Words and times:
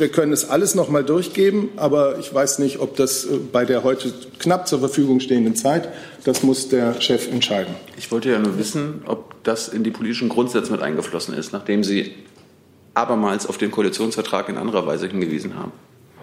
wir 0.00 0.08
können 0.08 0.32
es 0.32 0.48
alles 0.48 0.74
noch 0.74 0.88
mal 0.88 1.04
durchgeben, 1.04 1.70
aber 1.76 2.18
ich 2.18 2.32
weiß 2.32 2.58
nicht, 2.58 2.80
ob 2.80 2.96
das 2.96 3.24
äh, 3.24 3.38
bei 3.52 3.64
der 3.64 3.84
heute 3.84 4.12
knapp 4.38 4.68
zur 4.68 4.80
Verfügung 4.80 5.20
stehenden 5.20 5.56
Zeit, 5.56 5.88
das 6.24 6.42
muss 6.42 6.68
der 6.68 7.00
Chef 7.00 7.30
entscheiden. 7.30 7.74
Ich 7.96 8.10
wollte 8.10 8.30
ja 8.30 8.38
nur 8.38 8.58
wissen, 8.58 9.02
ob 9.06 9.42
das 9.44 9.68
in 9.68 9.84
die 9.84 9.90
politischen 9.90 10.28
Grundsätze 10.28 10.72
mit 10.72 10.82
eingeflossen 10.82 11.34
ist, 11.34 11.52
nachdem 11.52 11.84
Sie 11.84 12.14
abermals 12.94 13.46
auf 13.46 13.58
den 13.58 13.70
Koalitionsvertrag 13.70 14.48
in 14.48 14.56
anderer 14.56 14.86
Weise 14.86 15.08
hingewiesen 15.08 15.56
haben. 15.56 15.72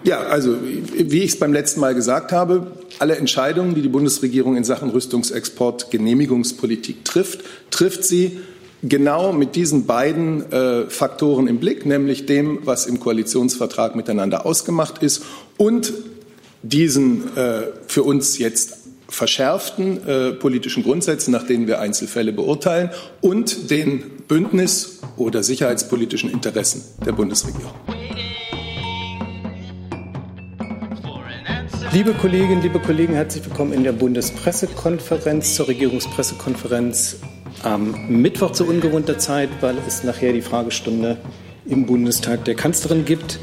Ja, 0.04 0.20
also 0.20 0.56
wie 0.62 1.22
ich 1.22 1.32
es 1.32 1.38
beim 1.38 1.52
letzten 1.52 1.78
Mal 1.78 1.94
gesagt 1.94 2.32
habe, 2.32 2.72
alle 2.98 3.16
Entscheidungen, 3.16 3.76
die 3.76 3.82
die 3.82 3.88
Bundesregierung 3.88 4.56
in 4.56 4.64
Sachen 4.64 4.90
Rüstungsexport 4.90 5.92
Genehmigungspolitik 5.92 7.04
trifft, 7.04 7.44
trifft 7.70 8.02
sie 8.02 8.40
genau 8.82 9.32
mit 9.32 9.54
diesen 9.54 9.86
beiden 9.86 10.50
äh, 10.52 10.90
Faktoren 10.90 11.46
im 11.46 11.58
Blick, 11.58 11.86
nämlich 11.86 12.26
dem, 12.26 12.60
was 12.64 12.86
im 12.86 13.00
Koalitionsvertrag 13.00 13.94
miteinander 13.94 14.44
ausgemacht 14.44 15.02
ist 15.02 15.22
und 15.56 15.92
diesen 16.62 17.36
äh, 17.36 17.62
für 17.86 18.02
uns 18.02 18.38
jetzt 18.38 18.78
verschärften 19.08 20.06
äh, 20.06 20.32
politischen 20.32 20.82
Grundsätzen, 20.82 21.32
nach 21.32 21.46
denen 21.46 21.66
wir 21.66 21.80
Einzelfälle 21.80 22.32
beurteilen, 22.32 22.90
und 23.20 23.70
den 23.70 24.02
Bündnis- 24.26 25.00
oder 25.16 25.42
sicherheitspolitischen 25.42 26.30
Interessen 26.30 26.82
der 27.04 27.12
Bundesregierung. 27.12 27.72
Liebe 31.92 32.14
Kolleginnen, 32.14 32.62
liebe 32.62 32.80
Kollegen, 32.80 33.12
herzlich 33.12 33.44
willkommen 33.44 33.74
in 33.74 33.84
der 33.84 33.92
Bundespressekonferenz 33.92 35.56
zur 35.56 35.68
Regierungspressekonferenz 35.68 37.16
am 37.62 37.94
Mittwoch 38.08 38.52
zu 38.52 38.66
ungewohnter 38.66 39.18
Zeit, 39.18 39.48
weil 39.60 39.76
es 39.86 40.04
nachher 40.04 40.32
die 40.32 40.42
Fragestunde 40.42 41.16
im 41.66 41.86
Bundestag 41.86 42.44
der 42.44 42.54
Kanzlerin 42.54 43.04
gibt, 43.04 43.38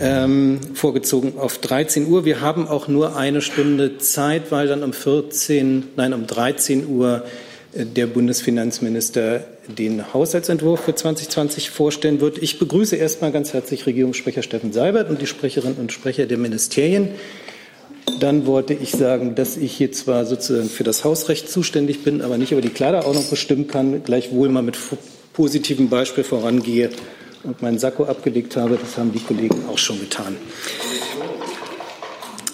ähm, 0.00 0.60
vorgezogen 0.74 1.38
auf 1.38 1.58
13 1.58 2.08
Uhr. 2.08 2.24
Wir 2.24 2.40
haben 2.40 2.66
auch 2.66 2.88
nur 2.88 3.16
eine 3.16 3.40
Stunde 3.40 3.98
Zeit, 3.98 4.50
weil 4.50 4.66
dann 4.66 4.82
um 4.82 4.92
14, 4.92 5.84
nein, 5.96 6.12
um 6.12 6.26
13 6.26 6.88
Uhr 6.88 7.24
äh, 7.72 7.84
der 7.84 8.06
Bundesfinanzminister 8.06 9.44
den 9.68 10.12
Haushaltsentwurf 10.12 10.80
für 10.80 10.94
2020 10.94 11.70
vorstellen 11.70 12.20
wird. 12.20 12.38
Ich 12.38 12.58
begrüße 12.58 12.96
erstmal 12.96 13.32
ganz 13.32 13.52
herzlich 13.52 13.86
Regierungssprecher 13.86 14.42
Steffen 14.42 14.72
Seibert 14.72 15.08
und 15.10 15.22
die 15.22 15.26
Sprecherinnen 15.26 15.78
und 15.78 15.92
Sprecher 15.92 16.26
der 16.26 16.38
Ministerien. 16.38 17.10
Dann 18.20 18.46
wollte 18.46 18.74
ich 18.74 18.92
sagen, 18.92 19.34
dass 19.34 19.56
ich 19.56 19.76
hier 19.76 19.92
zwar 19.92 20.24
sozusagen 20.24 20.68
für 20.68 20.84
das 20.84 21.04
Hausrecht 21.04 21.48
zuständig 21.48 22.04
bin, 22.04 22.22
aber 22.22 22.38
nicht 22.38 22.52
über 22.52 22.60
die 22.60 22.70
Kleiderordnung 22.70 23.28
bestimmen 23.28 23.66
kann, 23.66 24.02
gleichwohl 24.04 24.48
mal 24.48 24.62
mit 24.62 24.78
positivem 25.32 25.88
Beispiel 25.88 26.24
vorangehe 26.24 26.90
und 27.42 27.60
meinen 27.62 27.78
Sakko 27.78 28.04
abgelegt 28.04 28.56
habe. 28.56 28.76
Das 28.76 28.96
haben 28.96 29.12
die 29.12 29.20
Kollegen 29.20 29.68
auch 29.68 29.78
schon 29.78 30.00
getan. 30.00 30.36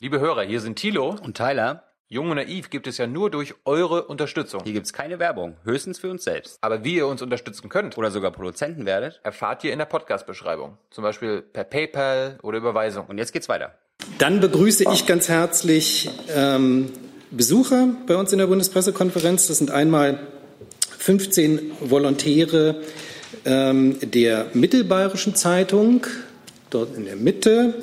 Liebe 0.00 0.18
Hörer, 0.18 0.42
hier 0.42 0.60
sind 0.60 0.76
Thilo 0.76 1.16
und 1.22 1.36
Tyler. 1.36 1.84
Jung 2.08 2.30
und 2.30 2.36
naiv 2.36 2.70
gibt 2.70 2.88
es 2.88 2.98
ja 2.98 3.06
nur 3.06 3.30
durch 3.30 3.54
eure 3.64 4.06
Unterstützung. 4.06 4.62
Hier 4.64 4.72
gibt 4.72 4.86
es 4.86 4.92
keine 4.92 5.20
Werbung, 5.20 5.58
höchstens 5.62 6.00
für 6.00 6.10
uns 6.10 6.24
selbst. 6.24 6.58
Aber 6.60 6.82
wie 6.82 6.96
ihr 6.96 7.06
uns 7.06 7.22
unterstützen 7.22 7.68
könnt 7.68 7.96
oder 7.96 8.10
sogar 8.10 8.32
Produzenten 8.32 8.84
werdet, 8.84 9.20
erfahrt 9.22 9.62
ihr 9.62 9.72
in 9.72 9.78
der 9.78 9.86
Podcast-Beschreibung. 9.86 10.76
Zum 10.90 11.04
Beispiel 11.04 11.40
per 11.42 11.62
PayPal 11.62 12.38
oder 12.42 12.58
Überweisung. 12.58 13.06
Und 13.06 13.18
jetzt 13.18 13.32
geht's 13.32 13.48
weiter. 13.48 13.78
Dann 14.18 14.40
begrüße 14.40 14.84
ich 14.92 15.06
ganz 15.06 15.28
herzlich 15.28 16.10
ähm, 16.34 16.90
Besucher 17.30 17.88
bei 18.06 18.16
uns 18.16 18.32
in 18.32 18.38
der 18.38 18.46
Bundespressekonferenz. 18.46 19.46
Das 19.46 19.58
sind 19.58 19.70
einmal 19.70 20.20
15 20.98 21.72
Volontäre 21.80 22.82
ähm, 23.44 23.96
der 24.02 24.46
Mittelbayerischen 24.52 25.34
Zeitung, 25.34 26.06
dort 26.68 26.96
in 26.96 27.06
der 27.06 27.16
Mitte. 27.16 27.74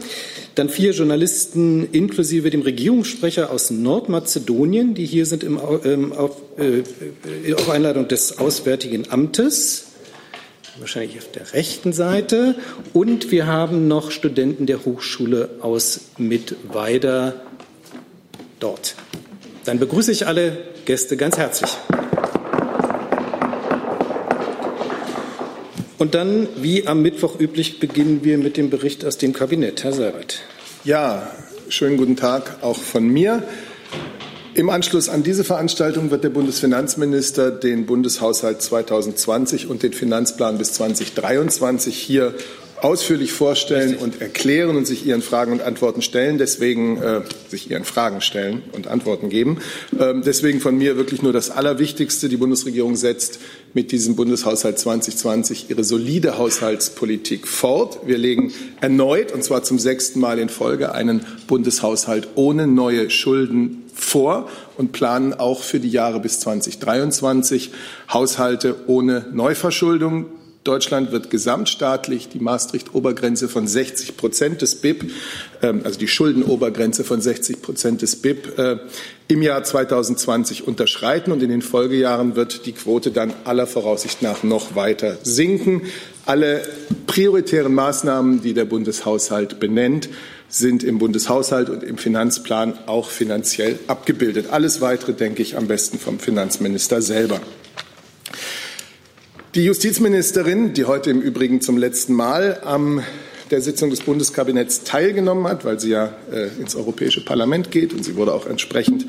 Dann 0.55 0.69
vier 0.69 0.91
Journalisten 0.91 1.87
inklusive 1.91 2.49
dem 2.49 2.61
Regierungssprecher 2.61 3.51
aus 3.51 3.71
Nordmazedonien, 3.71 4.93
die 4.93 5.05
hier 5.05 5.25
sind 5.25 5.43
im, 5.43 5.59
ähm, 5.83 6.13
auf, 6.13 6.37
äh, 6.57 7.53
auf 7.53 7.69
Einladung 7.69 8.07
des 8.07 8.37
Auswärtigen 8.37 9.09
Amtes 9.09 9.86
wahrscheinlich 10.79 11.17
auf 11.17 11.31
der 11.31 11.53
rechten 11.53 11.93
Seite. 11.93 12.55
Und 12.93 13.31
wir 13.31 13.47
haben 13.47 13.87
noch 13.87 14.11
Studenten 14.11 14.65
der 14.65 14.85
Hochschule 14.85 15.49
aus 15.61 16.01
Mittweida 16.17 17.33
dort. 18.59 18.95
Dann 19.65 19.79
begrüße 19.79 20.11
ich 20.11 20.27
alle 20.27 20.57
Gäste 20.85 21.17
ganz 21.17 21.37
herzlich. 21.37 21.71
Und 25.97 26.13
dann, 26.13 26.47
wie 26.57 26.87
am 26.87 27.01
Mittwoch 27.01 27.39
üblich, 27.39 27.79
beginnen 27.79 28.23
wir 28.23 28.37
mit 28.37 28.55
dem 28.55 28.69
Bericht 28.69 29.03
aus 29.03 29.17
dem 29.17 29.33
Kabinett. 29.33 29.83
Herr 29.83 29.93
Seibert. 29.93 30.41
Ja, 30.83 31.31
schönen 31.69 31.97
guten 31.97 32.15
Tag 32.15 32.59
auch 32.61 32.77
von 32.77 33.07
mir. 33.07 33.43
Im 34.57 34.71
Anschluss 34.71 35.07
an 35.07 35.21
diese 35.21 35.43
Veranstaltung 35.43 36.09
wird 36.09 36.23
der 36.23 36.31
Bundesfinanzminister 36.31 37.51
den 37.51 37.85
Bundeshaushalt 37.85 38.59
2020 38.59 39.69
und 39.69 39.83
den 39.83 39.93
Finanzplan 39.93 40.57
bis 40.57 40.73
2023 40.73 41.95
hier 41.95 42.33
ausführlich 42.81 43.31
vorstellen 43.31 43.95
und 43.95 44.21
erklären 44.21 44.75
und 44.75 44.85
sich 44.85 45.05
Ihren 45.05 45.21
Fragen 45.21 45.51
und 45.51 45.61
Antworten 45.61 46.01
stellen. 46.01 46.37
Deswegen 46.37 47.01
äh, 47.01 47.21
sich 47.49 47.71
Ihren 47.71 47.83
Fragen 47.83 48.21
stellen 48.21 48.61
und 48.73 48.87
Antworten 48.87 49.29
geben. 49.29 49.59
Ähm, 49.99 50.21
deswegen 50.25 50.59
von 50.59 50.77
mir 50.77 50.97
wirklich 50.97 51.21
nur 51.21 51.33
das 51.33 51.49
Allerwichtigste. 51.49 52.29
Die 52.29 52.37
Bundesregierung 52.37 52.95
setzt 52.95 53.39
mit 53.73 53.91
diesem 53.91 54.15
Bundeshaushalt 54.15 54.79
2020 54.79 55.69
ihre 55.69 55.83
solide 55.83 56.37
Haushaltspolitik 56.37 57.47
fort. 57.47 57.99
Wir 58.05 58.17
legen 58.17 58.53
erneut, 58.81 59.31
und 59.31 59.43
zwar 59.43 59.63
zum 59.63 59.79
sechsten 59.79 60.19
Mal 60.19 60.39
in 60.39 60.49
Folge, 60.49 60.93
einen 60.93 61.25
Bundeshaushalt 61.47 62.29
ohne 62.35 62.67
neue 62.67 63.09
Schulden 63.09 63.83
vor 63.93 64.49
und 64.77 64.91
planen 64.91 65.33
auch 65.33 65.63
für 65.63 65.79
die 65.79 65.89
Jahre 65.89 66.19
bis 66.19 66.39
2023 66.39 67.71
Haushalte 68.11 68.75
ohne 68.87 69.25
Neuverschuldung. 69.33 70.27
Deutschland 70.67 71.11
wird 71.11 71.29
gesamtstaatlich 71.29 72.27
die 72.27 72.39
Maastricht-Obergrenze 72.39 73.47
von 73.47 73.67
60 73.67 74.17
Prozent 74.17 74.61
des 74.61 74.75
BIP, 74.75 75.11
ähm, 75.61 75.81
also 75.83 75.97
die 75.97 76.07
Schuldenobergrenze 76.07 77.03
von 77.03 77.21
60 77.21 77.61
Prozent 77.61 78.01
des 78.01 78.17
BIP, 78.17 78.59
äh, 78.59 78.77
im 79.29 79.41
Jahr 79.41 79.63
2020 79.63 80.67
unterschreiten. 80.67 81.31
Und 81.31 81.41
in 81.41 81.49
den 81.49 81.61
Folgejahren 81.61 82.35
wird 82.35 82.65
die 82.65 82.73
Quote 82.73 83.11
dann 83.11 83.33
aller 83.45 83.67
Voraussicht 83.67 84.21
nach 84.21 84.43
noch 84.43 84.75
weiter 84.75 85.17
sinken. 85.23 85.83
Alle 86.25 86.61
prioritären 87.07 87.73
Maßnahmen, 87.73 88.41
die 88.41 88.53
der 88.53 88.65
Bundeshaushalt 88.65 89.59
benennt, 89.59 90.09
sind 90.49 90.83
im 90.83 90.97
Bundeshaushalt 90.97 91.69
und 91.69 91.83
im 91.83 91.97
Finanzplan 91.97 92.77
auch 92.85 93.09
finanziell 93.09 93.79
abgebildet. 93.87 94.47
Alles 94.51 94.81
Weitere 94.81 95.13
denke 95.13 95.41
ich 95.41 95.57
am 95.57 95.67
besten 95.67 95.99
vom 95.99 96.19
Finanzminister 96.19 97.01
selber. 97.01 97.39
Die 99.57 99.65
Justizministerin, 99.65 100.73
die 100.73 100.85
heute 100.85 101.09
im 101.09 101.19
Übrigen 101.19 101.61
zum 101.61 101.79
letzten 101.79 102.13
Mal 102.13 102.59
am 102.63 103.01
der 103.49 103.59
Sitzung 103.59 103.89
des 103.89 104.01
Bundeskabinetts 104.01 104.83
teilgenommen 104.83 105.47
hat, 105.47 105.65
weil 105.65 105.79
sie 105.79 105.89
ja 105.89 106.13
äh, 106.31 106.49
ins 106.61 106.75
Europäische 106.75 107.25
Parlament 107.25 107.71
geht 107.71 107.91
und 107.91 108.05
sie 108.05 108.17
wurde 108.17 108.35
auch 108.35 108.45
entsprechend 108.45 109.07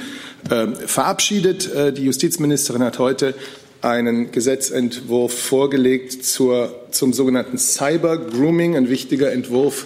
äh, 0.48 0.68
verabschiedet. 0.68 1.70
Äh, 1.74 1.92
die 1.92 2.06
Justizministerin 2.06 2.82
hat 2.82 2.98
heute 2.98 3.34
einen 3.82 4.32
Gesetzentwurf 4.32 5.38
vorgelegt 5.38 6.24
zur, 6.24 6.74
zum 6.92 7.12
sogenannten 7.12 7.58
Cyber 7.58 8.16
Grooming, 8.16 8.74
ein 8.74 8.88
wichtiger 8.88 9.30
Entwurf 9.30 9.84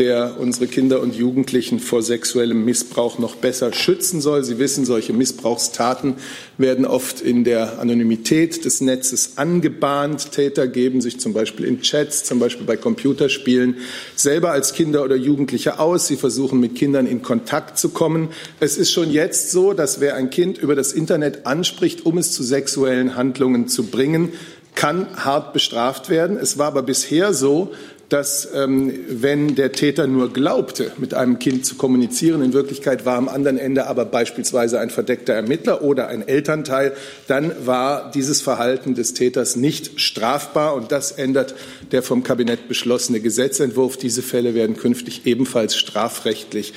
der 0.00 0.40
unsere 0.40 0.66
Kinder 0.66 1.02
und 1.02 1.14
Jugendlichen 1.14 1.78
vor 1.78 2.02
sexuellem 2.02 2.64
Missbrauch 2.64 3.18
noch 3.18 3.36
besser 3.36 3.74
schützen 3.74 4.22
soll. 4.22 4.42
Sie 4.42 4.58
wissen, 4.58 4.86
solche 4.86 5.12
Missbrauchstaten 5.12 6.14
werden 6.56 6.86
oft 6.86 7.20
in 7.20 7.44
der 7.44 7.78
Anonymität 7.80 8.64
des 8.64 8.80
Netzes 8.80 9.32
angebahnt. 9.36 10.32
Täter 10.32 10.68
geben 10.68 11.02
sich 11.02 11.20
zum 11.20 11.34
Beispiel 11.34 11.66
in 11.66 11.82
Chats, 11.82 12.24
zum 12.24 12.38
Beispiel 12.38 12.64
bei 12.64 12.78
Computerspielen, 12.78 13.76
selber 14.16 14.52
als 14.52 14.72
Kinder 14.72 15.04
oder 15.04 15.16
Jugendliche 15.16 15.78
aus. 15.78 16.06
Sie 16.06 16.16
versuchen 16.16 16.60
mit 16.60 16.76
Kindern 16.76 17.06
in 17.06 17.20
Kontakt 17.20 17.78
zu 17.78 17.90
kommen. 17.90 18.30
Es 18.58 18.78
ist 18.78 18.92
schon 18.92 19.10
jetzt 19.10 19.50
so, 19.50 19.74
dass 19.74 20.00
wer 20.00 20.16
ein 20.16 20.30
Kind 20.30 20.56
über 20.56 20.74
das 20.74 20.94
Internet 20.94 21.44
anspricht, 21.44 22.06
um 22.06 22.16
es 22.16 22.32
zu 22.32 22.42
sexuellen 22.42 23.16
Handlungen 23.16 23.68
zu 23.68 23.84
bringen, 23.84 24.32
kann 24.74 25.06
hart 25.14 25.52
bestraft 25.52 26.08
werden. 26.08 26.38
Es 26.38 26.56
war 26.56 26.68
aber 26.68 26.82
bisher 26.82 27.34
so, 27.34 27.72
dass 28.10 28.48
ähm, 28.54 28.92
wenn 29.08 29.54
der 29.54 29.70
Täter 29.70 30.08
nur 30.08 30.32
glaubte, 30.32 30.92
mit 30.98 31.14
einem 31.14 31.38
Kind 31.38 31.64
zu 31.64 31.76
kommunizieren, 31.76 32.42
in 32.42 32.52
Wirklichkeit 32.52 33.06
war 33.06 33.16
am 33.16 33.28
anderen 33.28 33.56
Ende 33.56 33.86
aber 33.86 34.04
beispielsweise 34.04 34.80
ein 34.80 34.90
verdeckter 34.90 35.32
Ermittler 35.32 35.82
oder 35.82 36.08
ein 36.08 36.26
Elternteil, 36.26 36.92
dann 37.28 37.52
war 37.64 38.10
dieses 38.10 38.42
Verhalten 38.42 38.96
des 38.96 39.14
Täters 39.14 39.54
nicht 39.54 40.00
strafbar. 40.00 40.74
Und 40.74 40.90
das 40.90 41.12
ändert 41.12 41.54
der 41.92 42.02
vom 42.02 42.24
Kabinett 42.24 42.66
beschlossene 42.66 43.20
Gesetzentwurf. 43.20 43.96
Diese 43.96 44.22
Fälle 44.22 44.54
werden 44.54 44.76
künftig 44.76 45.22
ebenfalls 45.24 45.76
strafrechtlich 45.76 46.74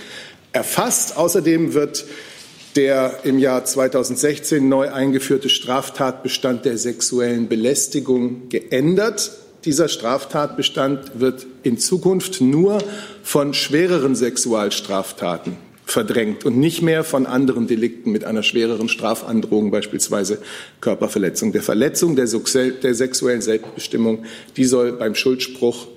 erfasst. 0.52 1.18
Außerdem 1.18 1.74
wird 1.74 2.06
der 2.76 3.22
im 3.24 3.40
Jahr 3.40 3.66
2016 3.66 4.68
neu 4.70 4.92
eingeführte 4.92 5.50
Straftatbestand 5.50 6.66
der 6.66 6.78
sexuellen 6.78 7.48
Belästigung 7.48 8.50
geändert. 8.50 9.32
Dieser 9.66 9.88
Straftatbestand 9.88 11.20
wird 11.20 11.46
in 11.64 11.78
Zukunft 11.78 12.42
nur 12.42 12.80
von 13.24 13.54
schwereren 13.54 14.16
Sexualstraftaten 14.16 15.56
verdrängt 15.86 16.46
und 16.46 16.58
nicht 16.58 16.82
mehr 16.82 17.04
von 17.04 17.26
anderen 17.26 17.68
Delikten 17.68 18.12
mit 18.12 18.24
einer 18.24 18.44
schwereren 18.44 18.90
Strafandrohung, 18.90 19.72
beispielsweise 19.72 20.40
Körperverletzung. 20.82 21.52
Der 21.52 21.62
Verletzung 21.62 22.16
der, 22.16 22.28
der 22.28 22.96
sexuellen 22.96 23.42
Selbstbestimmung, 23.42 24.26
die 24.58 24.66
soll 24.66 24.94
beim 24.94 25.16
Schuldspruch 25.16 25.88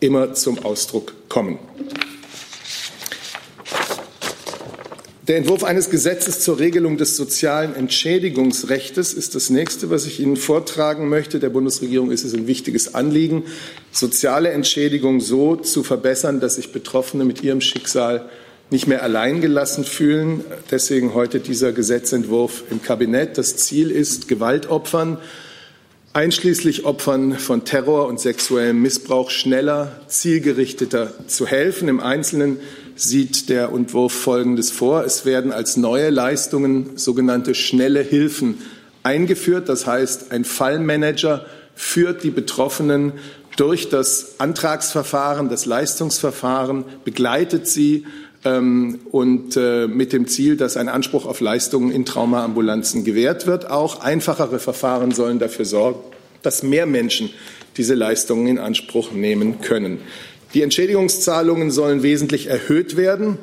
immer 0.00 0.34
zum 0.34 0.64
Ausdruck 0.64 1.14
kommen. 1.28 1.58
Der 5.28 5.38
Entwurf 5.38 5.64
eines 5.64 5.90
Gesetzes 5.90 6.38
zur 6.38 6.60
Regelung 6.60 6.98
des 6.98 7.16
sozialen 7.16 7.74
Entschädigungsrechts 7.74 9.12
ist 9.12 9.34
das 9.34 9.50
nächste, 9.50 9.90
was 9.90 10.06
ich 10.06 10.20
Ihnen 10.20 10.36
vortragen 10.36 11.08
möchte. 11.08 11.40
Der 11.40 11.48
Bundesregierung 11.48 12.12
ist 12.12 12.22
es 12.22 12.32
ein 12.32 12.46
wichtiges 12.46 12.94
Anliegen, 12.94 13.42
soziale 13.90 14.50
Entschädigung 14.50 15.20
so 15.20 15.56
zu 15.56 15.82
verbessern, 15.82 16.38
dass 16.38 16.54
sich 16.54 16.70
Betroffene 16.70 17.24
mit 17.24 17.42
ihrem 17.42 17.60
Schicksal 17.60 18.28
nicht 18.70 18.86
mehr 18.86 19.02
alleingelassen 19.02 19.84
fühlen. 19.84 20.44
Deswegen 20.70 21.12
heute 21.12 21.40
dieser 21.40 21.72
Gesetzentwurf 21.72 22.62
im 22.70 22.80
Kabinett. 22.80 23.36
Das 23.36 23.56
Ziel 23.56 23.90
ist, 23.90 24.28
Gewaltopfern, 24.28 25.18
einschließlich 26.12 26.84
Opfern 26.84 27.36
von 27.36 27.64
Terror 27.64 28.06
und 28.06 28.20
sexuellem 28.20 28.80
Missbrauch, 28.80 29.30
schneller, 29.30 30.00
zielgerichteter 30.06 31.14
zu 31.26 31.48
helfen. 31.48 31.88
Im 31.88 31.98
Einzelnen 31.98 32.60
sieht 32.96 33.48
der 33.48 33.68
Entwurf 33.68 34.12
Folgendes 34.12 34.70
vor. 34.70 35.04
Es 35.04 35.24
werden 35.24 35.52
als 35.52 35.76
neue 35.76 36.10
Leistungen 36.10 36.96
sogenannte 36.96 37.54
schnelle 37.54 38.00
Hilfen 38.00 38.58
eingeführt. 39.02 39.68
Das 39.68 39.86
heißt, 39.86 40.32
ein 40.32 40.44
Fallmanager 40.44 41.46
führt 41.74 42.24
die 42.24 42.30
Betroffenen 42.30 43.12
durch 43.56 43.88
das 43.88 44.38
Antragsverfahren, 44.38 45.48
das 45.48 45.66
Leistungsverfahren, 45.66 46.84
begleitet 47.04 47.66
sie 47.66 48.06
ähm, 48.44 49.00
und 49.10 49.56
äh, 49.56 49.86
mit 49.86 50.12
dem 50.12 50.26
Ziel, 50.26 50.56
dass 50.56 50.76
ein 50.76 50.88
Anspruch 50.88 51.26
auf 51.26 51.40
Leistungen 51.40 51.90
in 51.90 52.04
Traumaambulanzen 52.04 53.04
gewährt 53.04 53.46
wird. 53.46 53.70
Auch 53.70 54.00
einfachere 54.00 54.58
Verfahren 54.58 55.12
sollen 55.12 55.38
dafür 55.38 55.64
sorgen, 55.64 56.00
dass 56.42 56.62
mehr 56.62 56.86
Menschen 56.86 57.30
diese 57.76 57.94
Leistungen 57.94 58.46
in 58.46 58.58
Anspruch 58.58 59.12
nehmen 59.12 59.60
können. 59.60 59.98
Die 60.56 60.62
Entschädigungszahlungen 60.62 61.70
sollen 61.70 62.02
wesentlich 62.02 62.46
erhöht 62.46 62.96
werden 62.96 63.36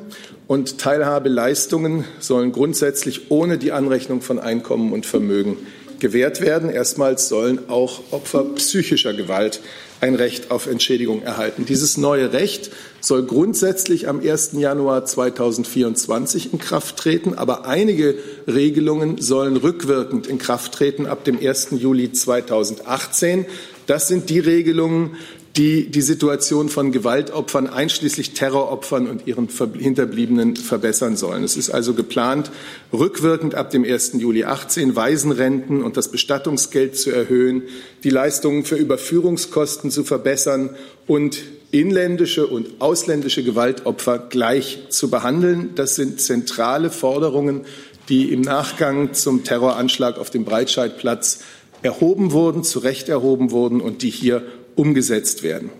und 0.48 0.78
Teilhabeleistungen 0.78 2.04
sollen 2.18 2.50
grundsätzlich 2.50 3.30
ohne 3.30 3.56
die 3.56 3.70
Anrechnung 3.70 4.20
von 4.20 4.40
Einkommen 4.40 4.92
und 4.92 5.06
Vermögen 5.06 5.56
gewährt 6.00 6.40
werden. 6.40 6.70
Erstmals 6.70 7.28
sollen 7.28 7.68
auch 7.68 8.00
Opfer 8.10 8.42
psychischer 8.56 9.14
Gewalt 9.14 9.60
ein 10.00 10.16
Recht 10.16 10.50
auf 10.50 10.66
Entschädigung 10.66 11.22
erhalten. 11.22 11.66
Dieses 11.66 11.96
neue 11.98 12.32
Recht 12.32 12.72
soll 13.00 13.22
grundsätzlich 13.22 14.08
am 14.08 14.18
1. 14.18 14.54
Januar 14.54 15.04
2024 15.04 16.52
in 16.52 16.58
Kraft 16.58 16.96
treten, 16.96 17.34
aber 17.34 17.64
einige 17.64 18.16
Regelungen 18.48 19.18
sollen 19.20 19.56
rückwirkend 19.56 20.26
in 20.26 20.38
Kraft 20.38 20.72
treten 20.72 21.06
ab 21.06 21.22
dem 21.22 21.38
1. 21.38 21.68
Juli 21.78 22.10
2018. 22.10 23.46
Das 23.86 24.08
sind 24.08 24.30
die 24.30 24.40
Regelungen, 24.40 25.12
die 25.56 25.88
die 25.88 26.02
Situation 26.02 26.68
von 26.68 26.90
Gewaltopfern, 26.90 27.68
einschließlich 27.68 28.34
Terroropfern 28.34 29.06
und 29.06 29.28
ihren 29.28 29.48
Hinterbliebenen 29.48 30.56
verbessern 30.56 31.16
sollen. 31.16 31.44
Es 31.44 31.56
ist 31.56 31.70
also 31.70 31.94
geplant, 31.94 32.50
rückwirkend 32.92 33.54
ab 33.54 33.70
dem 33.70 33.84
1. 33.84 34.14
Juli 34.14 34.44
18 34.44 34.96
Waisenrenten 34.96 35.84
und 35.84 35.96
das 35.96 36.08
Bestattungsgeld 36.08 36.96
zu 36.96 37.10
erhöhen, 37.10 37.62
die 38.02 38.10
Leistungen 38.10 38.64
für 38.64 38.74
Überführungskosten 38.74 39.92
zu 39.92 40.02
verbessern 40.02 40.70
und 41.06 41.42
inländische 41.70 42.48
und 42.48 42.80
ausländische 42.80 43.44
Gewaltopfer 43.44 44.18
gleich 44.18 44.86
zu 44.88 45.08
behandeln. 45.08 45.70
Das 45.76 45.94
sind 45.94 46.20
zentrale 46.20 46.90
Forderungen, 46.90 47.60
die 48.08 48.32
im 48.32 48.40
Nachgang 48.40 49.14
zum 49.14 49.44
Terroranschlag 49.44 50.18
auf 50.18 50.30
dem 50.30 50.44
Breitscheidplatz 50.44 51.40
erhoben 51.82 52.32
wurden, 52.32 52.64
zu 52.64 52.80
Recht 52.80 53.08
erhoben 53.08 53.52
wurden 53.52 53.80
und 53.80 54.02
die 54.02 54.10
hier 54.10 54.42
umgesetzt 54.76 55.42
werden. 55.42 55.70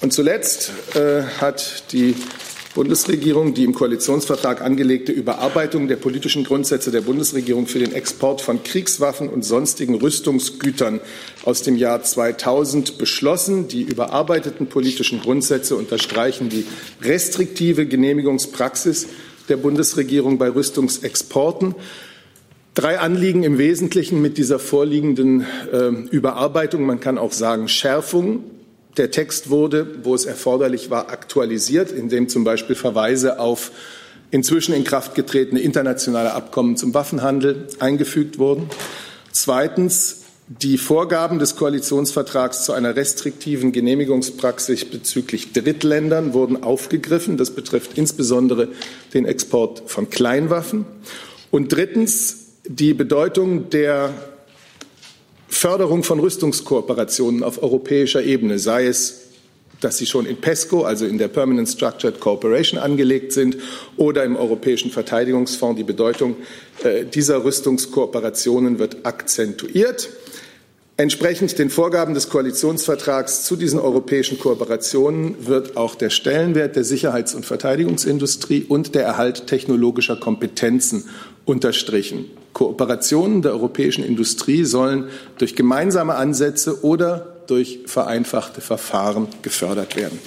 Und 0.00 0.12
zuletzt 0.12 0.72
äh, 0.94 1.22
hat 1.40 1.92
die 1.92 2.14
Bundesregierung 2.74 3.52
die 3.52 3.64
im 3.64 3.74
Koalitionsvertrag 3.74 4.62
angelegte 4.62 5.10
Überarbeitung 5.10 5.88
der 5.88 5.96
politischen 5.96 6.44
Grundsätze 6.44 6.92
der 6.92 7.00
Bundesregierung 7.00 7.66
für 7.66 7.80
den 7.80 7.92
Export 7.92 8.40
von 8.40 8.62
Kriegswaffen 8.62 9.28
und 9.28 9.44
sonstigen 9.44 9.96
Rüstungsgütern 9.96 11.00
aus 11.44 11.62
dem 11.62 11.76
Jahr 11.76 12.02
2000 12.02 12.96
beschlossen. 12.96 13.66
Die 13.66 13.82
überarbeiteten 13.82 14.68
politischen 14.68 15.20
Grundsätze 15.20 15.74
unterstreichen 15.74 16.48
die 16.48 16.64
restriktive 17.02 17.86
Genehmigungspraxis 17.86 19.08
der 19.48 19.56
Bundesregierung 19.56 20.38
bei 20.38 20.48
Rüstungsexporten 20.48 21.74
Drei 22.80 22.98
Anliegen 22.98 23.42
im 23.42 23.58
Wesentlichen 23.58 24.22
mit 24.22 24.38
dieser 24.38 24.58
vorliegenden 24.58 25.44
äh, 25.70 25.88
Überarbeitung, 26.10 26.86
man 26.86 26.98
kann 26.98 27.18
auch 27.18 27.32
sagen 27.32 27.68
Schärfung. 27.68 28.42
Der 28.96 29.10
Text 29.10 29.50
wurde, 29.50 29.98
wo 30.02 30.14
es 30.14 30.24
erforderlich 30.24 30.88
war, 30.88 31.10
aktualisiert, 31.10 31.92
indem 31.92 32.30
zum 32.30 32.42
Beispiel 32.42 32.74
Verweise 32.74 33.38
auf 33.38 33.70
inzwischen 34.30 34.74
in 34.74 34.84
Kraft 34.84 35.14
getretene 35.14 35.60
internationale 35.60 36.32
Abkommen 36.32 36.78
zum 36.78 36.94
Waffenhandel 36.94 37.66
eingefügt 37.80 38.38
wurden. 38.38 38.70
Zweitens, 39.30 40.22
die 40.48 40.78
Vorgaben 40.78 41.38
des 41.38 41.56
Koalitionsvertrags 41.56 42.64
zu 42.64 42.72
einer 42.72 42.96
restriktiven 42.96 43.72
Genehmigungspraxis 43.72 44.86
bezüglich 44.86 45.52
Drittländern 45.52 46.32
wurden 46.32 46.62
aufgegriffen. 46.62 47.36
Das 47.36 47.50
betrifft 47.50 47.98
insbesondere 47.98 48.68
den 49.12 49.26
Export 49.26 49.82
von 49.84 50.08
Kleinwaffen. 50.08 50.86
Und 51.50 51.74
drittens, 51.74 52.46
die 52.66 52.94
Bedeutung 52.94 53.70
der 53.70 54.12
Förderung 55.48 56.02
von 56.02 56.20
Rüstungskooperationen 56.20 57.42
auf 57.42 57.62
europäischer 57.62 58.22
Ebene, 58.22 58.58
sei 58.58 58.86
es 58.86 59.20
dass 59.80 59.98
sie 59.98 60.06
schon 60.06 60.26
in 60.26 60.36
PESCO, 60.36 60.82
also 60.82 61.06
in 61.06 61.18
der 61.18 61.28
Permanent 61.28 61.68
Structured 61.68 62.20
Cooperation, 62.20 62.78
angelegt 62.78 63.32
sind 63.32 63.56
oder 63.96 64.24
im 64.24 64.36
Europäischen 64.36 64.90
Verteidigungsfonds. 64.90 65.78
Die 65.78 65.84
Bedeutung 65.84 66.36
äh, 66.84 67.04
dieser 67.04 67.44
Rüstungskooperationen 67.44 68.78
wird 68.78 69.06
akzentuiert. 69.06 70.10
Entsprechend 71.00 71.58
den 71.58 71.70
Vorgaben 71.70 72.12
des 72.12 72.28
Koalitionsvertrags 72.28 73.44
zu 73.44 73.56
diesen 73.56 73.80
europäischen 73.80 74.38
Kooperationen 74.38 75.46
wird 75.46 75.78
auch 75.78 75.94
der 75.94 76.10
Stellenwert 76.10 76.76
der 76.76 76.84
Sicherheits- 76.84 77.34
und 77.34 77.46
Verteidigungsindustrie 77.46 78.66
und 78.68 78.94
der 78.94 79.04
Erhalt 79.04 79.46
technologischer 79.46 80.16
Kompetenzen 80.16 81.08
unterstrichen. 81.44 82.26
Kooperationen 82.52 83.42
der 83.42 83.52
europäischen 83.52 84.04
Industrie 84.04 84.64
sollen 84.64 85.08
durch 85.38 85.54
gemeinsame 85.54 86.14
Ansätze 86.14 86.84
oder 86.84 87.36
durch 87.46 87.80
vereinfachte 87.86 88.60
Verfahren 88.60 89.28
gefördert 89.42 89.96
werden. 89.96 90.18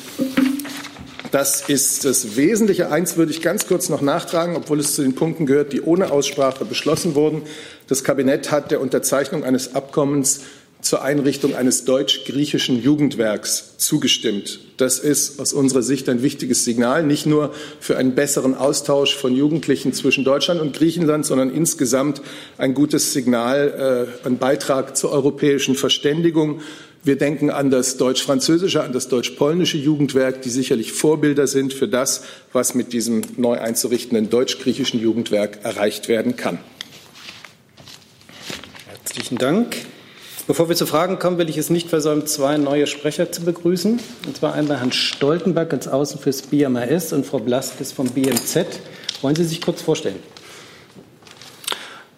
Das 1.32 1.67
ist 1.67 2.05
das 2.05 2.36
Wesentliche. 2.36 2.91
Eins 2.91 3.17
würde 3.17 3.32
ich 3.32 3.41
ganz 3.41 3.65
kurz 3.65 3.89
noch 3.89 4.01
nachtragen, 4.01 4.55
obwohl 4.55 4.79
es 4.79 4.93
zu 4.93 5.01
den 5.01 5.15
Punkten 5.15 5.48
gehört, 5.48 5.74
die 5.74 5.82
ohne 5.82 6.12
Aussprache 6.12 6.63
beschlossen 6.63 7.15
wurden. 7.15 7.41
Das 7.88 8.03
Kabinett 8.03 8.51
hat 8.51 8.70
der 8.70 8.79
Unterzeichnung 8.79 9.43
eines 9.43 9.74
Abkommens 9.74 10.41
zur 10.84 11.02
Einrichtung 11.02 11.56
eines 11.56 11.86
deutsch-griechischen 11.86 12.82
Jugendwerks 12.82 13.78
zugestimmt. 13.78 14.60
Das 14.78 15.00
ist 15.00 15.40
aus 15.40 15.54
unserer 15.54 15.82
Sicht 15.82 16.10
ein 16.10 16.22
wichtiges 16.22 16.66
Signal, 16.66 17.04
nicht 17.04 17.25
nur 17.25 17.54
für 17.80 17.98
einen 17.98 18.16
besseren 18.16 18.54
Austausch 18.54 19.16
von 19.16 19.34
Jugendlichen 19.34 19.94
zwischen 19.94 20.25
Deutschland 20.25 20.60
und 20.60 20.75
Griechenland, 20.75 21.25
sondern 21.25 21.50
insgesamt 21.50 22.22
ein 22.58 22.74
gutes 22.74 23.13
Signal, 23.13 24.10
äh, 24.24 24.28
ein 24.28 24.38
Beitrag 24.38 24.98
zur 24.98 25.12
europäischen 25.12 25.75
Verständigung. 25.75 26.60
Wir 27.02 27.18
denken 27.18 27.50
an 27.50 27.72
das 27.72 27.96
deutsch-französische, 27.96 28.84
an 28.84 28.92
das 28.92 29.08
deutsch-polnische 29.08 29.78
Jugendwerk, 29.78 30.42
die 30.42 30.50
sicherlich 30.50 30.92
Vorbilder 30.92 31.48
sind 31.48 31.74
für 31.74 31.88
das, 31.88 32.24
was 32.52 32.75
mit 32.75 32.92
diesem 32.92 33.22
neu 33.38 33.58
einzurichtenden 33.58 34.30
deutsch-griechischen 34.30 35.00
Jugendwerk 35.00 35.60
erreicht 35.63 36.10
werden 36.10 36.36
kann. 36.36 36.60
Herzlichen 38.88 39.38
Dank. 39.38 39.93
Bevor 40.46 40.68
wir 40.68 40.76
zu 40.76 40.86
Fragen 40.86 41.20
kommen, 41.20 41.38
will 41.38 41.50
ich 41.50 41.58
es 41.58 41.70
nicht 41.70 41.90
versäumen, 41.90 42.28
zwei 42.28 42.58
neue 42.58 42.86
Sprecher 42.86 43.32
zu 43.32 43.44
begrüßen. 43.44 43.98
Und 44.28 44.38
zwar 44.38 44.54
einmal 44.54 44.80
Herrn 44.80 44.92
Stoltenberg 44.92 45.72
als 45.72 45.88
Außen 45.88 46.20
fürs 46.20 46.42
BMAS 46.42 47.14
und 47.14 47.26
Frau 47.26 47.40
Blaskes 47.40 47.94
vom 47.94 48.10
BMZ. 48.10 48.66
Wollen 49.22 49.38
Sie 49.38 49.46
sich 49.46 49.62
kurz 49.62 49.82
vorstellen? 49.82 50.20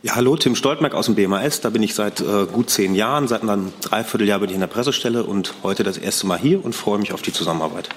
Ja, 0.02 0.16
hallo, 0.16 0.36
Tim 0.38 0.56
Stoltenberg 0.56 0.96
aus 0.96 1.06
dem 1.06 1.14
BMAS. 1.14 1.62
Da 1.62 1.70
bin 1.70 1.84
ich 1.84 1.94
seit 1.94 2.20
äh, 2.20 2.48
gut 2.52 2.72
zehn 2.72 2.96
Jahren. 2.96 3.28
Seit 3.28 3.44
einem 3.44 3.74
Dreivierteljahr 3.82 4.40
bin 4.40 4.50
ich 4.50 4.56
in 4.56 4.62
der 4.62 4.68
Pressestelle 4.68 5.24
und 5.24 5.54
heute 5.62 5.84
das 5.84 6.00
erste 6.00 6.26
Mal 6.26 6.40
hier 6.40 6.66
und 6.66 6.74
freue 6.74 6.98
mich 6.98 7.14
auf 7.14 7.22
die 7.22 7.32
Zusammenarbeit. 7.32 7.90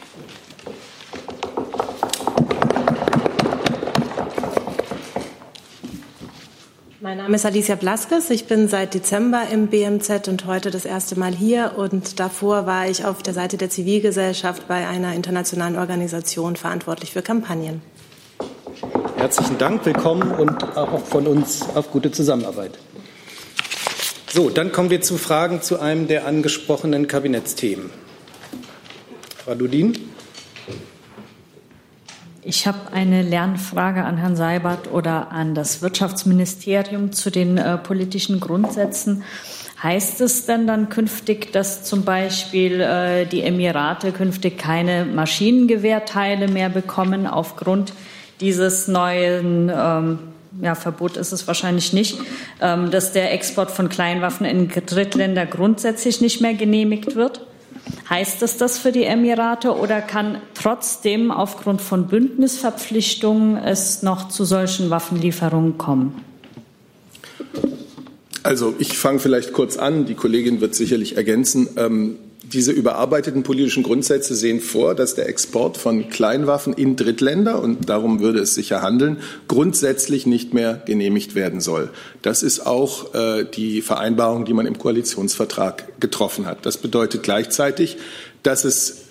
Mein 7.00 7.18
Name 7.18 7.36
ist 7.36 7.46
Alicia 7.46 7.76
Blaskes. 7.76 8.28
Ich 8.30 8.46
bin 8.46 8.66
seit 8.66 8.92
Dezember 8.92 9.44
im 9.52 9.68
BMZ 9.68 10.26
und 10.26 10.46
heute 10.46 10.72
das 10.72 10.84
erste 10.84 11.16
Mal 11.16 11.32
hier. 11.32 11.74
Und 11.76 12.18
davor 12.18 12.66
war 12.66 12.88
ich 12.88 13.04
auf 13.04 13.22
der 13.22 13.34
Seite 13.34 13.56
der 13.56 13.70
Zivilgesellschaft 13.70 14.66
bei 14.66 14.88
einer 14.88 15.14
internationalen 15.14 15.76
Organisation 15.76 16.56
verantwortlich 16.56 17.12
für 17.12 17.22
Kampagnen. 17.22 17.82
Herzlichen 19.16 19.58
Dank, 19.58 19.86
willkommen 19.86 20.32
und 20.32 20.76
auch 20.76 21.04
von 21.04 21.28
uns 21.28 21.62
auf 21.72 21.92
gute 21.92 22.10
Zusammenarbeit. 22.10 22.76
So, 24.32 24.50
dann 24.50 24.72
kommen 24.72 24.90
wir 24.90 25.00
zu 25.00 25.18
Fragen 25.18 25.62
zu 25.62 25.78
einem 25.78 26.08
der 26.08 26.26
angesprochenen 26.26 27.06
Kabinettsthemen. 27.06 27.90
Frau 29.44 29.54
Dudin. 29.54 29.94
Ich 32.48 32.66
habe 32.66 32.78
eine 32.92 33.20
Lernfrage 33.20 34.04
an 34.04 34.16
Herrn 34.16 34.34
Seibert 34.34 34.90
oder 34.90 35.32
an 35.32 35.54
das 35.54 35.82
Wirtschaftsministerium 35.82 37.12
zu 37.12 37.28
den 37.30 37.58
äh, 37.58 37.76
politischen 37.76 38.40
Grundsätzen. 38.40 39.22
Heißt 39.82 40.22
es 40.22 40.46
denn 40.46 40.66
dann 40.66 40.88
künftig, 40.88 41.52
dass 41.52 41.84
zum 41.84 42.04
Beispiel 42.04 42.80
äh, 42.80 43.26
die 43.26 43.42
Emirate 43.42 44.12
künftig 44.12 44.56
keine 44.56 45.04
Maschinengewehrteile 45.04 46.48
mehr 46.48 46.70
bekommen 46.70 47.26
aufgrund 47.26 47.92
dieses 48.40 48.88
neuen 48.88 49.70
ähm, 49.70 50.18
ja, 50.62 50.74
Verbot 50.74 51.18
ist 51.18 51.32
es 51.32 51.46
wahrscheinlich 51.46 51.92
nicht, 51.92 52.18
ähm, 52.62 52.90
dass 52.90 53.12
der 53.12 53.30
Export 53.34 53.70
von 53.70 53.90
Kleinwaffen 53.90 54.46
in 54.46 54.70
Drittländer 54.70 55.44
grundsätzlich 55.44 56.22
nicht 56.22 56.40
mehr 56.40 56.54
genehmigt 56.54 57.14
wird? 57.14 57.42
Heißt 58.10 58.42
es 58.42 58.56
das 58.56 58.78
für 58.78 58.92
die 58.92 59.04
Emirate 59.04 59.76
oder 59.76 60.00
kann 60.00 60.40
trotzdem 60.54 61.30
aufgrund 61.30 61.82
von 61.82 62.06
Bündnisverpflichtungen 62.06 63.56
es 63.56 64.02
noch 64.02 64.28
zu 64.28 64.44
solchen 64.44 64.90
Waffenlieferungen 64.90 65.78
kommen? 65.78 66.24
Also 68.42 68.74
ich 68.78 68.96
fange 68.96 69.18
vielleicht 69.18 69.52
kurz 69.52 69.76
an, 69.76 70.06
die 70.06 70.14
Kollegin 70.14 70.60
wird 70.60 70.74
sicherlich 70.74 71.16
ergänzen. 71.16 71.68
Ähm, 71.76 72.16
diese 72.42 72.72
überarbeiteten 72.72 73.42
politischen 73.42 73.82
Grundsätze 73.82 74.34
sehen 74.34 74.60
vor, 74.60 74.94
dass 74.94 75.14
der 75.14 75.28
Export 75.28 75.76
von 75.76 76.08
Kleinwaffen 76.08 76.72
in 76.72 76.96
Drittländer, 76.96 77.60
und 77.60 77.88
darum 77.88 78.20
würde 78.20 78.40
es 78.40 78.54
sich 78.54 78.70
ja 78.70 78.80
handeln, 78.80 79.18
grundsätzlich 79.48 80.26
nicht 80.26 80.54
mehr 80.54 80.82
genehmigt 80.86 81.34
werden 81.34 81.60
soll. 81.60 81.90
Das 82.22 82.42
ist 82.42 82.66
auch 82.66 83.14
äh, 83.14 83.44
die 83.44 83.82
Vereinbarung, 83.82 84.44
die 84.44 84.54
man 84.54 84.66
im 84.66 84.78
Koalitionsvertrag 84.78 86.00
getroffen 86.00 86.46
hat. 86.46 86.64
Das 86.64 86.76
bedeutet 86.76 87.22
gleichzeitig, 87.22 87.96
dass 88.42 88.64
es 88.64 89.08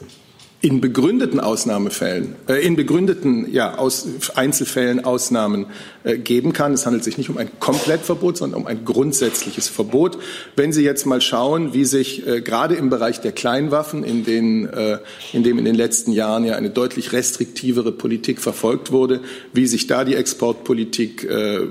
in 0.60 0.82
begründeten 0.82 1.40
Ausnahmefällen, 1.40 2.36
äh, 2.48 2.66
in 2.66 2.76
begründeten 2.76 3.54
ja, 3.54 3.78
aus, 3.78 4.08
Einzelfällen 4.34 5.06
Ausnahmen 5.06 5.68
äh, 6.04 6.18
geben 6.18 6.52
kann. 6.52 6.74
Es 6.74 6.88
handelt 6.88 7.04
sich 7.04 7.20
nicht 7.20 7.30
um 7.30 7.38
ein 7.38 7.50
Komplettverbot, 7.60 8.38
sondern 8.38 8.62
um 8.62 8.68
ein 8.68 8.84
grundsätzliches 8.84 9.68
Verbot. 9.68 10.18
Wenn 10.56 10.74
Sie 10.74 10.84
jetzt 10.84 11.06
mal 11.06 11.22
schauen, 11.22 11.74
wie 11.74 11.86
sich 11.86 12.26
äh, 12.26 12.42
gerade 12.42 12.74
im 12.74 12.90
Bereich 12.90 13.22
der 13.22 13.34
Kleinwaffen, 13.34 14.04
in, 14.04 14.26
den, 14.26 14.68
äh, 14.68 14.98
in 15.32 15.44
dem 15.44 15.60
in 15.60 15.66
den 15.66 15.76
letzten 15.76 16.12
Jahren 16.12 16.44
ja 16.44 16.56
eine 16.56 16.72
deutlich 16.72 17.14
restriktivere 17.14 17.92
Politik 17.92 18.40
verfolgt 18.42 18.92
wurde, 18.92 19.22
wie 19.54 19.68
sich 19.68 19.86
da 19.86 20.06
die 20.06 20.16
Exportpolitik 20.16 21.24
äh, 21.24 21.68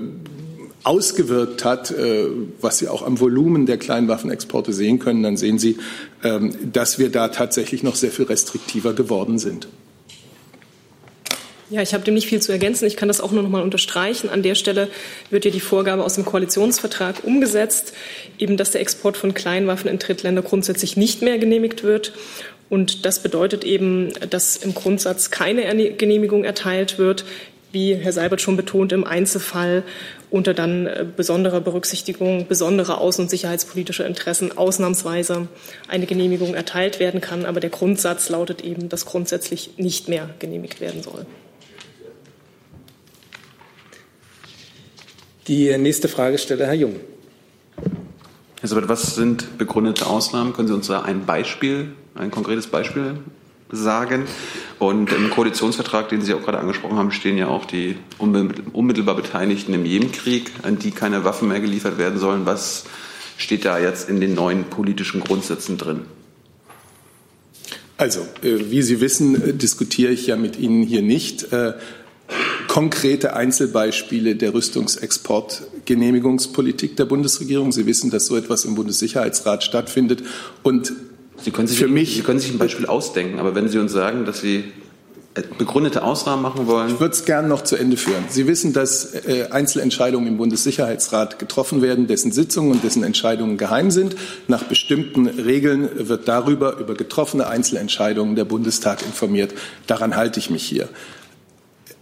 ausgewirkt 0.87 1.65
hat, 1.65 1.91
äh, 1.91 2.25
was 2.61 2.77
Sie 2.77 2.87
auch 2.87 3.05
am 3.05 3.19
Volumen 3.19 3.65
der 3.65 3.77
Kleinwaffenexporte 3.77 4.71
sehen 4.71 4.99
können, 4.99 5.21
dann 5.21 5.35
sehen 5.35 5.59
Sie, 5.59 5.77
ähm, 6.23 6.55
dass 6.71 6.97
wir 6.97 7.09
da 7.09 7.27
tatsächlich 7.27 7.83
noch 7.83 7.95
sehr 7.95 8.11
viel 8.11 8.25
restriktiver 8.25 8.93
geworden 8.93 9.37
sind. 9.37 9.67
Ja, 11.69 11.81
ich 11.81 11.93
habe 11.93 12.05
dem 12.05 12.13
nicht 12.13 12.27
viel 12.27 12.41
zu 12.41 12.53
ergänzen. 12.53 12.85
Ich 12.85 12.95
kann 12.95 13.09
das 13.09 13.19
auch 13.19 13.33
nur 13.33 13.43
noch 13.43 13.49
mal 13.49 13.61
unterstreichen. 13.61 14.29
An 14.29 14.41
der 14.41 14.55
Stelle 14.55 14.87
wird 15.29 15.43
ja 15.43 15.51
die 15.51 15.59
Vorgabe 15.59 16.05
aus 16.05 16.15
dem 16.15 16.23
Koalitionsvertrag 16.23 17.25
umgesetzt, 17.25 17.91
eben 18.39 18.55
dass 18.55 18.71
der 18.71 18.79
Export 18.79 19.17
von 19.17 19.33
Kleinwaffen 19.33 19.89
in 19.89 19.99
Drittländer 19.99 20.41
grundsätzlich 20.41 20.95
nicht 20.95 21.21
mehr 21.21 21.37
genehmigt 21.37 21.83
wird. 21.83 22.13
Und 22.69 23.05
das 23.05 23.21
bedeutet 23.21 23.65
eben, 23.65 24.13
dass 24.29 24.55
im 24.55 24.73
Grundsatz 24.73 25.29
keine 25.29 25.93
Genehmigung 25.95 26.45
erteilt 26.45 26.97
wird, 26.97 27.25
wie 27.71 27.95
Herr 27.95 28.13
Seibert 28.13 28.41
schon 28.41 28.57
betont, 28.57 28.91
im 28.91 29.03
Einzelfall 29.03 29.83
unter 30.29 30.53
dann 30.53 30.87
äh, 30.87 31.05
besonderer 31.15 31.61
Berücksichtigung 31.61 32.47
besonderer 32.47 33.01
außen- 33.01 33.21
und 33.21 33.29
sicherheitspolitischer 33.29 34.05
Interessen 34.05 34.57
ausnahmsweise 34.57 35.47
eine 35.87 36.05
Genehmigung 36.05 36.53
erteilt 36.53 36.99
werden 36.99 37.21
kann. 37.21 37.45
Aber 37.45 37.59
der 37.59 37.69
Grundsatz 37.69 38.29
lautet 38.29 38.61
eben, 38.63 38.89
dass 38.89 39.05
grundsätzlich 39.05 39.71
nicht 39.77 40.09
mehr 40.09 40.29
genehmigt 40.39 40.81
werden 40.81 41.01
soll. 41.03 41.25
Die 45.47 45.77
nächste 45.77 46.09
Fragesteller, 46.09 46.65
Herr 46.65 46.73
Jung. 46.73 46.95
Herr 48.59 48.69
Seibert, 48.69 48.89
was 48.89 49.15
sind 49.15 49.57
begründete 49.57 50.07
Ausnahmen? 50.07 50.51
Können 50.51 50.67
Sie 50.67 50.73
uns 50.73 50.87
da 50.87 51.03
ein 51.03 51.25
Beispiel, 51.25 51.93
ein 52.15 52.31
konkretes 52.31 52.67
Beispiel 52.67 53.19
sagen. 53.71 54.25
Und 54.79 55.11
im 55.11 55.29
Koalitionsvertrag, 55.29 56.09
den 56.09 56.21
Sie 56.21 56.33
auch 56.33 56.41
gerade 56.41 56.59
angesprochen 56.59 56.97
haben, 56.97 57.11
stehen 57.11 57.37
ja 57.37 57.47
auch 57.47 57.65
die 57.65 57.97
unmittelbar 58.17 59.15
Beteiligten 59.15 59.73
im 59.73 59.85
Jemenkrieg, 59.85 60.51
an 60.63 60.79
die 60.79 60.91
keine 60.91 61.23
Waffen 61.23 61.47
mehr 61.47 61.59
geliefert 61.59 61.97
werden 61.97 62.19
sollen. 62.19 62.45
Was 62.45 62.85
steht 63.37 63.65
da 63.65 63.79
jetzt 63.79 64.09
in 64.09 64.19
den 64.19 64.35
neuen 64.35 64.65
politischen 64.65 65.21
Grundsätzen 65.21 65.77
drin? 65.77 66.01
Also, 67.97 68.21
äh, 68.43 68.69
wie 68.69 68.83
Sie 68.83 69.01
wissen, 69.01 69.41
äh, 69.41 69.53
diskutiere 69.53 70.11
ich 70.11 70.27
ja 70.27 70.35
mit 70.35 70.59
Ihnen 70.59 70.83
hier 70.83 71.01
nicht 71.01 71.51
äh, 71.51 71.73
konkrete 72.67 73.35
Einzelbeispiele 73.35 74.35
der 74.35 74.53
Rüstungsexportgenehmigungspolitik 74.53 76.95
der 76.95 77.05
Bundesregierung. 77.05 77.71
Sie 77.71 77.87
wissen, 77.87 78.11
dass 78.11 78.27
so 78.27 78.35
etwas 78.35 78.65
im 78.65 78.75
Bundessicherheitsrat 78.75 79.63
stattfindet. 79.63 80.21
Und 80.61 80.93
Sie 81.43 81.51
können 81.51 81.67
sich, 81.67 81.79
für 81.79 81.87
mich, 81.87 82.15
Sie 82.15 82.21
können 82.21 82.39
sich 82.39 82.51
ein 82.51 82.57
Beispiel 82.57 82.87
ausdenken, 82.87 83.39
aber 83.39 83.55
wenn 83.55 83.69
Sie 83.69 83.77
uns 83.77 83.91
sagen, 83.91 84.25
dass 84.25 84.41
Sie 84.41 84.65
begründete 85.57 86.03
Ausnahmen 86.03 86.41
machen 86.41 86.67
wollen. 86.67 86.89
Ich 86.89 86.99
würde 86.99 87.13
es 87.13 87.25
gern 87.25 87.47
noch 87.47 87.63
zu 87.63 87.75
Ende 87.75 87.97
führen. 87.97 88.25
Sie 88.29 88.47
wissen, 88.47 88.73
dass 88.73 89.13
äh, 89.13 89.47
Einzelentscheidungen 89.51 90.27
im 90.27 90.37
Bundessicherheitsrat 90.37 91.39
getroffen 91.39 91.81
werden, 91.81 92.07
dessen 92.07 92.31
Sitzungen 92.31 92.71
und 92.71 92.83
dessen 92.83 93.03
Entscheidungen 93.03 93.57
geheim 93.57 93.91
sind. 93.91 94.15
Nach 94.47 94.63
bestimmten 94.63 95.27
Regeln 95.27 95.89
wird 96.07 96.27
darüber, 96.27 96.77
über 96.77 96.95
getroffene 96.95 97.47
Einzelentscheidungen, 97.47 98.35
der 98.35 98.45
Bundestag 98.45 99.03
informiert. 99.03 99.53
Daran 99.85 100.15
halte 100.15 100.39
ich 100.39 100.49
mich 100.49 100.63
hier. 100.63 100.89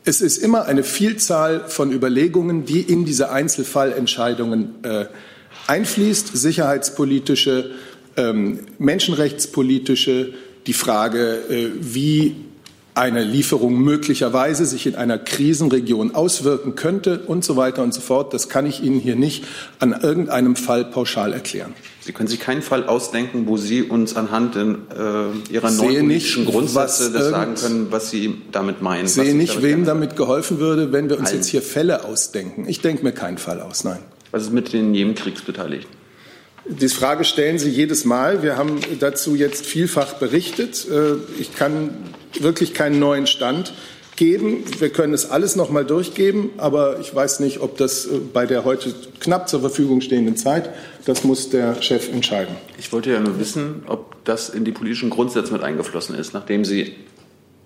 Es 0.06 0.22
ist 0.22 0.38
immer 0.38 0.66
eine 0.66 0.84
Vielzahl 0.84 1.66
von 1.68 1.92
Überlegungen, 1.92 2.66
die 2.66 2.82
in 2.82 3.06
diese 3.06 3.32
Einzelfallentscheidungen 3.32 4.76
äh, 4.84 5.06
einfließt, 5.68 6.38
sicherheitspolitische, 6.38 7.72
ähm, 8.18 8.60
menschenrechtspolitische, 8.78 10.34
die 10.68 10.74
Frage, 10.74 11.42
äh, 11.50 11.70
wie 11.80 12.36
eine 12.96 13.26
Lieferung 13.26 13.78
möglicherweise 13.82 14.66
sich 14.66 14.88
in 14.88 14.96
einer 14.96 15.18
Krisenregion 15.18 16.16
auswirken 16.16 16.76
könnte 16.76 17.20
und 17.28 17.44
so 17.44 17.58
weiter 17.58 17.84
und 17.84 17.94
so 17.94 18.00
fort. 18.00 18.34
Das 18.34 18.48
kann 18.48 18.66
ich 18.66 18.82
Ihnen 18.82 19.02
hier 19.02 19.18
nicht 19.18 19.44
an 19.80 19.92
irgendeinem 19.92 20.56
Fall 20.56 20.86
pauschal 20.86 21.34
erklären. 21.34 21.74
Sie 22.00 22.14
können 22.14 22.30
sich 22.30 22.40
keinen 22.40 22.62
Fall 22.62 22.86
ausdenken, 22.86 23.48
wo 23.48 23.58
Sie 23.58 23.84
uns 23.84 24.16
anhand 24.16 24.56
in, 24.56 24.76
äh, 24.76 25.54
Ihrer 25.54 25.72
neuen 25.72 26.08
politischen 26.08 26.46
Grundsätze 26.46 27.12
das 27.12 27.30
sagen 27.30 27.56
können, 27.56 27.88
was 27.90 28.12
Sie 28.12 28.42
damit 28.54 28.82
meinen. 28.82 29.06
Ich 29.06 29.12
sehe 29.12 29.36
nicht, 29.36 29.62
wem 29.62 29.84
damit 29.84 30.16
geholfen 30.16 30.60
würde, 30.60 30.94
wenn 30.94 31.10
wir 31.10 31.20
uns 31.20 31.30
Allen. 31.30 31.40
jetzt 31.40 31.48
hier 31.48 31.62
Fälle 31.62 32.06
ausdenken. 32.06 32.66
Ich 32.68 32.80
denke 32.80 33.04
mir 33.04 33.12
keinen 33.12 33.38
Fall 33.38 33.60
aus, 33.60 33.84
nein. 33.84 34.00
Was 34.32 34.44
ist 34.44 34.54
mit 34.54 34.72
den 34.72 34.94
Jemenkriegsbeteiligten? 34.94 36.05
Die 36.68 36.90
Frage 36.90 37.26
stellen 37.26 37.60
Sie 37.60 37.70
jedes 37.70 38.06
Mal. 38.06 38.42
Wir 38.42 38.58
haben 38.58 38.80
dazu 39.00 39.36
jetzt 39.36 39.66
vielfach 39.66 40.16
berichtet. 40.16 40.88
Äh, 40.90 41.18
ich 41.40 41.56
kann 41.56 41.92
wirklich 42.40 42.74
keinen 42.74 43.00
neuen 43.00 43.28
Stand 43.28 43.74
geben. 44.16 44.64
Wir 44.80 44.90
können 44.90 45.14
es 45.14 45.30
alles 45.30 45.56
noch 45.56 45.70
mal 45.70 45.86
durchgeben, 45.86 46.50
aber 46.58 47.00
ich 47.00 47.14
weiß 47.14 47.40
nicht, 47.40 47.60
ob 47.60 47.78
das 47.78 48.08
äh, 48.08 48.18
bei 48.34 48.48
der 48.48 48.66
heute 48.66 48.96
knapp 49.20 49.48
zur 49.48 49.60
Verfügung 49.60 50.02
stehenden 50.02 50.38
Zeit, 50.38 50.70
das 51.06 51.24
muss 51.24 51.50
der 51.50 51.82
Chef 51.84 52.12
entscheiden. 52.12 52.56
Ich 52.80 52.92
wollte 52.92 53.12
ja 53.12 53.20
nur 53.20 53.40
wissen, 53.40 53.84
ob 53.86 54.24
das 54.26 54.50
in 54.50 54.66
die 54.66 54.72
politischen 54.72 55.12
Grundsätze 55.12 55.54
mit 55.54 55.62
eingeflossen 55.62 56.16
ist, 56.16 56.34
nachdem 56.34 56.66
Sie 56.66 56.96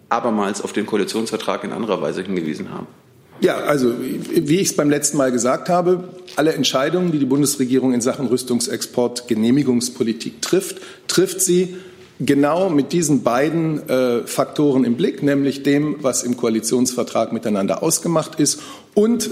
abermals 0.10 0.62
auf 0.62 0.74
den 0.74 0.86
Koalitionsvertrag 0.86 1.64
in 1.64 1.72
anderer 1.72 2.02
Weise 2.02 2.22
hingewiesen 2.22 2.72
haben. 2.72 2.88
Ja, 3.42 3.58
also 3.58 3.94
wie 4.00 4.58
ich 4.58 4.70
es 4.70 4.76
beim 4.76 4.90
letzten 4.90 5.18
Mal 5.18 5.32
gesagt 5.32 5.70
habe, 5.70 6.04
alle 6.36 6.54
Entscheidungen, 6.54 7.12
die 7.12 7.20
die 7.20 7.26
Bundesregierung 7.26 7.94
in 7.94 8.02
Sachen 8.02 8.28
Rüstungsexport 8.28 9.28
Genehmigungspolitik 9.30 10.42
trifft, 10.42 10.78
trifft 11.08 11.40
sie 11.40 11.78
genau 12.20 12.70
mit 12.70 12.92
diesen 12.92 13.24
beiden 13.24 13.88
äh, 13.88 14.28
Faktoren 14.28 14.84
im 14.84 14.96
Blick, 14.96 15.24
nämlich 15.24 15.64
dem, 15.64 15.98
was 16.02 16.24
im 16.24 16.36
Koalitionsvertrag 16.36 17.32
miteinander 17.32 17.82
ausgemacht 17.82 18.40
ist 18.42 18.60
und 18.94 19.30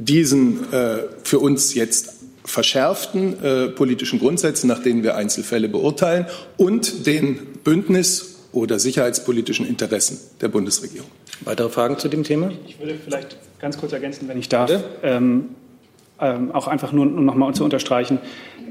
diesen 0.00 0.72
äh, 0.72 0.98
für 1.22 1.38
uns 1.38 1.74
jetzt 1.74 2.14
verschärften 2.44 3.42
äh, 3.42 3.68
politischen 3.68 4.18
Grundsätzen, 4.18 4.66
nach 4.66 4.82
denen 4.82 5.04
wir 5.04 5.14
Einzelfälle 5.14 5.68
beurteilen, 5.68 6.26
und 6.56 7.06
den 7.06 7.38
Bündnis- 7.62 8.27
oder 8.52 8.78
sicherheitspolitischen 8.78 9.66
Interessen 9.66 10.18
der 10.40 10.48
Bundesregierung. 10.48 11.08
Weitere 11.44 11.68
Fragen 11.68 11.98
zu 11.98 12.08
dem 12.08 12.24
Thema? 12.24 12.50
Ich 12.66 12.78
würde 12.78 12.94
vielleicht 13.02 13.36
ganz 13.60 13.78
kurz 13.78 13.92
ergänzen, 13.92 14.28
wenn 14.28 14.38
ich 14.38 14.48
darf. 14.48 14.72
Ähm, 15.02 15.50
ähm, 16.20 16.52
auch 16.52 16.66
einfach 16.66 16.92
nur, 16.92 17.06
um 17.06 17.24
nochmal 17.24 17.54
zu 17.54 17.64
unterstreichen, 17.64 18.18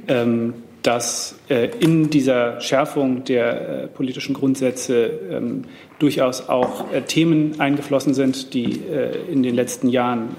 ähm, 0.08 0.54
dass 0.88 1.36
äh, 1.50 1.70
in 1.82 2.10
dieser 2.10 2.62
Schärfung 2.62 3.26
der 3.26 3.84
äh, 3.84 3.88
politischen 3.88 4.34
Grundsätze 4.34 5.12
ähm, 5.30 5.66
durchaus 6.00 6.48
auch 6.48 6.94
äh, 6.94 7.02
Themen 7.02 7.60
eingeflossen 7.60 8.14
sind, 8.14 8.54
die 8.54 8.80
in 9.30 9.44
den 9.44 9.56
letzten 9.56 9.90
Jahren 9.90 10.30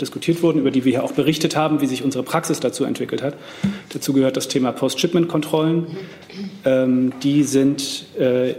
diskutiert 0.00 0.42
wurden, 0.42 0.58
über 0.58 0.70
die 0.70 0.84
wir 0.84 0.92
hier 0.92 1.04
auch 1.04 1.12
berichtet 1.12 1.56
haben, 1.56 1.80
wie 1.80 1.86
sich 1.86 2.04
unsere 2.04 2.24
Praxis 2.24 2.60
dazu 2.60 2.84
entwickelt 2.84 3.22
hat. 3.22 3.34
Dazu 3.92 4.12
gehört 4.12 4.36
das 4.36 4.48
Thema 4.48 4.72
Post-Shipment-Kontrollen. 4.72 5.86
Ähm, 6.64 7.12
die 7.22 7.44
sind 7.44 8.06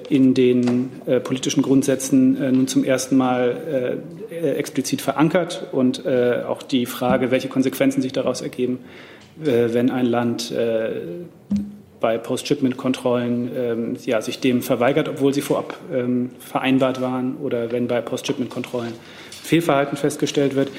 in 0.10 0.34
den 0.34 0.90
politischen 1.24 1.62
Grundsätzen 1.62 2.34
nun 2.56 2.68
zum 2.68 2.84
ersten 2.84 3.18
Mal 3.18 4.02
explizit 4.30 5.02
verankert 5.02 5.68
und 5.72 6.06
auch 6.08 6.64
die 6.64 6.86
Frage, 6.86 7.32
welche 7.32 7.48
Konsequenzen 7.50 8.02
sich 8.02 8.14
daraus 8.14 8.42
ergeben, 8.42 8.80
wenn 9.38 9.92
ein 9.92 10.06
Land 10.06 10.54
bei 12.06 12.18
Post-Shipment-Kontrollen 12.20 13.52
ähm, 13.56 13.98
ja, 14.06 14.22
sich 14.22 14.40
dem 14.40 14.62
verweigert, 14.62 15.10
obwohl 15.10 15.34
sie 15.34 15.42
vorab 15.42 15.76
ähm, 15.92 16.30
vereinbart 16.40 17.02
waren 17.02 17.38
oder 17.38 17.72
wenn 17.72 17.88
bei 17.88 18.00
Post-Shipment-Kontrollen 18.02 18.94
Fehlverhalten 19.32 19.98
festgestellt 19.98 20.56
wird. 20.56 20.70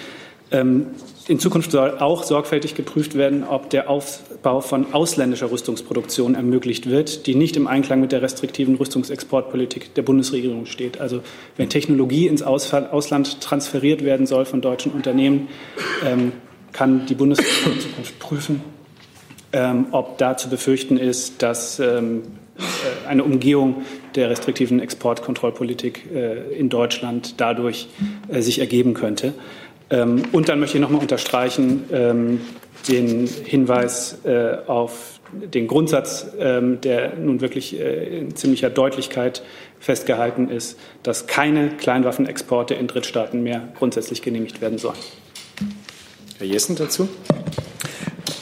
Ähm, 0.52 0.86
in 1.26 1.40
Zukunft 1.40 1.72
soll 1.72 1.98
auch 1.98 2.22
sorgfältig 2.22 2.76
geprüft 2.76 3.16
werden, 3.16 3.42
ob 3.42 3.70
der 3.70 3.90
Aufbau 3.90 4.60
von 4.60 4.94
ausländischer 4.94 5.50
Rüstungsproduktion 5.50 6.36
ermöglicht 6.36 6.88
wird, 6.88 7.26
die 7.26 7.34
nicht 7.34 7.56
im 7.56 7.66
Einklang 7.66 8.00
mit 8.00 8.12
der 8.12 8.22
restriktiven 8.22 8.76
Rüstungsexportpolitik 8.76 9.94
der 9.94 10.02
Bundesregierung 10.02 10.66
steht. 10.66 11.00
Also 11.00 11.22
wenn 11.56 11.68
Technologie 11.68 12.28
ins 12.28 12.42
Ausland 12.42 13.40
transferiert 13.40 14.04
werden 14.04 14.26
soll 14.26 14.44
von 14.44 14.60
deutschen 14.60 14.92
Unternehmen, 14.92 15.48
ähm, 16.06 16.30
kann 16.76 17.06
die 17.06 17.14
Bundesregierung 17.14 17.72
in 17.72 17.80
Zukunft 17.80 18.18
prüfen, 18.18 18.62
ähm, 19.52 19.86
ob 19.92 20.18
da 20.18 20.36
zu 20.36 20.50
befürchten 20.50 20.98
ist, 20.98 21.42
dass 21.42 21.78
ähm, 21.80 22.22
äh, 22.58 23.08
eine 23.08 23.24
Umgehung 23.24 23.82
der 24.14 24.28
restriktiven 24.28 24.80
Exportkontrollpolitik 24.80 26.04
äh, 26.14 26.52
in 26.54 26.68
Deutschland 26.68 27.40
dadurch 27.40 27.88
äh, 28.28 28.42
sich 28.42 28.58
ergeben 28.58 28.92
könnte. 28.92 29.32
Ähm, 29.88 30.22
und 30.32 30.50
dann 30.50 30.60
möchte 30.60 30.76
ich 30.76 30.82
noch 30.82 30.90
mal 30.90 30.98
unterstreichen 30.98 31.84
ähm, 31.90 32.40
den 32.88 33.26
Hinweis 33.26 34.18
äh, 34.24 34.58
auf 34.66 35.20
den 35.32 35.68
Grundsatz, 35.68 36.26
ähm, 36.38 36.82
der 36.82 37.14
nun 37.16 37.40
wirklich 37.40 37.80
äh, 37.80 38.18
in 38.18 38.36
ziemlicher 38.36 38.68
Deutlichkeit 38.68 39.42
festgehalten 39.80 40.50
ist, 40.50 40.78
dass 41.02 41.26
keine 41.26 41.70
Kleinwaffenexporte 41.70 42.74
in 42.74 42.86
Drittstaaten 42.86 43.42
mehr 43.42 43.66
grundsätzlich 43.78 44.20
genehmigt 44.20 44.60
werden 44.60 44.76
sollen. 44.76 44.98
Herr 46.38 46.46
Jessen 46.46 46.76
dazu? 46.76 47.08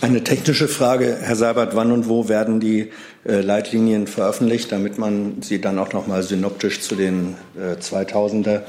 Eine 0.00 0.24
technische 0.24 0.66
Frage, 0.66 1.16
Herr 1.20 1.36
Seibert, 1.36 1.76
wann 1.76 1.92
und 1.92 2.08
wo 2.08 2.28
werden 2.28 2.58
die 2.58 2.90
äh, 3.24 3.40
Leitlinien 3.40 4.08
veröffentlicht, 4.08 4.72
damit 4.72 4.98
man 4.98 5.42
sie 5.42 5.60
dann 5.60 5.78
auch 5.78 5.92
noch 5.92 6.08
mal 6.08 6.24
synoptisch 6.24 6.80
zu 6.80 6.96
den 6.96 7.36
äh, 7.56 7.80
2000er 7.80 8.62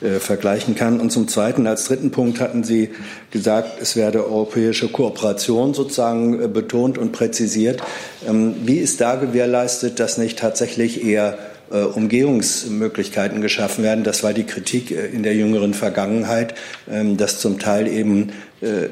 äh, 0.00 0.18
vergleichen 0.18 0.74
kann? 0.74 0.98
Und 0.98 1.12
zum 1.12 1.28
Zweiten, 1.28 1.68
als 1.68 1.84
dritten 1.84 2.10
Punkt 2.10 2.40
hatten 2.40 2.64
Sie 2.64 2.90
gesagt, 3.30 3.80
es 3.80 3.94
werde 3.94 4.26
europäische 4.26 4.88
Kooperation 4.88 5.74
sozusagen 5.74 6.42
äh, 6.42 6.48
betont 6.48 6.98
und 6.98 7.12
präzisiert. 7.12 7.80
Ähm, 8.28 8.56
wie 8.64 8.78
ist 8.78 9.00
da 9.00 9.14
gewährleistet, 9.14 10.00
dass 10.00 10.18
nicht 10.18 10.40
tatsächlich 10.40 11.04
eher 11.04 11.38
äh, 11.72 11.84
Umgehungsmöglichkeiten 11.84 13.40
geschaffen 13.40 13.82
werden. 13.82 14.04
Das 14.04 14.22
war 14.22 14.32
die 14.32 14.44
Kritik 14.44 14.90
äh, 14.90 15.06
in 15.06 15.22
der 15.22 15.34
jüngeren 15.34 15.74
Vergangenheit, 15.74 16.54
ähm, 16.90 17.16
dass 17.16 17.38
zum 17.38 17.58
Teil 17.58 17.88
eben 17.88 18.30
äh, 18.60 18.88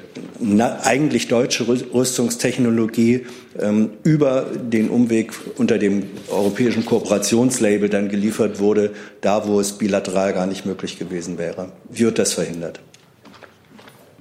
eigentlich 0.82 1.28
deutsche 1.28 1.66
Rüstungstechnologie 1.68 3.26
ähm, 3.60 3.90
über 4.02 4.46
den 4.54 4.88
Umweg 4.88 5.32
unter 5.56 5.78
dem 5.78 6.04
europäischen 6.28 6.84
Kooperationslabel 6.86 7.88
dann 7.88 8.08
geliefert 8.08 8.58
wurde, 8.58 8.92
da 9.20 9.46
wo 9.46 9.60
es 9.60 9.72
bilateral 9.72 10.32
gar 10.32 10.46
nicht 10.46 10.66
möglich 10.66 10.98
gewesen 10.98 11.38
wäre. 11.38 11.72
Wie 11.90 12.04
wird 12.04 12.18
das 12.18 12.32
verhindert? 12.32 12.80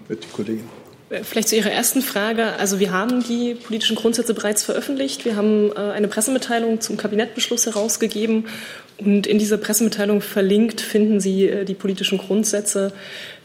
Bitte, 0.08 0.28
Kollegin. 0.34 0.79
Vielleicht 1.24 1.50
zu 1.50 1.56
Ihrer 1.56 1.72
ersten 1.72 2.04
Frage. 2.04 2.54
Also 2.58 2.80
wir 2.80 2.92
haben 2.92 3.24
die 3.24 3.56
politischen 3.56 3.96
Grundsätze 3.96 4.36
bereits 4.36 4.64
veröffentlicht. 4.64 5.26
Wir 5.26 5.36
haben 5.36 5.72
äh, 5.72 5.80
eine 5.80 6.08
Pressemitteilung 6.08 6.82
zum 6.82 6.98
Kabinettbeschluss 6.98 7.66
herausgegeben. 7.66 8.46
Und 9.00 9.26
in 9.26 9.40
dieser 9.40 9.58
Pressemitteilung 9.58 10.22
verlinkt 10.22 10.82
finden 10.82 11.20
Sie 11.20 11.48
äh, 11.48 11.66
die 11.66 11.74
politischen 11.74 12.20
Grundsätze, 12.20 12.94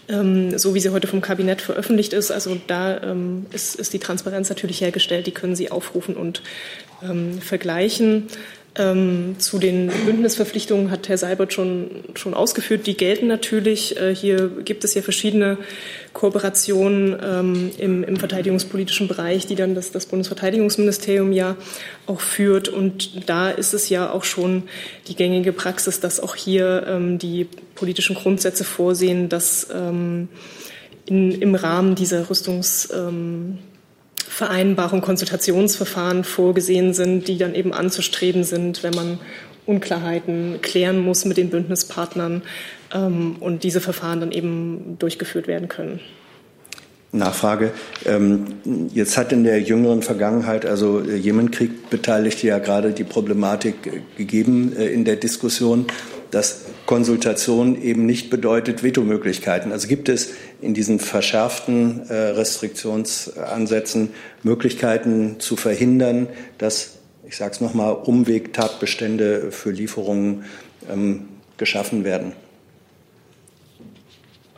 ähm, 0.09 0.59
so 0.59 0.74
wie 0.74 0.81
sie 0.81 0.90
heute 0.90 1.07
vom 1.07 1.22
Kabinett 1.22 1.62
veröffentlicht 1.62 2.12
ist. 2.12 2.31
Also 2.31 2.61
da 2.66 3.00
ähm, 3.03 3.46
ist, 3.50 3.77
ist 3.77 3.94
die 3.94 3.98
Transparenz 3.98 4.50
natürlich 4.50 4.83
hergestellt. 4.83 5.27
Die 5.27 5.33
können 5.33 5.57
Sie 5.57 5.70
aufrufen 5.70 6.16
und 6.16 6.42
ähm, 7.03 7.40
vergleichen. 7.40 8.27
Ähm, 8.76 9.37
zu 9.38 9.60
den 9.60 9.87
Bündnisverpflichtungen 10.04 10.90
hat 10.90 11.08
Herr 11.08 11.16
Seibert 11.16 11.52
schon, 11.52 11.90
schon 12.14 12.34
ausgeführt. 12.34 12.88
Die 12.88 12.96
gelten 12.96 13.28
natürlich. 13.28 14.00
Äh, 14.00 14.16
hier 14.16 14.48
gibt 14.48 14.82
es 14.82 14.94
ja 14.94 15.02
verschiedene 15.02 15.58
Kooperationen 16.12 17.16
ähm, 17.22 17.70
im, 17.78 18.02
im, 18.02 18.16
verteidigungspolitischen 18.16 19.06
Bereich, 19.06 19.46
die 19.46 19.54
dann 19.54 19.76
das, 19.76 19.92
das, 19.92 20.06
Bundesverteidigungsministerium 20.06 21.30
ja 21.30 21.54
auch 22.06 22.20
führt. 22.20 22.68
Und 22.68 23.28
da 23.28 23.48
ist 23.48 23.74
es 23.74 23.90
ja 23.90 24.10
auch 24.10 24.24
schon 24.24 24.64
die 25.06 25.14
gängige 25.14 25.52
Praxis, 25.52 26.00
dass 26.00 26.18
auch 26.18 26.34
hier 26.34 26.84
ähm, 26.88 27.18
die 27.20 27.46
politischen 27.76 28.16
Grundsätze 28.16 28.64
vorsehen, 28.64 29.28
dass 29.28 29.68
ähm, 29.72 30.28
in, 31.06 31.30
im 31.30 31.54
Rahmen 31.54 31.94
dieser 31.94 32.28
Rüstungs 32.28 32.88
ähm, 32.92 33.58
Vereinbarung, 34.35 35.01
Konsultationsverfahren 35.01 36.25
vorgesehen 36.25 36.92
sind, 36.92 37.29
die 37.29 37.38
dann 37.38 37.55
eben 37.55 37.73
anzustreben 37.73 38.42
sind, 38.42 38.83
wenn 38.83 38.92
man 38.92 39.20
Unklarheiten 39.64 40.59
klären 40.61 40.99
muss 40.99 41.25
mit 41.25 41.37
den 41.37 41.51
Bündnispartnern 41.51 42.42
ähm, 42.92 43.37
und 43.38 43.62
diese 43.62 43.81
Verfahren 43.81 44.18
dann 44.18 44.33
eben 44.33 44.97
durchgeführt 44.99 45.47
werden 45.47 45.68
können. 45.68 46.01
Nachfrage. 47.12 47.70
Ähm, 48.07 48.88
jetzt 48.92 49.16
hat 49.16 49.31
in 49.31 49.44
der 49.44 49.62
jüngeren 49.62 50.03
Vergangenheit, 50.03 50.66
also 50.66 50.99
äh, 50.99 51.14
Jemenkrieg 51.14 51.88
beteiligte 51.88 52.49
ja 52.49 52.59
gerade 52.59 52.90
die 52.90 53.05
Problematik 53.05 53.87
äh, 53.87 54.01
gegeben 54.16 54.75
äh, 54.77 54.87
in 54.87 55.05
der 55.05 55.14
Diskussion, 55.14 55.87
dass 56.35 56.62
Konsultation 56.87 57.81
eben 57.81 58.07
nicht 58.07 58.29
bedeutet 58.29 58.83
Vetomöglichkeiten. 58.83 59.70
Also 59.70 59.87
gibt 59.87 60.09
es 60.09 60.33
in 60.61 60.75
diesen 60.75 60.99
verschärften 60.99 62.01
Restriktionsansätzen 62.11 64.11
Möglichkeiten 64.42 65.37
zu 65.38 65.55
verhindern, 65.57 66.27
dass, 66.59 66.99
ich 67.27 67.37
sage 67.37 67.53
es 67.53 67.61
nochmal, 67.61 67.94
Umwegtatbestände 67.94 69.53
für 69.53 69.70
Lieferungen 69.70 70.44
ähm, 70.92 71.29
geschaffen 71.57 72.03
werden? 72.05 72.33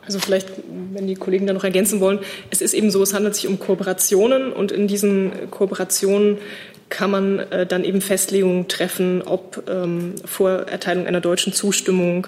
Also 0.03 0.19
vielleicht, 0.19 0.49
wenn 0.93 1.05
die 1.05 1.15
Kollegen 1.15 1.45
da 1.45 1.53
noch 1.53 1.65
ergänzen 1.65 1.99
wollen, 1.99 2.19
es 2.49 2.61
ist 2.61 2.73
eben 2.73 2.89
so, 2.89 3.03
es 3.03 3.13
handelt 3.13 3.35
sich 3.35 3.47
um 3.47 3.59
Kooperationen 3.59 4.51
und 4.53 4.71
in 4.71 4.87
diesen 4.87 5.51
Kooperationen 5.51 6.39
kann 6.89 7.11
man 7.11 7.39
äh, 7.39 7.65
dann 7.65 7.83
eben 7.83 8.01
Festlegungen 8.01 8.67
treffen, 8.67 9.21
ob 9.21 9.63
ähm, 9.69 10.15
vor 10.25 10.51
Erteilung 10.51 11.05
einer 11.05 11.19
deutschen 11.19 11.51
Zustimmung 11.53 12.27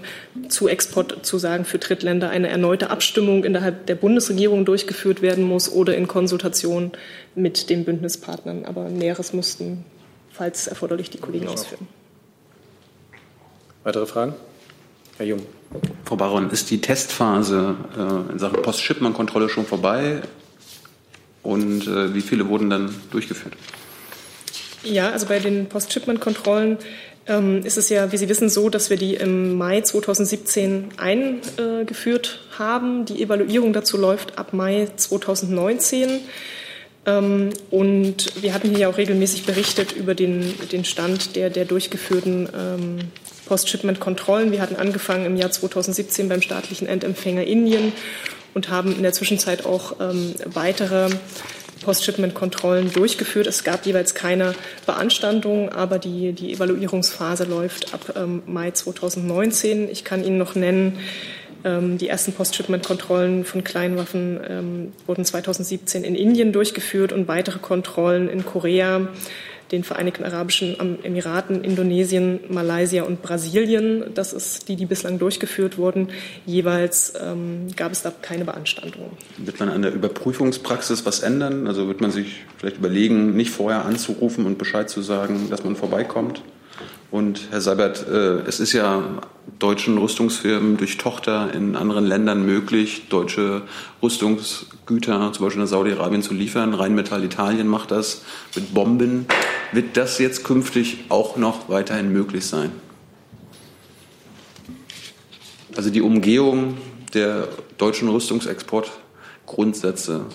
zu 0.50 0.68
Exportzusagen 0.68 1.66
für 1.66 1.78
Drittländer 1.78 2.30
eine 2.30 2.50
erneute 2.50 2.90
Abstimmung 2.90 3.46
innerhalb 3.46 3.86
der 3.86 3.96
Bundesregierung 3.96 4.66
durchgeführt 4.66 5.22
werden 5.22 5.46
muss 5.46 5.72
oder 5.72 5.96
in 5.96 6.08
Konsultation 6.08 6.92
mit 7.36 7.70
den 7.70 7.86
Bündnispartnern. 7.86 8.66
Aber 8.66 8.90
Näheres 8.90 9.34
mussten, 9.34 9.86
falls 10.32 10.68
erforderlich, 10.68 11.10
die 11.10 11.20
Kollegen 11.20 11.48
ausführen. 11.48 11.88
Weitere 13.84 14.06
Fragen? 14.06 14.34
Herr 15.18 15.26
Jung. 15.26 15.42
Frau 16.06 16.16
Baron, 16.16 16.50
ist 16.50 16.70
die 16.70 16.82
Testphase 16.82 17.76
äh, 17.98 18.32
in 18.34 18.40
Sachen 18.40 18.62
Post-Shipment-Kontrolle 18.62 19.50
schon 19.50 19.66
vorbei? 19.66 20.22
Und 21.44 21.88
äh, 21.88 22.14
wie 22.14 22.22
viele 22.22 22.50
wurden 22.50 22.70
dann 22.70 22.94
durchgeführt? 23.12 23.54
Ja, 24.84 25.12
also 25.12 25.26
bei 25.26 25.40
den 25.40 25.68
Post-Shipment-Kontrollen 25.68 26.78
ähm, 27.28 27.64
ist 27.64 27.78
es 27.78 27.90
ja, 27.90 28.12
wie 28.12 28.18
Sie 28.18 28.30
wissen, 28.30 28.50
so, 28.50 28.70
dass 28.70 28.90
wir 28.90 28.98
die 28.98 29.16
im 29.16 29.58
Mai 29.58 29.82
2017 29.82 30.90
eingeführt 30.98 32.40
haben. 32.58 33.06
Die 33.06 33.22
Evaluierung 33.22 33.74
dazu 33.74 33.98
läuft 33.98 34.38
ab 34.38 34.54
Mai 34.54 34.88
2019. 34.96 36.22
Ähm, 37.06 37.50
und 37.70 38.42
wir 38.42 38.54
hatten 38.54 38.70
hier 38.70 38.80
ja 38.80 38.90
auch 38.90 38.98
regelmäßig 38.98 39.46
berichtet 39.46 39.92
über 39.92 40.16
den, 40.16 40.54
den 40.72 40.86
Stand 40.86 41.36
der, 41.36 41.50
der 41.50 41.66
durchgeführten 41.66 42.50
ähm, 42.58 43.00
Post-Shipment-Kontrollen. 43.48 44.52
Wir 44.52 44.62
hatten 44.62 44.76
angefangen 44.76 45.26
im 45.26 45.36
Jahr 45.36 45.52
2017 45.52 46.30
beim 46.30 46.42
staatlichen 46.42 46.88
Endempfänger 46.88 47.44
Indien 47.44 47.92
und 48.54 48.70
haben 48.70 48.96
in 48.96 49.04
der 49.04 49.14
Zwischenzeit 49.14 49.66
auch 49.66 49.98
ähm, 50.00 50.34
weitere 50.46 51.10
Post-Shipment-Kontrollen 51.82 52.92
durchgeführt. 52.92 53.48
Es 53.48 53.64
gab 53.64 53.86
jeweils 53.86 54.16
keine 54.16 54.54
Beanstandung, 54.86 55.70
aber 55.70 56.00
die, 56.00 56.34
die 56.34 56.54
Evaluierungsphase 56.54 57.46
läuft 57.46 57.94
ab 57.94 58.14
ähm, 58.16 58.44
Mai 58.46 58.72
2019. 58.72 59.90
Ich 59.90 60.04
kann 60.04 60.24
Ihnen 60.24 60.38
noch 60.38 60.56
nennen, 60.56 61.00
Ähm, 61.66 61.98
die 61.98 62.08
ersten 62.08 62.32
Post-Shipment-Kontrollen 62.34 63.44
von 63.44 63.64
Kleinwaffen 63.64 64.40
ähm, 64.48 64.94
wurden 65.06 65.26
2017 65.26 66.04
in 66.04 66.16
Indien 66.16 66.54
durchgeführt 66.54 67.12
und 67.12 67.28
weitere 67.28 67.60
Kontrollen 67.60 68.30
in 68.30 68.46
Korea, 68.46 69.10
den 69.72 69.84
Vereinigten 69.84 70.24
Arabischen 70.24 70.76
Emiraten, 71.04 71.64
Indonesien, 71.64 72.40
Malaysia 72.50 73.04
und 73.04 73.22
Brasilien. 73.22 74.06
Das 74.14 74.34
ist 74.34 74.68
die, 74.68 74.76
die 74.76 74.86
bislang 74.86 75.20
durchgeführt 75.20 75.78
wurden. 75.78 76.10
Jeweils 76.46 77.14
ähm, 77.22 77.68
gab 77.76 77.92
es 77.92 78.02
da 78.02 78.12
keine 78.22 78.46
Beanstandungen. 78.46 79.12
Wird 79.38 79.60
man 79.60 79.70
an 79.70 79.82
der 79.82 79.94
Überprüfungspraxis 79.94 81.06
was 81.06 81.22
ändern? 81.22 81.68
Also 81.68 81.88
wird 81.88 82.02
man 82.02 82.12
sich 82.12 82.44
vielleicht 82.58 82.78
überlegen, 82.78 83.36
nicht 83.36 83.52
vorher 83.52 83.86
anzurufen 83.86 84.46
und 84.46 84.58
Bescheid 84.58 84.90
zu 84.90 85.02
sagen, 85.02 85.50
dass 85.50 85.64
man 85.64 85.76
vorbeikommt? 85.76 86.42
Und 87.12 87.48
Herr 87.50 87.62
Seibert, 87.62 88.08
äh, 88.08 88.42
es 88.48 88.60
ist 88.60 88.74
ja 88.74 89.02
deutschen 89.58 89.98
Rüstungsfirmen 89.98 90.78
durch 90.78 90.98
Tochter 90.98 91.52
in 91.54 91.76
anderen 91.76 92.06
Ländern 92.06 92.46
möglich, 92.46 93.08
deutsche 93.10 93.64
Rüstungsgüter, 94.04 95.34
zum 95.34 95.46
Beispiel 95.46 95.62
nach 95.62 95.70
Saudi-Arabien, 95.70 96.22
zu 96.22 96.36
liefern. 96.36 96.76
Rheinmetall 96.76 97.24
Italien 97.24 97.68
macht 97.68 97.90
das 97.92 98.22
mit 98.56 98.76
Bomben. 98.76 99.26
Wird 99.72 99.98
das 99.98 100.20
jetzt 100.20 100.44
künftig 100.44 101.06
auch 101.10 101.36
noch 101.36 101.68
weiterhin 101.70 102.14
möglich 102.14 102.46
sein? 102.46 102.70
Also 105.76 105.90
die 105.90 106.02
Umgehung 106.02 106.78
der 107.14 107.48
deutschen 107.78 108.10
Rüstungsexportgrundsätze 108.10 110.26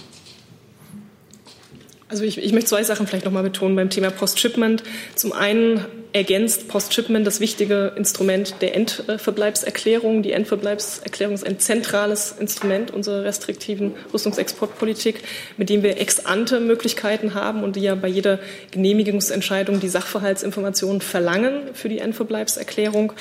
also 2.07 2.23
ich, 2.23 2.37
ich, 2.39 2.53
möchte 2.53 2.69
zwei 2.69 2.85
Sachen 2.85 3.07
vielleicht 3.09 3.25
nochmal 3.25 3.43
betonen 3.43 3.75
beim 3.75 3.91
Thema 3.91 4.11
Post-Shipment. 4.11 4.85
Zum 5.17 5.33
einen 5.33 5.85
ergänzt 6.15 6.69
Post-Shipment 6.69 7.27
das 7.27 7.41
wichtige 7.41 7.93
Instrument 7.97 8.55
der 8.61 8.77
Endverbleibserklärung. 8.77 10.23
Die 10.23 10.31
Endverbleibserklärung 10.31 11.35
ist 11.35 11.45
ein 11.45 11.59
zentrales 11.59 12.37
Instrument 12.39 12.93
unserer 12.93 13.25
restriktiven 13.25 13.95
Rüstungsexportpolitik, 14.13 15.25
mit 15.57 15.71
dem 15.71 15.83
wir 15.83 16.01
Ex-ante-Möglichkeiten 16.01 17.35
haben 17.35 17.65
und 17.65 17.75
die 17.75 17.81
ja 17.81 17.97
bei 17.97 18.07
jeder 18.07 18.39
Genehmigungsentscheidung 18.71 19.81
die 19.81 19.89
Sachverhaltsinformationen 19.89 21.01
verlangen 21.01 21.75
für 21.75 21.89
die 21.89 21.99
Endverbleibserklärung 21.99 23.13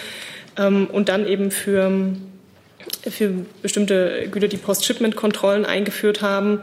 ähm, 0.60 0.88
und 0.92 1.10
dann 1.10 1.28
eben 1.28 1.50
für 1.50 1.92
für 3.10 3.46
bestimmte 3.62 4.28
Güter 4.32 4.48
die 4.48 4.58
Post-Shipment-Kontrollen 4.58 5.66
eingeführt 5.66 6.22
haben, 6.22 6.62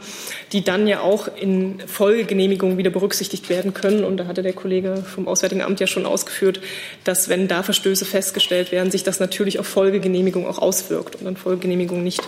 die 0.51 0.63
dann 0.63 0.87
ja 0.87 1.01
auch 1.01 1.27
in 1.35 1.79
Folgegenehmigungen 1.85 2.77
wieder 2.77 2.89
berücksichtigt 2.89 3.49
werden 3.49 3.73
können. 3.73 4.03
Und 4.03 4.17
da 4.17 4.27
hatte 4.27 4.41
der 4.41 4.53
Kollege 4.53 5.03
vom 5.03 5.27
Auswärtigen 5.27 5.61
Amt 5.61 5.79
ja 5.79 5.87
schon 5.87 6.05
ausgeführt, 6.05 6.59
dass 7.03 7.29
wenn 7.29 7.47
da 7.47 7.63
Verstöße 7.63 8.05
festgestellt 8.05 8.71
werden, 8.71 8.91
sich 8.91 9.03
das 9.03 9.19
natürlich 9.19 9.59
auf 9.59 9.67
Folgegenehmigung 9.67 10.47
auch 10.47 10.57
auswirkt 10.57 11.15
und 11.15 11.25
dann 11.25 11.37
Folgegenehmigung 11.37 12.03
nicht 12.03 12.21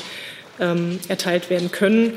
ähm, 0.59 0.99
erteilt 1.07 1.49
werden 1.49 1.71
können. 1.71 2.13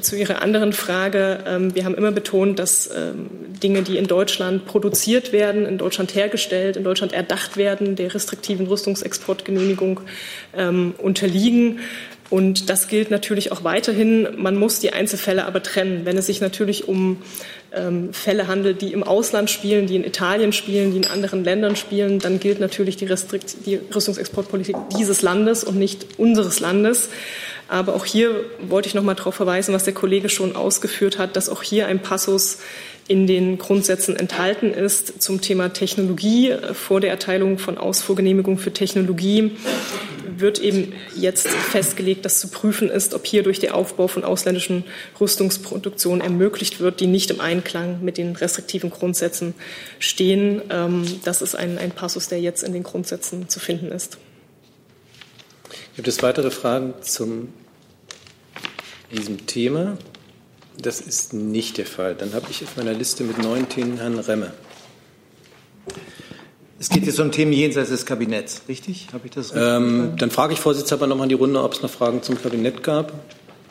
Zu 0.00 0.16
Ihrer 0.16 0.42
anderen 0.42 0.72
Frage. 0.72 1.44
Ähm, 1.46 1.74
wir 1.74 1.84
haben 1.84 1.94
immer 1.94 2.12
betont, 2.12 2.58
dass 2.58 2.90
ähm, 2.94 3.28
Dinge, 3.62 3.82
die 3.82 3.98
in 3.98 4.06
Deutschland 4.06 4.66
produziert 4.66 5.32
werden, 5.32 5.66
in 5.66 5.78
Deutschland 5.78 6.14
hergestellt, 6.14 6.76
in 6.76 6.84
Deutschland 6.84 7.12
erdacht 7.12 7.56
werden, 7.56 7.96
der 7.96 8.14
restriktiven 8.14 8.66
Rüstungsexportgenehmigung 8.66 10.00
ähm, 10.56 10.94
unterliegen. 10.98 11.80
Und 12.30 12.70
das 12.70 12.88
gilt 12.88 13.10
natürlich 13.10 13.52
auch 13.52 13.64
weiterhin. 13.64 14.28
Man 14.36 14.56
muss 14.56 14.80
die 14.80 14.92
Einzelfälle 14.92 15.44
aber 15.44 15.62
trennen. 15.62 16.00
Wenn 16.04 16.16
es 16.16 16.26
sich 16.26 16.40
natürlich 16.40 16.88
um 16.88 17.18
ähm, 17.72 18.12
Fälle 18.12 18.48
handelt, 18.48 18.80
die 18.80 18.92
im 18.92 19.02
Ausland 19.02 19.50
spielen, 19.50 19.86
die 19.86 19.96
in 19.96 20.04
Italien 20.04 20.52
spielen, 20.52 20.90
die 20.92 20.96
in 20.96 21.06
anderen 21.06 21.44
Ländern 21.44 21.76
spielen, 21.76 22.18
dann 22.18 22.40
gilt 22.40 22.60
natürlich 22.60 22.96
die, 22.96 23.04
Restrikt 23.04 23.66
die 23.66 23.78
Rüstungsexportpolitik 23.94 24.76
dieses 24.96 25.22
Landes 25.22 25.64
und 25.64 25.78
nicht 25.78 26.18
unseres 26.18 26.60
Landes. 26.60 27.10
Aber 27.68 27.94
auch 27.94 28.04
hier 28.04 28.44
wollte 28.60 28.88
ich 28.88 28.94
noch 28.94 29.02
mal 29.02 29.14
darauf 29.14 29.34
verweisen, 29.34 29.74
was 29.74 29.84
der 29.84 29.94
Kollege 29.94 30.28
schon 30.28 30.54
ausgeführt 30.54 31.18
hat, 31.18 31.36
dass 31.36 31.48
auch 31.48 31.62
hier 31.62 31.86
ein 31.86 32.00
Passus 32.00 32.58
in 33.06 33.26
den 33.26 33.58
Grundsätzen 33.58 34.16
enthalten 34.16 34.72
ist 34.72 35.22
zum 35.22 35.40
Thema 35.40 35.72
Technologie. 35.72 36.54
Vor 36.72 37.00
der 37.00 37.10
Erteilung 37.10 37.58
von 37.58 37.76
Ausfuhrgenehmigung 37.76 38.58
für 38.58 38.72
Technologie 38.72 39.52
wird 40.36 40.58
eben 40.58 40.92
jetzt 41.14 41.46
festgelegt, 41.46 42.24
dass 42.24 42.40
zu 42.40 42.48
prüfen 42.48 42.90
ist, 42.90 43.14
ob 43.14 43.26
hier 43.26 43.42
durch 43.42 43.60
den 43.60 43.70
Aufbau 43.70 44.08
von 44.08 44.24
ausländischen 44.24 44.84
Rüstungsproduktionen 45.20 46.20
ermöglicht 46.20 46.80
wird, 46.80 47.00
die 47.00 47.06
nicht 47.06 47.30
im 47.30 47.40
Einklang 47.40 48.02
mit 48.02 48.18
den 48.18 48.34
restriktiven 48.34 48.90
Grundsätzen 48.90 49.54
stehen. 49.98 50.62
Ähm, 50.70 51.04
das 51.24 51.42
ist 51.42 51.54
ein, 51.54 51.78
ein 51.78 51.90
Passus, 51.90 52.28
der 52.28 52.40
jetzt 52.40 52.62
in 52.62 52.72
den 52.72 52.82
Grundsätzen 52.82 53.48
zu 53.48 53.60
finden 53.60 53.92
ist. 53.92 54.18
Gibt 55.96 56.08
es 56.08 56.22
weitere 56.22 56.50
Fragen 56.50 56.94
zu 57.02 57.48
diesem 59.12 59.46
Thema? 59.46 59.96
Das 60.76 61.00
ist 61.00 61.32
nicht 61.32 61.78
der 61.78 61.86
Fall. 61.86 62.16
Dann 62.16 62.34
habe 62.34 62.46
ich 62.50 62.64
auf 62.64 62.76
meiner 62.76 62.92
Liste 62.92 63.22
mit 63.22 63.38
neun 63.38 63.68
Themen 63.68 63.98
Herrn 63.98 64.18
Remme. 64.18 64.52
Es 66.80 66.88
geht 66.88 67.06
jetzt 67.06 67.20
um 67.20 67.30
Themen 67.30 67.52
jenseits 67.52 67.90
des 67.90 68.04
Kabinetts, 68.04 68.62
richtig? 68.68 69.06
Habe 69.12 69.26
ich 69.26 69.32
das 69.32 69.54
richtig 69.54 69.68
ähm, 69.68 70.16
Dann 70.18 70.32
frage 70.32 70.52
ich 70.54 70.60
Vorsitzender 70.60 71.06
noch 71.06 71.16
mal 71.16 71.22
in 71.22 71.28
die 71.28 71.36
Runde, 71.36 71.62
ob 71.62 71.72
es 71.72 71.82
noch 71.82 71.90
Fragen 71.90 72.22
zum 72.22 72.42
Kabinett 72.42 72.82
gab. 72.82 73.12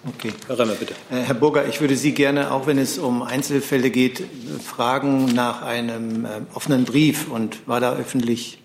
Okay. 0.07 0.31
Herr 0.47 0.59
Remmer, 0.59 0.73
bitte. 0.73 0.93
Äh, 1.11 1.23
Herr 1.23 1.35
Burger, 1.35 1.67
ich 1.67 1.81
würde 1.81 1.97
Sie 1.97 2.13
gerne, 2.13 2.51
auch 2.51 2.67
wenn 2.67 2.77
es 2.77 2.97
um 2.97 3.21
Einzelfälle 3.21 3.89
geht, 3.89 4.23
fragen 4.65 5.25
nach 5.25 5.61
einem 5.61 6.23
äh, 6.23 6.29
offenen 6.53 6.85
Brief 6.85 7.29
und 7.29 7.57
weil 7.65 7.83
er 7.83 7.97
öffentlich 7.97 8.62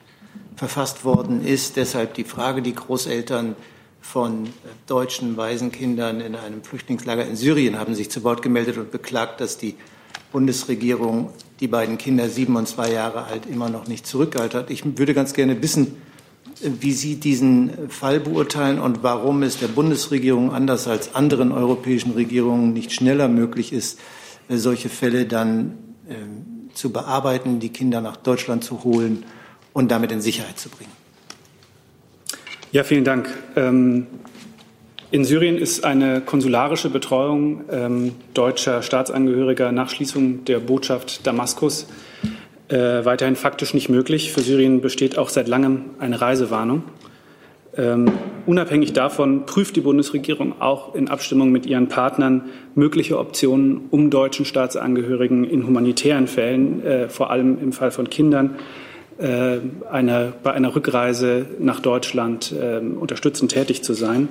verfasst 0.59 1.05
worden 1.05 1.45
ist. 1.45 1.77
Deshalb 1.77 2.15
die 2.15 2.25
Frage, 2.25 2.63
die 2.63 2.75
Großeltern 2.75 3.55
von 4.01 4.49
deutschen 4.87 5.37
Waisenkindern 5.37 6.21
in 6.21 6.35
einem 6.35 6.63
Flüchtlingslager 6.63 7.25
in 7.25 7.37
Syrien 7.37 7.79
haben 7.79 7.95
sich 7.95 8.11
zu 8.11 8.25
Wort 8.25 8.43
gemeldet 8.43 8.77
und 8.77 8.91
beklagt, 8.91 9.41
dass 9.41 9.57
die 9.57 9.77
Bundesregierung 10.33 11.31
die 11.61 11.69
beiden 11.69 11.97
Kinder, 11.97 12.29
sieben 12.29 12.57
und 12.57 12.67
zwei 12.67 12.93
Jahre 12.93 13.25
alt, 13.25 13.47
immer 13.47 13.69
noch 13.69 13.87
nicht 13.87 14.07
zurückgehalten 14.07 14.61
hat. 14.61 14.71
Ich 14.71 14.85
würde 14.99 15.15
ganz 15.15 15.33
gerne 15.33 15.63
wissen, 15.63 15.97
wie 16.61 16.93
Sie 16.93 17.17
diesen 17.17 17.89
Fall 17.89 18.19
beurteilen 18.19 18.81
und 18.81 19.05
warum 19.05 19.45
es 19.45 19.59
der 19.59 19.69
Bundesregierung 19.69 20.53
anders 20.53 20.89
als 20.89 21.15
anderen 21.15 21.53
europäischen 21.53 22.13
Regierungen 22.13 22.73
nicht 22.73 22.93
schneller 22.93 23.29
möglich 23.29 23.73
ist, 23.73 24.01
solche 24.49 24.89
Fälle 24.89 25.27
dann 25.27 25.79
äh, 26.09 26.15
zu 26.75 26.91
bearbeiten, 26.91 27.61
die 27.61 27.69
Kinder 27.69 28.01
nach 28.01 28.17
Deutschland 28.17 28.65
zu 28.65 28.83
holen 28.83 29.25
und 29.79 29.93
damit 29.93 30.11
in 30.11 30.21
Sicherheit 30.21 30.59
zu 30.59 30.69
bringen. 30.71 30.91
Ja, 32.73 32.83
vielen 32.83 33.05
Dank. 33.05 33.29
Ähm, 33.55 34.09
in 35.13 35.25
Syrien 35.25 35.57
ist 35.57 35.85
eine 35.85 36.21
konsularische 36.21 36.91
Betreuung 36.91 37.61
ähm, 37.71 38.17
deutscher 38.35 38.83
Staatsangehöriger 38.83 39.71
nach 39.71 39.89
Schließung 39.89 40.45
der 40.47 40.59
Botschaft 40.59 41.25
Damaskus 41.29 41.87
äh, 42.69 43.05
weiterhin 43.05 43.37
faktisch 43.37 43.73
nicht 43.73 43.89
möglich. 43.89 44.33
Für 44.33 44.41
Syrien 44.41 44.81
besteht 44.81 45.17
auch 45.17 45.29
seit 45.29 45.47
langem 45.47 45.91
eine 46.01 46.21
Reisewarnung. 46.21 46.83
Ähm, 47.77 48.11
unabhängig 48.47 48.95
davon 48.95 49.47
prüft 49.47 49.77
die 49.77 49.81
Bundesregierung 49.81 50.61
auch 50.61 50.97
in 50.97 51.07
Abstimmung 51.07 51.53
mit 51.53 51.67
ihren 51.67 51.87
Partnern 51.87 52.47
mögliche 52.75 53.17
Optionen, 53.17 53.83
um 53.93 54.11
deutschen 54.11 54.45
Staatsangehörigen 54.45 55.45
in 55.45 55.65
humanitären 55.65 56.27
Fällen, 56.27 56.85
äh, 56.85 57.09
vor 57.09 57.31
allem 57.31 57.63
im 57.63 57.73
Fall 57.73 57.93
von 57.93 58.11
Kindern, 58.11 58.57
äh, 59.19 59.59
eine, 59.91 60.33
bei 60.43 60.53
einer 60.53 60.75
Rückreise 60.75 61.47
nach 61.59 61.81
Deutschland 61.81 62.53
äh, 62.53 62.79
unterstützend 62.79 63.53
tätig 63.53 63.83
zu 63.83 63.95
sein. 63.95 64.29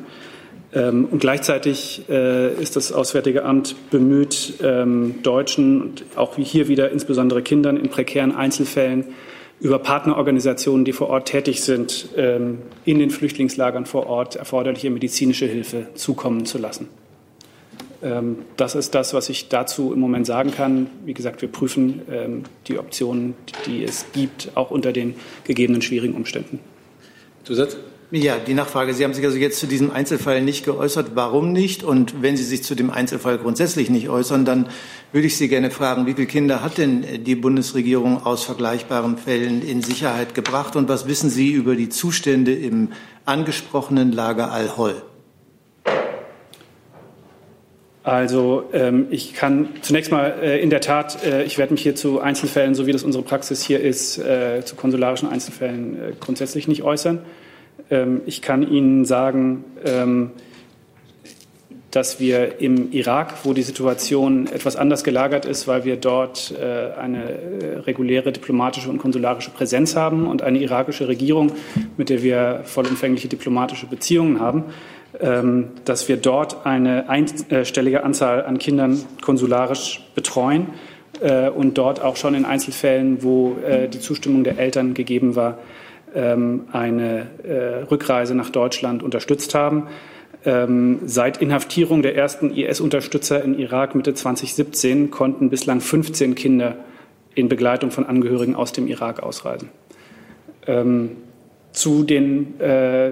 Ähm, 0.73 1.08
und 1.10 1.19
gleichzeitig 1.19 2.04
äh, 2.10 2.54
ist 2.62 2.76
das 2.76 2.91
Auswärtige 2.91 3.45
Amt 3.45 3.76
bemüht, 3.89 4.56
ähm, 4.62 5.15
Deutschen 5.23 5.82
und 5.82 6.06
auch 6.15 6.36
hier 6.36 6.67
wieder 6.67 6.91
insbesondere 6.91 7.41
Kindern 7.41 7.78
in 7.78 7.89
prekären 7.89 8.36
Einzelfällen 8.36 9.06
über 9.60 9.80
Partnerorganisationen, 9.80 10.86
die 10.86 10.93
vor 10.93 11.10
Ort 11.10 11.30
tätig 11.30 11.62
sind, 11.62 12.10
ähm, 12.15 12.60
in 12.86 13.00
den 13.00 13.10
Flüchtlingslagern 13.10 13.86
vor 13.86 14.08
Ort 14.08 14.36
erforderliche 14.36 14.89
medizinische 14.89 15.45
Hilfe 15.45 15.88
zukommen 15.95 16.45
zu 16.45 16.58
lassen. 16.58 16.89
Ähm, 18.01 18.39
das 18.57 18.75
ist 18.75 18.93
das, 18.95 19.13
was 19.13 19.29
ich 19.29 19.49
dazu 19.49 19.93
im 19.93 19.99
Moment 19.99 20.25
sagen 20.25 20.51
kann. 20.51 20.88
Wie 21.05 21.13
gesagt, 21.13 21.41
wir 21.41 21.49
prüfen 21.49 22.01
ähm, 22.12 22.43
die 22.67 22.77
Optionen, 22.77 23.36
die 23.65 23.83
es 23.83 24.05
gibt, 24.13 24.51
auch 24.55 24.71
unter 24.71 24.91
den 24.91 25.15
gegebenen 25.43 25.81
schwierigen 25.81 26.15
Umständen. 26.15 26.60
Zusatz? 27.43 27.77
Ja, 28.10 28.38
die 28.38 28.53
Nachfrage. 28.53 28.93
Sie 28.93 29.03
haben 29.03 29.13
sich 29.13 29.25
also 29.25 29.38
jetzt 29.38 29.60
zu 29.60 29.67
diesem 29.67 29.91
Einzelfall 29.91 30.41
nicht 30.41 30.63
geäußert. 30.63 31.12
Warum 31.15 31.51
nicht? 31.51 31.83
Und 31.83 32.21
wenn 32.21 32.38
Sie 32.38 32.45
sich 32.45 32.63
zu 32.63 32.73
dem 32.73 32.89
Einzelfall 32.89 33.38
grundsätzlich 33.38 33.89
nicht 33.89 34.07
äußern, 34.07 34.45
dann 34.45 34.69
würde 35.12 35.27
ich 35.27 35.36
Sie 35.36 35.49
gerne 35.49 35.71
fragen, 35.71 36.05
wie 36.05 36.13
viele 36.13 36.27
Kinder 36.27 36.63
hat 36.63 36.77
denn 36.77 37.03
die 37.25 37.36
Bundesregierung 37.36 38.25
aus 38.25 38.45
vergleichbaren 38.45 39.17
Fällen 39.17 39.62
in 39.62 39.81
Sicherheit 39.81 40.36
gebracht? 40.36 40.77
Und 40.77 40.88
was 40.88 41.05
wissen 41.10 41.29
Sie 41.29 41.51
über 41.51 41.75
die 41.75 41.89
Zustände 41.89 42.53
im 42.53 42.93
angesprochenen 43.25 44.13
Lager 44.13 44.53
Al-Hol? 44.53 45.01
Also 48.07 48.63
ähm, 48.71 49.07
ich 49.09 49.33
kann 49.33 49.67
zunächst 49.81 50.13
mal 50.13 50.35
äh, 50.41 50.61
in 50.61 50.69
der 50.69 50.79
Tat, 50.79 51.25
äh, 51.25 51.43
ich 51.43 51.57
werde 51.57 51.73
mich 51.73 51.81
hier 51.81 51.93
zu 51.93 52.21
Einzelfällen, 52.21 52.73
so 52.73 52.87
wie 52.87 52.93
das 52.93 53.03
unsere 53.03 53.21
Praxis 53.21 53.61
hier 53.61 53.81
ist, 53.81 54.17
äh, 54.17 54.63
zu 54.63 54.77
konsularischen 54.77 55.27
Einzelfällen 55.27 55.95
äh, 55.95 56.13
grundsätzlich 56.17 56.69
nicht 56.69 56.83
äußern. 56.83 57.19
Ähm, 57.91 58.21
ich 58.25 58.41
kann 58.41 58.65
Ihnen 58.65 59.03
sagen, 59.03 59.65
ähm, 59.83 60.31
dass 61.91 62.21
wir 62.21 62.61
im 62.61 62.93
Irak, 62.93 63.33
wo 63.43 63.51
die 63.51 63.61
Situation 63.61 64.47
etwas 64.47 64.77
anders 64.77 65.03
gelagert 65.03 65.43
ist, 65.43 65.67
weil 65.67 65.83
wir 65.83 65.97
dort 65.97 66.53
äh, 66.57 66.97
eine 66.97 67.23
äh, 67.23 67.79
reguläre 67.79 68.31
diplomatische 68.31 68.89
und 68.89 68.99
konsularische 68.99 69.51
Präsenz 69.51 69.97
haben 69.97 70.27
und 70.27 70.43
eine 70.43 70.59
irakische 70.59 71.09
Regierung, 71.09 71.51
mit 71.97 72.09
der 72.09 72.23
wir 72.23 72.61
vollumfängliche 72.63 73.27
diplomatische 73.27 73.85
Beziehungen 73.85 74.39
haben, 74.39 74.63
dass 75.19 76.08
wir 76.08 76.17
dort 76.17 76.65
eine 76.67 77.10
einstellige 77.10 78.03
Anzahl 78.03 78.45
an 78.45 78.60
Kindern 78.60 79.03
konsularisch 79.21 80.01
betreuen 80.13 80.67
äh, 81.21 81.49
und 81.49 81.77
dort 81.80 82.01
auch 82.01 82.17
schon 82.17 82.36
in 82.36 82.45
Einzelfällen, 82.45 83.23
wo 83.23 83.56
die 83.91 83.99
Zustimmung 83.99 84.43
der 84.43 84.60
Eltern 84.60 84.93
gegeben 84.93 85.36
war, 85.36 85.58
ähm, 86.13 86.65
eine 86.71 87.27
Rückreise 87.89 88.36
nach 88.36 88.51
Deutschland 88.51 89.01
unterstützt 89.01 89.56
haben. 89.56 89.88
Ähm, 90.47 90.99
seit 91.06 91.41
Inhaftierung 91.41 92.01
der 92.01 92.15
ersten 92.15 92.51
IS-Unterstützer 92.56 93.43
in 93.43 93.60
Irak 93.60 93.95
Mitte 93.95 94.13
2017 94.13 95.12
konnten 95.12 95.49
bislang 95.49 95.82
15 95.82 96.36
Kinder 96.36 96.77
in 97.36 97.49
Begleitung 97.49 97.91
von 97.91 98.06
Angehörigen 98.06 98.56
aus 98.56 98.71
dem 98.71 98.88
Irak 98.88 99.21
ausreisen. 99.21 99.69
Ähm, 100.65 101.17
zu 101.77 102.03
den 102.03 102.59
äh, 102.59 103.11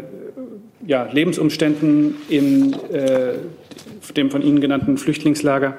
ja, 0.85 1.07
Lebensumständen 1.11 2.15
in 2.29 2.73
äh, 2.91 3.33
dem 4.17 4.31
von 4.31 4.41
Ihnen 4.41 4.61
genannten 4.61 4.97
Flüchtlingslager 4.97 5.77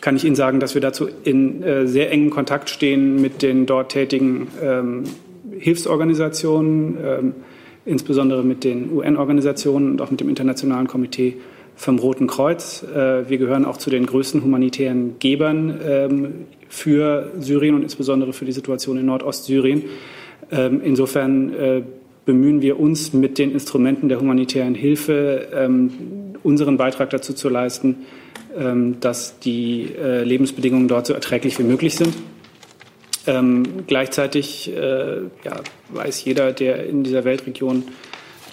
kann 0.00 0.16
ich 0.16 0.24
Ihnen 0.24 0.36
sagen, 0.36 0.60
dass 0.60 0.74
wir 0.74 0.80
dazu 0.80 1.08
in 1.24 1.62
äh, 1.62 1.86
sehr 1.86 2.10
engem 2.10 2.30
Kontakt 2.30 2.70
stehen 2.70 3.20
mit 3.20 3.42
den 3.42 3.66
dort 3.66 3.92
tätigen 3.92 4.48
ähm, 4.62 5.04
Hilfsorganisationen, 5.58 6.98
ähm, 7.04 7.34
insbesondere 7.84 8.44
mit 8.44 8.64
den 8.64 8.92
UN-Organisationen 8.92 9.92
und 9.92 10.00
auch 10.00 10.10
mit 10.10 10.20
dem 10.20 10.28
Internationalen 10.28 10.86
Komitee 10.86 11.36
vom 11.74 11.98
Roten 11.98 12.26
Kreuz. 12.26 12.84
Äh, 12.84 13.28
wir 13.28 13.38
gehören 13.38 13.64
auch 13.64 13.76
zu 13.76 13.90
den 13.90 14.06
größten 14.06 14.42
humanitären 14.44 15.16
Gebern 15.18 15.80
ähm, 15.84 16.34
für 16.68 17.32
Syrien 17.40 17.74
und 17.74 17.82
insbesondere 17.82 18.32
für 18.32 18.44
die 18.44 18.52
Situation 18.52 18.98
in 18.98 19.06
Nordostsyrien. 19.06 19.84
Ähm, 20.50 20.80
insofern 20.82 21.54
äh, 21.54 21.82
bemühen 22.24 22.62
wir 22.62 22.78
uns 22.78 23.12
mit 23.12 23.38
den 23.38 23.52
Instrumenten 23.52 24.08
der 24.08 24.20
humanitären 24.20 24.74
Hilfe, 24.74 25.48
ähm, 25.54 25.90
unseren 26.42 26.76
Beitrag 26.76 27.10
dazu 27.10 27.32
zu 27.32 27.48
leisten, 27.48 27.96
dass 29.00 29.38
die 29.38 29.88
äh, 30.00 30.24
Lebensbedingungen 30.24 30.88
dort 30.88 31.06
so 31.06 31.12
erträglich 31.12 31.58
wie 31.58 31.64
möglich 31.64 31.94
sind. 31.94 32.14
Ähm, 33.28 33.84
gleichzeitig 33.86 34.74
äh, 34.74 35.16
ja, 35.44 35.60
weiß 35.90 36.24
jeder, 36.24 36.52
der 36.52 36.86
in 36.86 37.04
dieser 37.04 37.24
Weltregion 37.24 37.84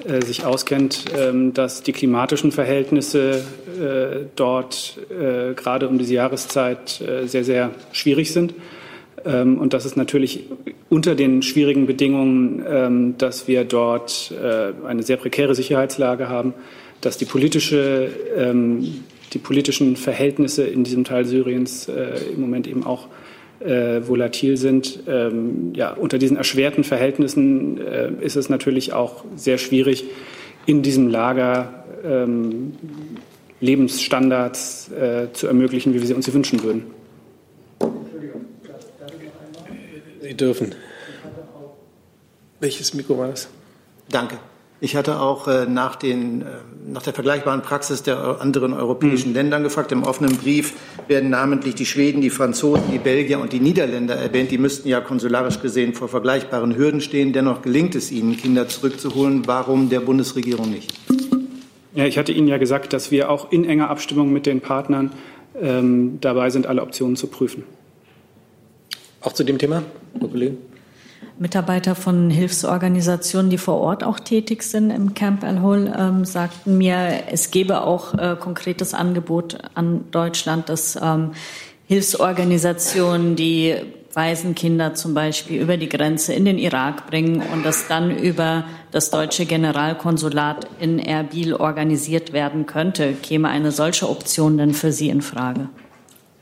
äh, 0.03 0.21
sich 0.21 0.43
auskennt, 0.43 1.05
ähm, 1.17 1.53
dass 1.53 1.81
die 1.81 1.93
klimatischen 1.93 2.51
Verhältnisse 2.51 3.45
äh, 3.79 4.25
dort 4.35 4.99
äh, 5.09 5.53
gerade 5.53 5.87
um 5.87 5.97
diese 5.97 6.15
Jahreszeit 6.15 6.99
äh, 6.99 7.25
sehr, 7.27 7.45
sehr 7.45 7.71
schwierig 7.93 8.33
sind. 8.33 8.53
Ähm, 9.23 9.57
und 9.57 9.73
das 9.73 9.85
ist 9.85 9.95
natürlich 9.95 10.45
unter 10.89 11.15
den 11.15 11.41
schwierigen 11.41 11.85
Bedingungen, 11.85 12.63
ähm, 12.67 13.17
dass 13.17 13.47
wir 13.47 13.63
dort 13.63 14.31
äh, 14.31 14.73
eine 14.85 15.03
sehr 15.03 15.17
prekäre 15.17 15.55
Sicherheitslage 15.55 16.27
haben, 16.27 16.53
dass 17.01 17.17
die 17.17 17.25
politische 17.25 18.09
ähm, 18.35 19.03
die 19.33 19.39
politischen 19.39 19.95
Verhältnisse 19.97 20.65
in 20.65 20.83
diesem 20.85 21.03
Teil 21.03 21.25
Syriens 21.25 21.89
im 21.89 22.39
Moment 22.39 22.67
eben 22.67 22.85
auch 22.85 23.09
äh, 23.59 24.07
volatil 24.07 24.57
sind. 24.57 24.99
Ähm, 25.07 25.73
ja, 25.75 25.91
unter 25.93 26.17
diesen 26.17 26.37
erschwerten 26.37 26.83
Verhältnissen 26.83 27.79
äh, 27.79 28.11
ist 28.21 28.35
es 28.35 28.49
natürlich 28.49 28.93
auch 28.93 29.23
sehr 29.35 29.57
schwierig, 29.57 30.05
in 30.65 30.81
diesem 30.81 31.07
Lager 31.07 31.85
ähm, 32.03 32.73
Lebensstandards 33.61 34.91
äh, 34.91 35.27
zu 35.33 35.47
ermöglichen, 35.47 35.93
wie 35.93 35.99
wir 35.99 36.07
sie 36.07 36.13
uns 36.13 36.31
wünschen 36.33 36.63
würden. 36.63 36.83
Sie 40.27 40.33
dürfen. 40.33 40.73
Welches 42.59 42.95
Mikro 42.95 43.17
war 43.19 43.27
das? 43.27 43.47
Danke. 44.09 44.37
Ich 44.81 44.95
hatte 44.95 45.19
auch 45.19 45.47
äh, 45.47 45.67
nach, 45.67 45.95
den, 45.95 46.41
äh, 46.41 46.45
nach 46.87 47.03
der 47.03 47.13
vergleichbaren 47.13 47.61
Praxis 47.61 48.01
der 48.01 48.41
anderen 48.41 48.73
europäischen 48.73 49.29
mhm. 49.29 49.35
Ländern 49.35 49.63
gefragt. 49.63 49.91
Im 49.91 50.03
offenen 50.03 50.35
Brief 50.37 50.73
werden 51.07 51.29
namentlich 51.29 51.75
die 51.75 51.85
Schweden, 51.85 52.21
die 52.21 52.31
Franzosen, 52.31 52.91
die 52.91 52.97
Belgier 52.97 53.39
und 53.39 53.53
die 53.53 53.59
Niederländer 53.59 54.15
erwähnt. 54.15 54.49
Die 54.49 54.57
müssten 54.57 54.89
ja 54.89 54.99
konsularisch 54.99 55.61
gesehen 55.61 55.93
vor 55.93 56.07
vergleichbaren 56.07 56.75
Hürden 56.75 57.01
stehen. 57.01 57.31
Dennoch 57.31 57.61
gelingt 57.61 57.93
es 57.93 58.11
ihnen, 58.11 58.35
Kinder 58.35 58.67
zurückzuholen. 58.67 59.45
Warum 59.45 59.89
der 59.89 59.99
Bundesregierung 59.99 60.71
nicht? 60.71 60.91
Ja, 61.93 62.05
ich 62.05 62.17
hatte 62.17 62.31
Ihnen 62.31 62.47
ja 62.47 62.57
gesagt, 62.57 62.93
dass 62.93 63.11
wir 63.11 63.29
auch 63.29 63.51
in 63.51 63.63
enger 63.63 63.91
Abstimmung 63.91 64.33
mit 64.33 64.47
den 64.47 64.59
Partnern 64.59 65.11
ähm, 65.61 66.17
dabei 66.19 66.49
sind, 66.49 66.65
alle 66.65 66.81
Optionen 66.81 67.15
zu 67.15 67.27
prüfen. 67.27 67.63
Auch 69.25 69.33
zu 69.33 69.43
dem 69.43 69.57
Thema, 69.57 69.83
Frau 70.19 70.27
Kollegin? 70.27 70.57
Mitarbeiter 71.39 71.95
von 71.95 72.29
Hilfsorganisationen, 72.29 73.49
die 73.49 73.57
vor 73.57 73.81
Ort 73.81 74.03
auch 74.03 74.19
tätig 74.19 74.63
sind 74.63 74.91
im 74.91 75.15
Camp 75.15 75.43
Al-Hol, 75.43 75.91
ähm, 75.97 76.23
sagten 76.25 76.77
mir, 76.77 77.23
es 77.29 77.51
gebe 77.51 77.81
auch 77.81 78.13
äh, 78.13 78.37
konkretes 78.39 78.93
Angebot 78.93 79.57
an 79.73 80.05
Deutschland, 80.11 80.69
dass 80.69 80.95
ähm, 81.01 81.31
Hilfsorganisationen, 81.87 83.35
die 83.35 83.75
Waisenkinder 84.13 84.93
zum 84.93 85.13
Beispiel 85.13 85.59
über 85.59 85.75
die 85.75 85.89
Grenze 85.89 86.33
in 86.33 86.45
den 86.45 86.57
Irak 86.57 87.07
bringen 87.07 87.43
und 87.51 87.65
das 87.65 87.87
dann 87.87 88.17
über 88.17 88.63
das 88.91 89.09
deutsche 89.09 89.45
Generalkonsulat 89.45 90.67
in 90.79 90.99
Erbil 90.99 91.53
organisiert 91.53 92.31
werden 92.31 92.65
könnte. 92.65 93.13
Käme 93.13 93.49
eine 93.49 93.71
solche 93.71 94.09
Option 94.09 94.57
denn 94.57 94.73
für 94.73 94.93
Sie 94.93 95.09
in 95.09 95.21
Frage? 95.21 95.67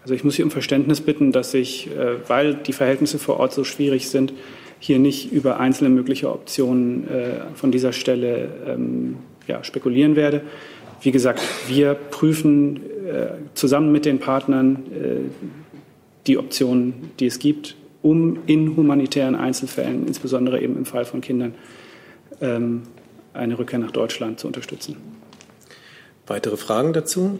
Also 0.03 0.13
ich 0.13 0.23
muss 0.23 0.35
Sie 0.35 0.43
um 0.43 0.51
Verständnis 0.51 1.01
bitten, 1.01 1.31
dass 1.31 1.53
ich, 1.53 1.87
äh, 1.87 2.27
weil 2.27 2.55
die 2.55 2.73
Verhältnisse 2.73 3.19
vor 3.19 3.39
Ort 3.39 3.53
so 3.53 3.63
schwierig 3.63 4.09
sind, 4.09 4.33
hier 4.79 4.99
nicht 4.99 5.31
über 5.31 5.59
einzelne 5.59 5.89
mögliche 5.89 6.29
Optionen 6.29 7.07
äh, 7.07 7.55
von 7.55 7.71
dieser 7.71 7.93
Stelle 7.93 8.49
ähm, 8.67 9.15
ja, 9.47 9.63
spekulieren 9.63 10.15
werde. 10.15 10.41
Wie 11.01 11.11
gesagt, 11.11 11.41
wir 11.67 11.93
prüfen 11.93 12.77
äh, 13.07 13.27
zusammen 13.53 13.91
mit 13.91 14.05
den 14.05 14.19
Partnern 14.19 14.83
die 16.27 16.37
Optionen, 16.37 17.11
die 17.19 17.25
es 17.25 17.39
gibt, 17.39 17.75
um 18.01 18.39
in 18.45 18.75
humanitären 18.75 19.35
Einzelfällen, 19.35 20.07
insbesondere 20.07 20.61
eben 20.61 20.77
im 20.77 20.85
Fall 20.85 21.05
von 21.05 21.21
Kindern, 21.21 21.55
ähm, 22.41 22.83
eine 23.33 23.57
Rückkehr 23.57 23.79
nach 23.79 23.91
Deutschland 23.91 24.39
zu 24.39 24.47
unterstützen. 24.47 24.97
Weitere 26.27 26.57
Fragen 26.57 26.93
dazu? 26.93 27.39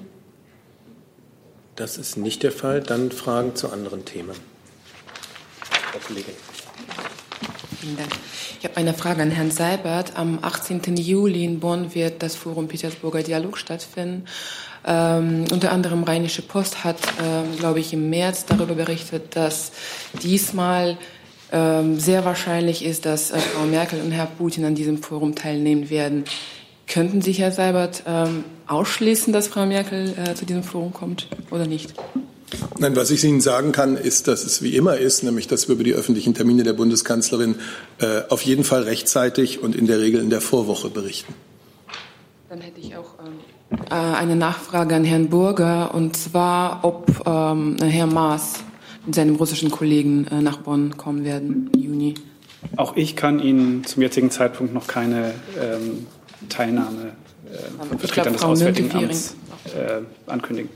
Das 1.76 1.98
ist 1.98 2.18
nicht 2.18 2.44
der 2.44 2.52
Fall. 2.52 2.82
Dann 2.82 3.12
Fragen 3.12 3.56
zu 3.56 3.72
anderen 3.72 4.06
Themen. 4.06 4.36
Frau 5.92 6.00
Kollegin. 6.00 6.34
Vielen 7.82 7.98
Dank. 7.98 8.12
Ich 8.60 8.66
habe 8.66 8.78
eine 8.78 8.94
Frage 8.94 9.22
an 9.24 9.32
Herrn 9.32 9.52
Seibert. 9.52 10.16
Am 10.16 10.40
18. 10.42 10.96
Juli 10.96 11.44
in 11.44 11.60
Bonn 11.60 11.96
wird 11.96 12.22
das 12.22 12.36
Forum 12.36 12.68
Petersburger 12.68 13.24
Dialog 13.24 13.58
stattfinden. 13.58 14.26
Ähm, 14.86 15.46
unter 15.52 15.72
anderem 15.72 16.04
Rheinische 16.04 16.42
Post 16.42 16.84
hat, 16.84 16.98
ähm, 17.22 17.58
glaube 17.58 17.80
ich, 17.80 17.92
im 17.94 18.10
März 18.10 18.46
darüber 18.46 18.76
berichtet, 18.76 19.36
dass 19.36 19.72
diesmal 20.22 20.98
ähm, 21.52 22.00
sehr 22.00 22.26
wahrscheinlich 22.26 22.86
ist, 22.86 23.06
dass 23.06 23.32
äh, 23.32 23.40
Frau 23.40 23.66
Merkel 23.66 24.02
und 24.02 24.12
Herr 24.12 24.28
Putin 24.28 24.66
an 24.66 24.76
diesem 24.76 25.02
Forum 25.02 25.36
teilnehmen 25.36 25.90
werden. 25.90 26.26
Könnten 26.88 27.22
Sie, 27.22 27.32
Herr 27.34 27.52
Seibert, 27.52 28.04
ähm, 28.06 28.44
ausschließen, 28.68 29.34
dass 29.34 29.48
Frau 29.48 29.66
Merkel 29.66 30.14
äh, 30.18 30.36
zu 30.36 30.46
diesem 30.46 30.64
Forum 30.64 30.94
kommt 30.94 31.28
oder 31.50 31.66
nicht? 31.66 31.94
Nein, 32.78 32.96
was 32.96 33.10
ich 33.12 33.24
Ihnen 33.24 33.42
sagen 33.42 33.72
kann, 33.72 33.98
ist, 33.98 34.28
dass 34.28 34.44
es 34.44 34.62
wie 34.62 34.76
immer 34.76 34.98
ist, 34.98 35.24
nämlich 35.24 35.48
dass 35.48 35.68
wir 35.68 35.76
über 35.76 35.84
die 35.84 35.94
öffentlichen 35.94 36.34
Termine 36.34 36.64
der 36.64 36.74
Bundeskanzlerin 36.74 37.56
äh, 38.00 38.22
auf 38.30 38.42
jeden 38.44 38.64
Fall 38.64 38.84
rechtzeitig 38.84 39.62
und 39.62 39.76
in 39.76 39.88
der 39.88 40.00
Regel 40.00 40.22
in 40.22 40.30
der 40.30 40.42
Vorwoche 40.42 40.90
berichten. 40.90 41.34
Dann 42.50 42.62
hätte 42.62 42.80
ich 42.80 42.96
auch 42.96 43.16
ähm, 43.26 43.80
äh, 43.90 43.96
eine 43.96 44.36
Nachfrage 44.36 44.96
an 44.96 45.04
Herrn 45.04 45.30
Burger, 45.30 45.96
und 45.96 46.16
zwar, 46.16 46.84
ob 46.84 47.24
ähm, 47.26 47.78
Herr 47.82 48.06
Maas 48.06 48.64
mit 49.06 49.16
seinem 49.16 49.36
russischen 49.36 49.72
Kollegen 49.72 50.28
äh, 50.28 50.42
nach 50.42 50.58
Bonn 50.58 50.96
kommen 50.98 51.26
werden 51.26 51.70
im 51.74 51.82
Juni. 51.82 52.14
Auch 52.78 52.96
ich 52.96 53.16
kann 53.16 53.40
Ihnen 53.40 53.84
zum 53.84 54.02
jetzigen 54.02 54.32
Zeitpunkt 54.32 54.74
noch 54.74 54.88
keine 54.88 55.34
ähm, 55.60 56.08
Teilnahme 56.50 57.14
äh, 57.46 57.88
von 57.88 58.00
Vertretern 58.00 58.34
des 58.34 58.44
Auswärtigen 58.44 58.92
Amts 58.92 59.36
äh, 59.66 60.02
ankündigen. 60.30 60.70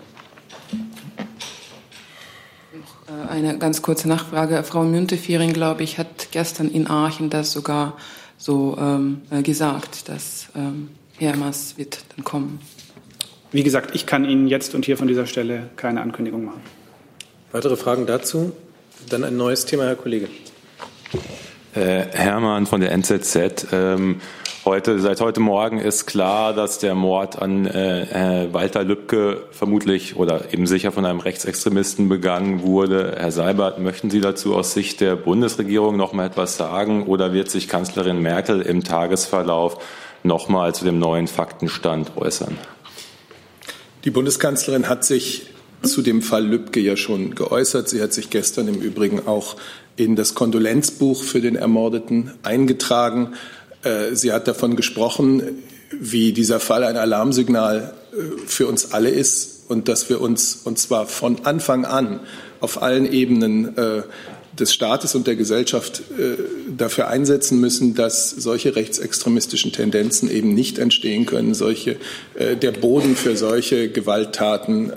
Äh, 3.07 3.31
eine 3.31 3.57
ganz 3.57 3.81
kurze 3.81 4.07
Nachfrage. 4.07 4.63
Frau 4.63 4.83
Müntefering, 4.83 5.53
glaube 5.53 5.83
ich, 5.83 5.97
hat 5.97 6.29
gestern 6.31 6.69
in 6.69 6.89
Aachen 6.89 7.29
das 7.29 7.51
sogar 7.51 7.97
so 8.37 8.77
ähm, 8.79 9.21
äh, 9.31 9.41
gesagt, 9.41 10.09
dass 10.09 10.49
ähm, 10.55 10.89
Hermas 11.17 11.77
wird 11.77 11.99
dann 12.15 12.23
kommen. 12.23 12.59
Wie 13.51 13.63
gesagt, 13.63 13.95
ich 13.95 14.05
kann 14.05 14.25
Ihnen 14.25 14.47
jetzt 14.47 14.75
und 14.75 14.85
hier 14.85 14.97
von 14.97 15.07
dieser 15.07 15.25
Stelle 15.25 15.69
keine 15.77 16.01
Ankündigung 16.01 16.45
machen. 16.45 16.61
Weitere 17.51 17.77
Fragen 17.77 18.05
dazu? 18.05 18.51
Dann 19.09 19.23
ein 19.23 19.37
neues 19.37 19.65
Thema, 19.65 19.85
Herr 19.85 19.95
Kollege. 19.95 20.27
Äh, 21.73 22.05
Hermann 22.11 22.65
von 22.65 22.81
der 22.81 22.91
NZZ. 22.91 23.67
Ähm, 23.71 24.19
heute, 24.67 24.99
seit 24.99 25.21
heute 25.21 25.39
Morgen 25.39 25.79
ist 25.79 26.07
klar, 26.07 26.53
dass 26.53 26.77
der 26.77 26.93
Mord 26.93 27.41
an 27.41 27.65
äh, 27.67 28.49
Walter 28.51 28.83
Lübcke 28.83 29.43
vermutlich 29.51 30.17
oder 30.17 30.53
eben 30.53 30.67
sicher 30.67 30.91
von 30.91 31.05
einem 31.05 31.21
Rechtsextremisten 31.21 32.09
begangen 32.09 32.63
wurde. 32.63 33.15
Herr 33.17 33.31
Seibert, 33.31 33.79
möchten 33.79 34.09
Sie 34.09 34.19
dazu 34.19 34.53
aus 34.53 34.73
Sicht 34.73 34.99
der 34.99 35.15
Bundesregierung 35.15 35.95
noch 35.95 36.11
mal 36.11 36.25
etwas 36.25 36.57
sagen 36.57 37.07
oder 37.07 37.31
wird 37.31 37.49
sich 37.49 37.69
Kanzlerin 37.69 38.21
Merkel 38.21 38.61
im 38.61 38.83
Tagesverlauf 38.83 39.77
noch 40.23 40.49
mal 40.49 40.75
zu 40.75 40.83
dem 40.83 40.99
neuen 40.99 41.27
Faktenstand 41.27 42.17
äußern? 42.17 42.57
Die 44.03 44.11
Bundeskanzlerin 44.11 44.89
hat 44.89 45.05
sich 45.05 45.47
zu 45.81 46.01
dem 46.01 46.21
Fall 46.21 46.45
Lübcke 46.45 46.81
ja 46.81 46.97
schon 46.97 47.35
geäußert. 47.35 47.87
Sie 47.87 48.01
hat 48.01 48.11
sich 48.11 48.29
gestern 48.29 48.67
im 48.67 48.81
Übrigen 48.81 49.27
auch 49.27 49.55
in 49.95 50.17
das 50.17 50.35
Kondolenzbuch 50.35 51.23
für 51.23 51.39
den 51.39 51.55
Ermordeten 51.55 52.33
eingetragen. 52.43 53.33
Äh, 53.87 54.15
sie 54.15 54.31
hat 54.31 54.47
davon 54.47 54.75
gesprochen, 54.75 55.63
wie 55.91 56.33
dieser 56.33 56.59
Fall 56.59 56.83
ein 56.83 56.97
Alarmsignal 56.97 57.93
äh, 58.11 58.17
für 58.45 58.67
uns 58.67 58.91
alle 58.93 59.09
ist 59.09 59.65
und 59.69 59.87
dass 59.87 60.09
wir 60.09 60.21
uns, 60.21 60.59
und 60.63 60.77
zwar 60.79 61.07
von 61.07 61.45
Anfang 61.45 61.85
an, 61.85 62.19
auf 62.59 62.81
allen 62.81 63.11
Ebenen 63.11 63.77
äh, 63.77 64.03
des 64.57 64.73
Staates 64.73 65.13
und 65.13 65.27
der 65.27 65.35
Gesellschaft 65.35 66.01
dafür 66.75 67.09
einsetzen 67.09 67.59
müssen, 67.59 67.93
dass 67.93 68.31
solche 68.31 68.75
rechtsextremistischen 68.75 69.71
Tendenzen 69.71 70.31
eben 70.31 70.55
nicht 70.55 70.79
entstehen 70.79 71.27
können, 71.27 71.53
solche, 71.53 71.97
der 72.35 72.71
Boden 72.71 73.15
für 73.15 73.37
solche 73.37 73.89
Gewalttaten 73.91 74.93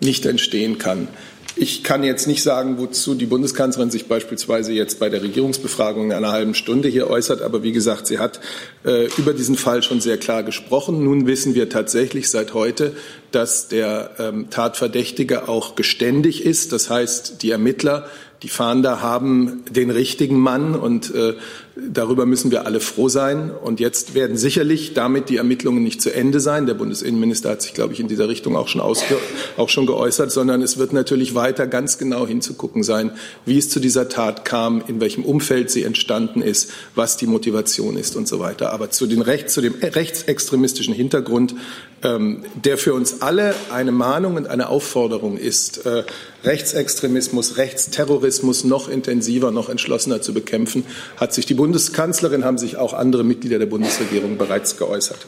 nicht 0.00 0.24
entstehen 0.24 0.78
kann. 0.78 1.08
Ich 1.56 1.82
kann 1.82 2.04
jetzt 2.04 2.28
nicht 2.28 2.42
sagen, 2.42 2.78
wozu 2.78 3.14
die 3.14 3.26
Bundeskanzlerin 3.26 3.90
sich 3.90 4.06
beispielsweise 4.06 4.72
jetzt 4.72 5.00
bei 5.00 5.08
der 5.08 5.22
Regierungsbefragung 5.22 6.06
in 6.06 6.12
einer 6.12 6.30
halben 6.30 6.54
Stunde 6.54 6.88
hier 6.88 7.10
äußert. 7.10 7.42
Aber 7.42 7.62
wie 7.62 7.72
gesagt, 7.72 8.06
sie 8.06 8.18
hat 8.18 8.40
äh, 8.84 9.08
über 9.16 9.32
diesen 9.32 9.56
Fall 9.56 9.82
schon 9.82 10.00
sehr 10.00 10.18
klar 10.18 10.44
gesprochen. 10.44 11.02
Nun 11.02 11.26
wissen 11.26 11.54
wir 11.54 11.68
tatsächlich 11.68 12.30
seit 12.30 12.54
heute, 12.54 12.94
dass 13.32 13.68
der 13.68 14.10
ähm, 14.18 14.50
Tatverdächtige 14.50 15.48
auch 15.48 15.74
geständig 15.74 16.44
ist. 16.44 16.72
Das 16.72 16.90
heißt, 16.90 17.42
die 17.42 17.50
Ermittler 17.50 18.08
die 18.42 18.48
Fahnder 18.48 19.02
haben 19.02 19.64
den 19.68 19.90
richtigen 19.90 20.38
Mann 20.38 20.76
und 20.76 21.12
äh, 21.12 21.34
darüber 21.74 22.24
müssen 22.24 22.52
wir 22.52 22.66
alle 22.66 22.78
froh 22.78 23.08
sein. 23.08 23.50
Und 23.50 23.80
jetzt 23.80 24.14
werden 24.14 24.36
sicherlich 24.36 24.94
damit 24.94 25.28
die 25.28 25.38
Ermittlungen 25.38 25.82
nicht 25.82 26.00
zu 26.00 26.14
Ende 26.14 26.38
sein. 26.38 26.66
Der 26.66 26.74
Bundesinnenminister 26.74 27.50
hat 27.50 27.62
sich, 27.62 27.74
glaube 27.74 27.94
ich, 27.94 28.00
in 28.00 28.06
dieser 28.06 28.28
Richtung 28.28 28.54
auch 28.54 28.68
schon, 28.68 28.80
ausge 28.80 29.16
auch 29.56 29.68
schon 29.68 29.86
geäußert, 29.86 30.30
sondern 30.30 30.62
es 30.62 30.78
wird 30.78 30.92
natürlich 30.92 31.34
weiter 31.34 31.66
ganz 31.66 31.98
genau 31.98 32.28
hinzugucken 32.28 32.84
sein, 32.84 33.10
wie 33.44 33.58
es 33.58 33.70
zu 33.70 33.80
dieser 33.80 34.08
Tat 34.08 34.44
kam, 34.44 34.84
in 34.86 35.00
welchem 35.00 35.24
Umfeld 35.24 35.70
sie 35.70 35.82
entstanden 35.82 36.40
ist, 36.40 36.70
was 36.94 37.16
die 37.16 37.26
Motivation 37.26 37.96
ist 37.96 38.14
und 38.14 38.28
so 38.28 38.38
weiter. 38.38 38.72
Aber 38.72 38.90
zu, 38.90 39.08
den 39.08 39.20
Rechts, 39.20 39.52
zu 39.52 39.60
dem 39.60 39.74
rechtsextremistischen 39.82 40.94
Hintergrund, 40.94 41.56
der 42.02 42.78
für 42.78 42.94
uns 42.94 43.22
alle 43.22 43.54
eine 43.72 43.90
Mahnung 43.90 44.36
und 44.36 44.46
eine 44.46 44.68
Aufforderung 44.68 45.36
ist, 45.36 45.84
äh, 45.84 46.04
Rechtsextremismus, 46.44 47.56
Rechtsterrorismus 47.56 48.62
noch 48.62 48.88
intensiver, 48.88 49.50
noch 49.50 49.68
entschlossener 49.68 50.22
zu 50.22 50.32
bekämpfen, 50.32 50.84
hat 51.16 51.34
sich 51.34 51.46
die 51.46 51.54
Bundeskanzlerin, 51.54 52.44
haben 52.44 52.58
sich 52.58 52.76
auch 52.76 52.94
andere 52.94 53.24
Mitglieder 53.24 53.58
der 53.58 53.66
Bundesregierung 53.66 54.38
bereits 54.38 54.76
geäußert. 54.76 55.26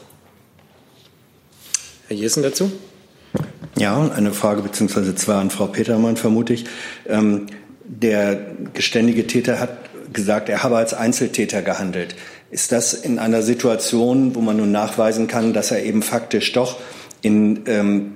Herr 2.07 2.15
Jessen 2.15 2.43
dazu? 2.43 2.71
Ja, 3.77 4.09
eine 4.09 4.33
Frage 4.33 4.61
beziehungsweise 4.61 5.15
zwei 5.15 5.35
an 5.35 5.49
Frau 5.49 5.67
Petermann 5.67 6.17
vermute 6.17 6.53
ich. 6.53 6.65
Ähm, 7.07 7.47
der 7.83 8.55
geständige 8.73 9.27
Täter 9.27 9.59
hat 9.59 9.89
gesagt, 10.13 10.49
er 10.49 10.63
habe 10.63 10.77
als 10.77 10.93
Einzeltäter 10.93 11.61
gehandelt. 11.61 12.15
Ist 12.51 12.71
das 12.71 12.93
in 12.93 13.17
einer 13.17 13.41
Situation, 13.41 14.35
wo 14.35 14.41
man 14.41 14.57
nun 14.57 14.71
nachweisen 14.71 15.27
kann, 15.27 15.53
dass 15.53 15.71
er 15.71 15.83
eben 15.83 16.01
faktisch 16.01 16.51
doch 16.51 16.77
in 17.21 17.63
ähm, 17.65 18.11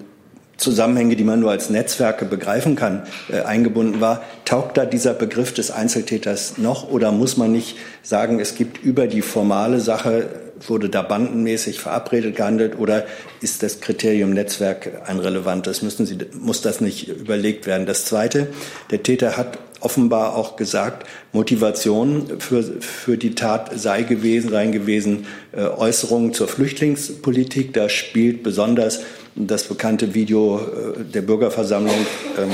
Zusammenhänge, 0.57 1.15
die 1.15 1.23
man 1.23 1.39
nur 1.39 1.51
als 1.51 1.69
Netzwerke 1.69 2.25
begreifen 2.25 2.75
kann, 2.75 3.03
äh, 3.29 3.41
eingebunden 3.41 3.99
war. 3.99 4.23
Taugt 4.45 4.77
da 4.77 4.85
dieser 4.85 5.13
Begriff 5.13 5.53
des 5.53 5.71
Einzeltäters 5.71 6.57
noch 6.57 6.89
oder 6.89 7.11
muss 7.11 7.37
man 7.37 7.51
nicht 7.51 7.77
sagen, 8.03 8.39
es 8.39 8.55
gibt 8.55 8.81
über 8.83 9.07
die 9.07 9.21
formale 9.21 9.79
Sache, 9.79 10.27
wurde 10.65 10.89
da 10.89 11.01
bandenmäßig 11.01 11.79
verabredet 11.79 12.37
gehandelt 12.37 12.79
oder 12.79 13.05
ist 13.41 13.63
das 13.63 13.81
Kriterium 13.81 14.31
Netzwerk 14.31 15.01
ein 15.05 15.19
relevantes? 15.19 15.81
Müssen 15.81 16.05
Sie, 16.05 16.17
muss 16.39 16.61
das 16.61 16.79
nicht 16.79 17.09
überlegt 17.09 17.67
werden? 17.67 17.85
Das 17.85 18.05
Zweite, 18.05 18.47
der 18.91 19.03
Täter 19.03 19.35
hat 19.35 19.59
offenbar 19.85 20.35
auch 20.35 20.55
gesagt, 20.55 21.07
Motivation 21.31 22.39
für, 22.39 22.63
für 22.81 23.17
die 23.17 23.35
Tat 23.35 23.71
sei 23.79 24.01
gewesen, 24.01 24.49
seien 24.49 24.71
gewesen 24.71 25.27
äh, 25.51 25.61
Äußerungen 25.61 26.33
zur 26.33 26.47
Flüchtlingspolitik. 26.47 27.73
Da 27.73 27.87
spielt 27.87 28.41
besonders 28.41 29.01
das 29.35 29.65
bekannte 29.65 30.15
Video 30.15 30.57
äh, 30.59 31.03
der 31.03 31.21
Bürgerversammlung 31.21 31.95
ähm, 32.37 32.49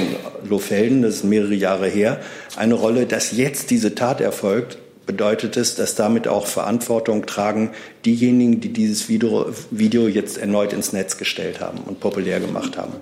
Lohfelden, 0.47 1.01
das 1.01 1.15
ist 1.15 1.23
mehrere 1.23 1.53
Jahre 1.53 1.87
her, 1.87 2.19
eine 2.57 2.73
Rolle, 2.73 3.05
dass 3.05 3.31
jetzt 3.31 3.69
diese 3.69 3.95
Tat 3.95 4.19
erfolgt, 4.19 4.77
bedeutet 5.05 5.57
es, 5.57 5.75
dass 5.75 5.95
damit 5.95 6.27
auch 6.27 6.45
Verantwortung 6.45 7.25
tragen 7.25 7.71
diejenigen, 8.05 8.59
die 8.59 8.73
dieses 8.73 9.09
Video, 9.09 9.47
Video 9.71 10.07
jetzt 10.07 10.37
erneut 10.37 10.73
ins 10.73 10.93
Netz 10.93 11.17
gestellt 11.17 11.59
haben 11.61 11.79
und 11.79 11.99
populär 11.99 12.39
gemacht 12.39 12.77
haben. 12.77 12.93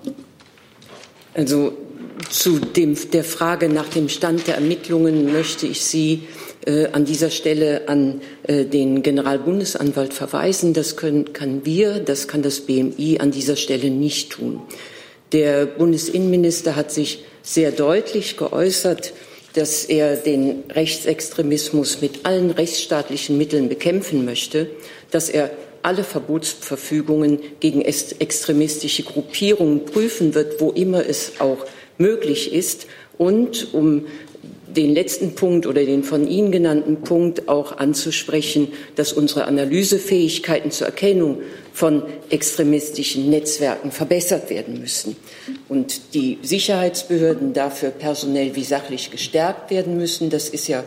Also 1.34 1.72
zu 2.28 2.58
dem, 2.58 2.96
der 3.12 3.24
Frage 3.24 3.68
nach 3.68 3.88
dem 3.88 4.08
Stand 4.08 4.46
der 4.46 4.56
Ermittlungen 4.56 5.32
möchte 5.32 5.66
ich 5.66 5.82
Sie 5.82 6.24
äh, 6.66 6.88
an 6.88 7.04
dieser 7.04 7.30
Stelle 7.30 7.88
an 7.88 8.20
äh, 8.42 8.64
den 8.64 9.02
Generalbundesanwalt 9.02 10.12
verweisen. 10.12 10.74
Das 10.74 10.96
können, 10.96 11.32
kann 11.32 11.64
wir, 11.64 12.00
das 12.00 12.28
kann 12.28 12.42
das 12.42 12.60
BMI 12.60 13.18
an 13.20 13.30
dieser 13.30 13.56
Stelle 13.56 13.90
nicht 13.90 14.32
tun. 14.32 14.60
Der 15.32 15.66
Bundesinnenminister 15.66 16.76
hat 16.76 16.90
sich 16.90 17.24
sehr 17.42 17.70
deutlich 17.70 18.36
geäußert, 18.36 19.12
dass 19.54 19.84
er 19.84 20.16
den 20.16 20.64
Rechtsextremismus 20.70 22.00
mit 22.00 22.26
allen 22.26 22.50
rechtsstaatlichen 22.50 23.38
Mitteln 23.38 23.68
bekämpfen 23.68 24.24
möchte, 24.24 24.68
dass 25.10 25.28
er 25.28 25.50
alle 25.82 26.04
Verbotsverfügungen 26.04 27.40
gegen 27.58 27.80
extremistische 27.82 29.02
Gruppierungen 29.02 29.86
prüfen 29.86 30.34
wird, 30.34 30.60
wo 30.60 30.70
immer 30.72 31.06
es 31.06 31.32
auch 31.38 31.64
möglich 32.00 32.52
ist 32.52 32.86
und 33.18 33.72
um 33.72 34.06
den 34.76 34.94
letzten 34.94 35.34
Punkt 35.34 35.66
oder 35.66 35.84
den 35.84 36.04
von 36.04 36.28
Ihnen 36.28 36.52
genannten 36.52 37.02
Punkt 37.02 37.48
auch 37.48 37.78
anzusprechen, 37.78 38.68
dass 38.94 39.12
unsere 39.12 39.44
Analysefähigkeiten 39.44 40.70
zur 40.70 40.86
Erkennung 40.86 41.42
von 41.72 42.04
extremistischen 42.30 43.30
Netzwerken 43.30 43.90
verbessert 43.90 44.48
werden 44.50 44.80
müssen 44.80 45.16
und 45.68 46.14
die 46.14 46.38
Sicherheitsbehörden 46.42 47.52
dafür 47.52 47.90
personell 47.90 48.54
wie 48.54 48.64
sachlich 48.64 49.10
gestärkt 49.10 49.70
werden 49.70 49.96
müssen. 49.96 50.30
Das 50.30 50.48
ist 50.48 50.68
ja, 50.68 50.84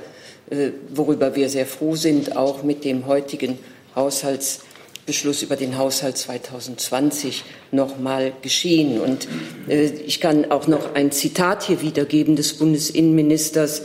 äh, 0.49 0.69
worüber 0.93 1.36
wir 1.36 1.49
sehr 1.49 1.65
froh 1.65 1.95
sind, 1.95 2.38
auch 2.38 2.63
mit 2.63 2.86
dem 2.86 3.06
heutigen 3.06 3.60
Haushalts 3.95 4.62
Beschluss 5.06 5.42
über 5.42 5.56
den 5.56 5.78
Haushalt 5.78 6.18
2020 6.18 7.44
noch 7.72 8.00
mal 8.00 8.34
geschehen. 8.42 9.02
Und 9.02 9.28
äh, 9.68 9.92
ich 10.06 10.22
kann 10.22 10.50
auch 10.52 10.68
noch 10.68 10.96
ein 10.96 11.12
Zitat 11.12 11.63
hier 11.63 11.82
wiedergeben 11.82 12.36
des 12.36 12.54
Bundesinnenministers. 12.54 13.84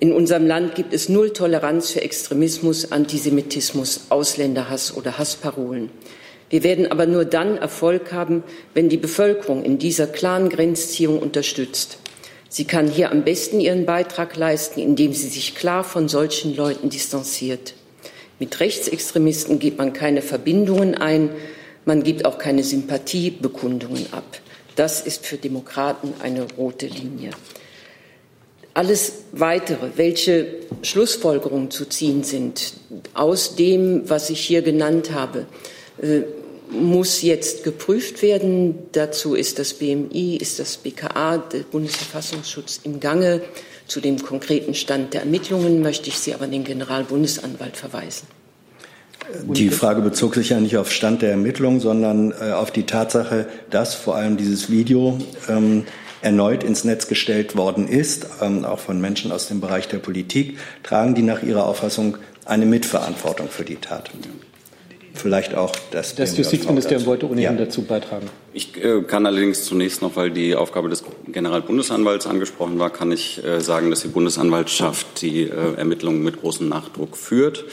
In 0.00 0.12
unserem 0.12 0.46
Land 0.46 0.74
gibt 0.74 0.92
es 0.92 1.08
null 1.08 1.32
Toleranz 1.32 1.90
für 1.90 2.02
Extremismus, 2.02 2.92
Antisemitismus, 2.92 4.06
Ausländerhass 4.08 4.96
oder 4.96 5.18
Hassparolen. 5.18 5.90
Wir 6.50 6.62
werden 6.62 6.90
aber 6.90 7.06
nur 7.06 7.24
dann 7.24 7.58
Erfolg 7.58 8.12
haben, 8.12 8.42
wenn 8.74 8.88
die 8.88 8.96
Bevölkerung 8.96 9.64
in 9.64 9.78
dieser 9.78 10.06
klaren 10.06 10.48
Grenzziehung 10.48 11.18
unterstützt. 11.18 11.98
Sie 12.48 12.64
kann 12.64 12.88
hier 12.88 13.10
am 13.10 13.24
besten 13.24 13.60
ihren 13.60 13.84
Beitrag 13.84 14.36
leisten, 14.36 14.80
indem 14.80 15.12
sie 15.12 15.28
sich 15.28 15.54
klar 15.54 15.82
von 15.82 16.08
solchen 16.08 16.54
Leuten 16.54 16.88
distanziert. 16.88 17.74
Mit 18.38 18.60
Rechtsextremisten 18.60 19.58
geht 19.58 19.78
man 19.78 19.92
keine 19.92 20.22
Verbindungen 20.22 20.94
ein, 20.94 21.30
man 21.84 22.02
gibt 22.02 22.24
auch 22.24 22.38
keine 22.38 22.64
Sympathiebekundungen 22.64 24.06
ab. 24.12 24.40
Das 24.76 25.00
ist 25.00 25.24
für 25.24 25.36
Demokraten 25.36 26.14
eine 26.20 26.46
rote 26.56 26.86
Linie. 26.86 27.30
Alles 28.72 29.12
Weitere, 29.32 29.90
welche 29.96 30.46
Schlussfolgerungen 30.82 31.70
zu 31.70 31.84
ziehen 31.84 32.24
sind 32.24 32.74
aus 33.14 33.54
dem, 33.54 34.08
was 34.10 34.30
ich 34.30 34.40
hier 34.40 34.62
genannt 34.62 35.12
habe, 35.12 35.46
äh, 36.02 36.22
muss 36.70 37.22
jetzt 37.22 37.62
geprüft 37.62 38.22
werden. 38.22 38.78
Dazu 38.92 39.34
ist 39.34 39.60
das 39.60 39.74
BMI, 39.74 40.36
ist 40.36 40.58
das 40.58 40.78
BKA, 40.78 41.38
der 41.38 41.60
Bundesverfassungsschutz 41.60 42.80
im 42.82 42.98
Gange. 42.98 43.42
Zu 43.86 44.00
dem 44.00 44.22
konkreten 44.22 44.74
Stand 44.74 45.14
der 45.14 45.22
Ermittlungen 45.22 45.82
möchte 45.82 46.08
ich 46.08 46.18
Sie 46.18 46.34
aber 46.34 46.44
an 46.44 46.52
den 46.52 46.64
Generalbundesanwalt 46.64 47.76
verweisen. 47.76 48.26
Die 49.48 49.70
Frage 49.70 50.02
bezog 50.02 50.34
sich 50.34 50.50
ja 50.50 50.60
nicht 50.60 50.76
auf 50.76 50.92
Stand 50.92 51.22
der 51.22 51.30
Ermittlungen, 51.30 51.80
sondern 51.80 52.32
äh, 52.32 52.52
auf 52.52 52.70
die 52.70 52.84
Tatsache, 52.84 53.46
dass 53.70 53.94
vor 53.94 54.16
allem 54.16 54.36
dieses 54.36 54.70
Video 54.70 55.18
ähm, 55.48 55.84
erneut 56.20 56.62
ins 56.62 56.84
Netz 56.84 57.08
gestellt 57.08 57.56
worden 57.56 57.88
ist, 57.88 58.26
ähm, 58.42 58.64
auch 58.64 58.78
von 58.78 59.00
Menschen 59.00 59.32
aus 59.32 59.48
dem 59.48 59.60
Bereich 59.60 59.88
der 59.88 59.98
Politik. 59.98 60.58
Tragen 60.82 61.14
die 61.14 61.22
nach 61.22 61.42
Ihrer 61.42 61.66
Auffassung 61.66 62.18
eine 62.44 62.66
Mitverantwortung 62.66 63.48
für 63.48 63.64
die 63.64 63.76
Tat? 63.76 64.10
Vielleicht 65.14 65.54
auch 65.54 65.72
das. 65.90 66.14
Das 66.14 66.36
Justizministerium 66.36 67.06
wollte 67.06 67.26
ohnehin 67.26 67.56
ja. 67.56 67.64
dazu 67.64 67.82
beitragen. 67.82 68.26
Ich 68.52 68.76
äh, 68.82 69.02
kann 69.02 69.26
allerdings 69.26 69.64
zunächst 69.64 70.02
noch, 70.02 70.16
weil 70.16 70.30
die 70.30 70.54
Aufgabe 70.54 70.88
des 70.88 71.04
Generalbundesanwalts 71.28 72.26
angesprochen 72.26 72.78
war, 72.78 72.90
kann 72.90 73.12
ich 73.12 73.42
äh, 73.44 73.60
sagen, 73.60 73.90
dass 73.90 74.02
die 74.02 74.08
Bundesanwaltschaft 74.08 75.22
die 75.22 75.44
äh, 75.44 75.74
Ermittlungen 75.76 76.22
mit 76.22 76.40
großem 76.40 76.68
Nachdruck 76.68 77.16
führt. 77.16 77.64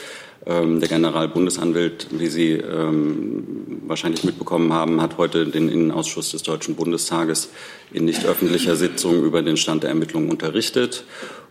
Ähm, 0.44 0.80
der 0.80 0.90
Generalbundesanwalt, 0.90 2.08
wie 2.12 2.28
Sie 2.28 2.54
ähm, 2.54 3.82
wahrscheinlich 3.86 4.24
mitbekommen 4.24 4.74
haben, 4.74 5.02
hat 5.02 5.18
heute 5.18 5.46
den 5.46 5.70
Innenausschuss 5.70 6.32
des 6.32 6.42
Deutschen 6.42 6.76
Bundestages 6.76 7.50
in 7.92 8.06
nicht 8.06 8.26
öffentlicher 8.26 8.76
Sitzung 8.76 9.24
über 9.24 9.44
den 9.44 9.58
Stand 9.58 9.84
der 9.84 9.92
Ermittlungen 9.92 10.32
unterrichtet. 10.32 11.04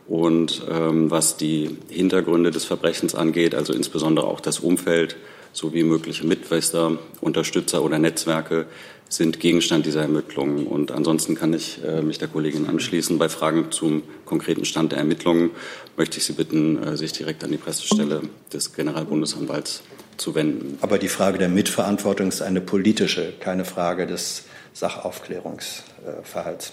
Und 0.08 0.62
ähm, 0.68 1.08
was 1.08 1.36
die 1.36 1.76
Hintergründe 1.88 2.50
des 2.50 2.64
Verbrechens 2.64 3.14
angeht, 3.14 3.54
also 3.54 3.72
insbesondere 3.72 4.26
auch 4.26 4.40
das 4.40 4.58
Umfeld 4.58 5.16
sowie 5.52 5.82
mögliche 5.82 6.26
Mitwisser, 6.26 6.98
Unterstützer 7.20 7.82
oder 7.82 7.98
Netzwerke, 7.98 8.66
sind 9.08 9.40
Gegenstand 9.40 9.86
dieser 9.86 10.02
Ermittlungen. 10.02 10.66
Und 10.66 10.92
ansonsten 10.92 11.34
kann 11.34 11.52
ich 11.52 11.82
äh, 11.84 12.00
mich 12.00 12.18
der 12.18 12.28
Kollegin 12.28 12.68
anschließen. 12.68 13.18
Bei 13.18 13.28
Fragen 13.28 13.72
zum 13.72 14.04
konkreten 14.24 14.64
Stand 14.64 14.92
der 14.92 15.00
Ermittlungen 15.00 15.50
möchte 15.96 16.18
ich 16.18 16.24
Sie 16.24 16.34
bitten, 16.34 16.80
äh, 16.82 16.96
sich 16.96 17.12
direkt 17.12 17.42
an 17.42 17.50
die 17.50 17.56
Pressestelle 17.56 18.22
des 18.52 18.72
Generalbundesanwalts 18.72 19.82
zu 20.16 20.34
wenden. 20.36 20.78
Aber 20.80 20.98
die 20.98 21.08
Frage 21.08 21.38
der 21.38 21.48
Mitverantwortung 21.48 22.28
ist 22.28 22.40
eine 22.40 22.60
politische, 22.60 23.32
keine 23.40 23.64
Frage 23.64 24.06
des 24.06 24.44
Sachaufklärungsverhalts. 24.74 26.72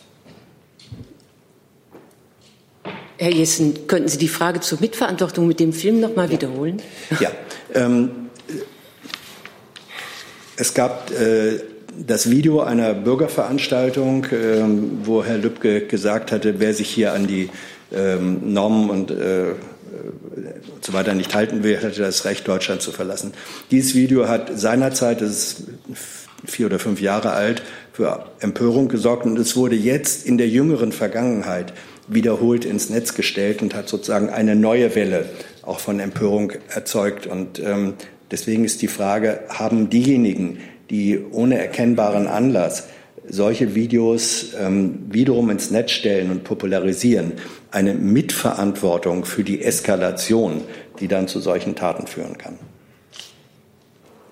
Herr 3.18 3.34
Jessen, 3.34 3.88
könnten 3.88 4.10
Sie 4.10 4.20
die 4.20 4.28
Frage 4.28 4.60
zur 4.60 4.80
Mitverantwortung 4.80 5.48
mit 5.48 5.60
dem 5.60 5.74
Film 5.74 6.00
noch 6.00 6.16
mal 6.16 6.28
ja. 6.28 6.34
wiederholen? 6.34 6.82
Ja. 7.20 7.32
Ähm, 7.74 8.27
es 10.58 10.74
gab 10.74 11.12
äh, 11.12 11.60
das 12.06 12.30
Video 12.30 12.62
einer 12.62 12.94
Bürgerveranstaltung, 12.94 14.26
äh, 14.26 14.64
wo 15.04 15.24
Herr 15.24 15.38
Lübcke 15.38 15.88
gesagt 15.88 16.32
hatte, 16.32 16.60
wer 16.60 16.74
sich 16.74 16.90
hier 16.90 17.14
an 17.14 17.28
die 17.28 17.50
ähm, 17.96 18.54
Normen 18.54 18.90
und 18.90 19.12
äh, 19.12 19.54
und 20.76 20.86
so 20.86 20.94
weiter 20.94 21.16
nicht 21.16 21.34
halten 21.34 21.64
will, 21.64 21.78
hätte 21.78 22.02
das 22.02 22.26
Recht, 22.26 22.48
Deutschland 22.48 22.82
zu 22.82 22.92
verlassen. 22.92 23.34
Dieses 23.72 23.96
Video 23.96 24.28
hat 24.28 24.52
seinerzeit, 24.54 25.22
das 25.22 25.30
ist 25.30 25.64
vier 26.46 26.68
oder 26.68 26.78
fünf 26.78 27.02
Jahre 27.02 27.32
alt, 27.32 27.64
für 27.94 28.26
Empörung 28.42 28.90
gesorgt 28.90 29.26
und 29.26 29.40
es 29.40 29.56
wurde 29.56 29.76
jetzt 29.76 30.26
in 30.26 30.38
der 30.38 30.50
jüngeren 30.50 30.92
Vergangenheit 30.92 31.74
wiederholt 32.08 32.64
ins 32.66 32.90
Netz 32.90 33.16
gestellt 33.16 33.62
und 33.62 33.74
hat 33.74 33.90
sozusagen 33.90 34.30
eine 34.30 34.56
neue 34.56 34.94
Welle 34.94 35.26
auch 35.64 35.80
von 35.80 36.00
Empörung 36.00 36.54
erzeugt. 36.70 37.28
Und 37.28 37.60
ähm, 37.60 37.96
deswegen 38.32 38.66
ist 38.66 38.82
die 38.82 38.88
Frage, 38.88 39.42
haben 39.50 39.90
diejenigen, 39.90 40.60
die 40.90 41.20
ohne 41.32 41.58
erkennbaren 41.58 42.28
Anlass 42.28 42.88
solche 43.30 43.76
Videos 43.76 44.54
ähm, 44.58 45.00
wiederum 45.10 45.50
ins 45.50 45.72
Netz 45.72 45.92
stellen 45.92 46.32
und 46.32 46.44
popularisieren, 46.44 47.34
eine 47.72 47.94
Mitverantwortung 47.94 49.26
für 49.26 49.44
die 49.44 49.62
Eskalation, 49.62 50.62
die 51.00 51.08
dann 51.08 51.28
zu 51.28 51.40
solchen 51.40 51.76
Taten 51.76 52.08
führen 52.08 52.38
kann? 52.38 52.58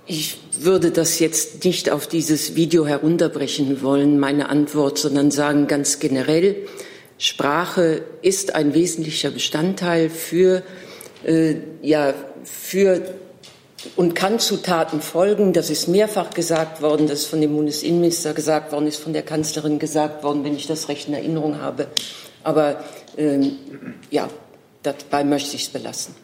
Ich 0.08 0.38
würde 0.60 0.92
das 0.92 1.20
jetzt 1.20 1.66
nicht 1.66 1.90
auf 1.90 2.08
dieses 2.08 2.56
Video 2.56 2.86
herunterbrechen 2.86 3.82
wollen, 3.82 4.20
meine 4.20 4.50
Antwort, 4.50 4.98
sondern 4.98 5.32
sagen 5.32 5.68
ganz 5.68 6.00
generell, 6.00 6.56
Sprache 7.18 8.04
ist 8.22 8.56
ein 8.56 8.74
wesentlicher 8.74 9.32
Bestandteil 9.32 10.10
für, 10.10 10.64
äh, 11.26 11.56
ja, 11.82 12.14
für 12.44 13.02
und 13.96 14.16
kann 14.16 14.40
zu 14.40 14.58
Taten 14.58 15.02
folgen. 15.02 15.54
Das 15.54 15.70
ist 15.70 15.88
mehrfach 15.88 16.32
gesagt 16.32 16.82
worden, 16.82 17.08
das 17.08 17.22
ist 17.22 17.26
von 17.28 17.42
dem 17.42 17.56
Bundesinnenminister 17.56 18.34
gesagt 18.34 18.72
worden, 18.72 18.88
ist 18.88 18.98
von 18.98 19.14
der 19.14 19.24
Kanzlerin 19.24 19.80
gesagt 19.80 20.24
worden, 20.24 20.44
wenn 20.44 20.56
ich 20.56 20.68
das 20.68 20.90
recht 20.90 21.08
in 21.08 21.14
Erinnerung 21.14 21.60
habe. 21.60 21.88
Aber 22.44 22.84
ähm, 23.18 23.58
ja, 24.12 24.30
dabei 24.84 25.24
möchte 25.24 25.56
ich 25.56 25.64
es 25.64 25.70
belassen. 25.70 26.16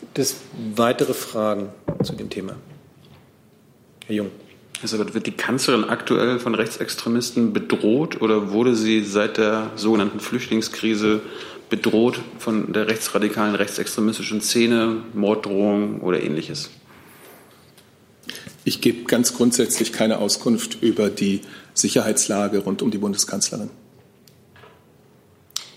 Gibt 0.00 0.18
es 0.18 0.36
weitere 0.74 1.14
Fragen 1.14 1.70
zu 2.02 2.14
dem 2.14 2.28
Thema? 2.28 2.56
Herr 4.06 4.16
Jung. 4.16 4.30
Also 4.82 4.98
wird 4.98 5.26
die 5.26 5.32
Kanzlerin 5.32 5.84
aktuell 5.84 6.40
von 6.40 6.56
Rechtsextremisten 6.56 7.52
bedroht 7.52 8.20
oder 8.20 8.50
wurde 8.50 8.74
sie 8.74 9.04
seit 9.04 9.38
der 9.38 9.70
sogenannten 9.76 10.18
Flüchtlingskrise 10.18 11.20
bedroht 11.72 12.20
von 12.38 12.74
der 12.74 12.86
rechtsradikalen, 12.86 13.54
rechtsextremistischen 13.54 14.42
Szene, 14.42 15.04
Morddrohungen 15.14 16.02
oder 16.02 16.22
ähnliches? 16.22 16.68
Ich 18.62 18.82
gebe 18.82 19.04
ganz 19.04 19.34
grundsätzlich 19.34 19.90
keine 19.90 20.18
Auskunft 20.18 20.82
über 20.82 21.08
die 21.08 21.40
Sicherheitslage 21.72 22.58
rund 22.58 22.82
um 22.82 22.90
die 22.90 22.98
Bundeskanzlerin. 22.98 23.70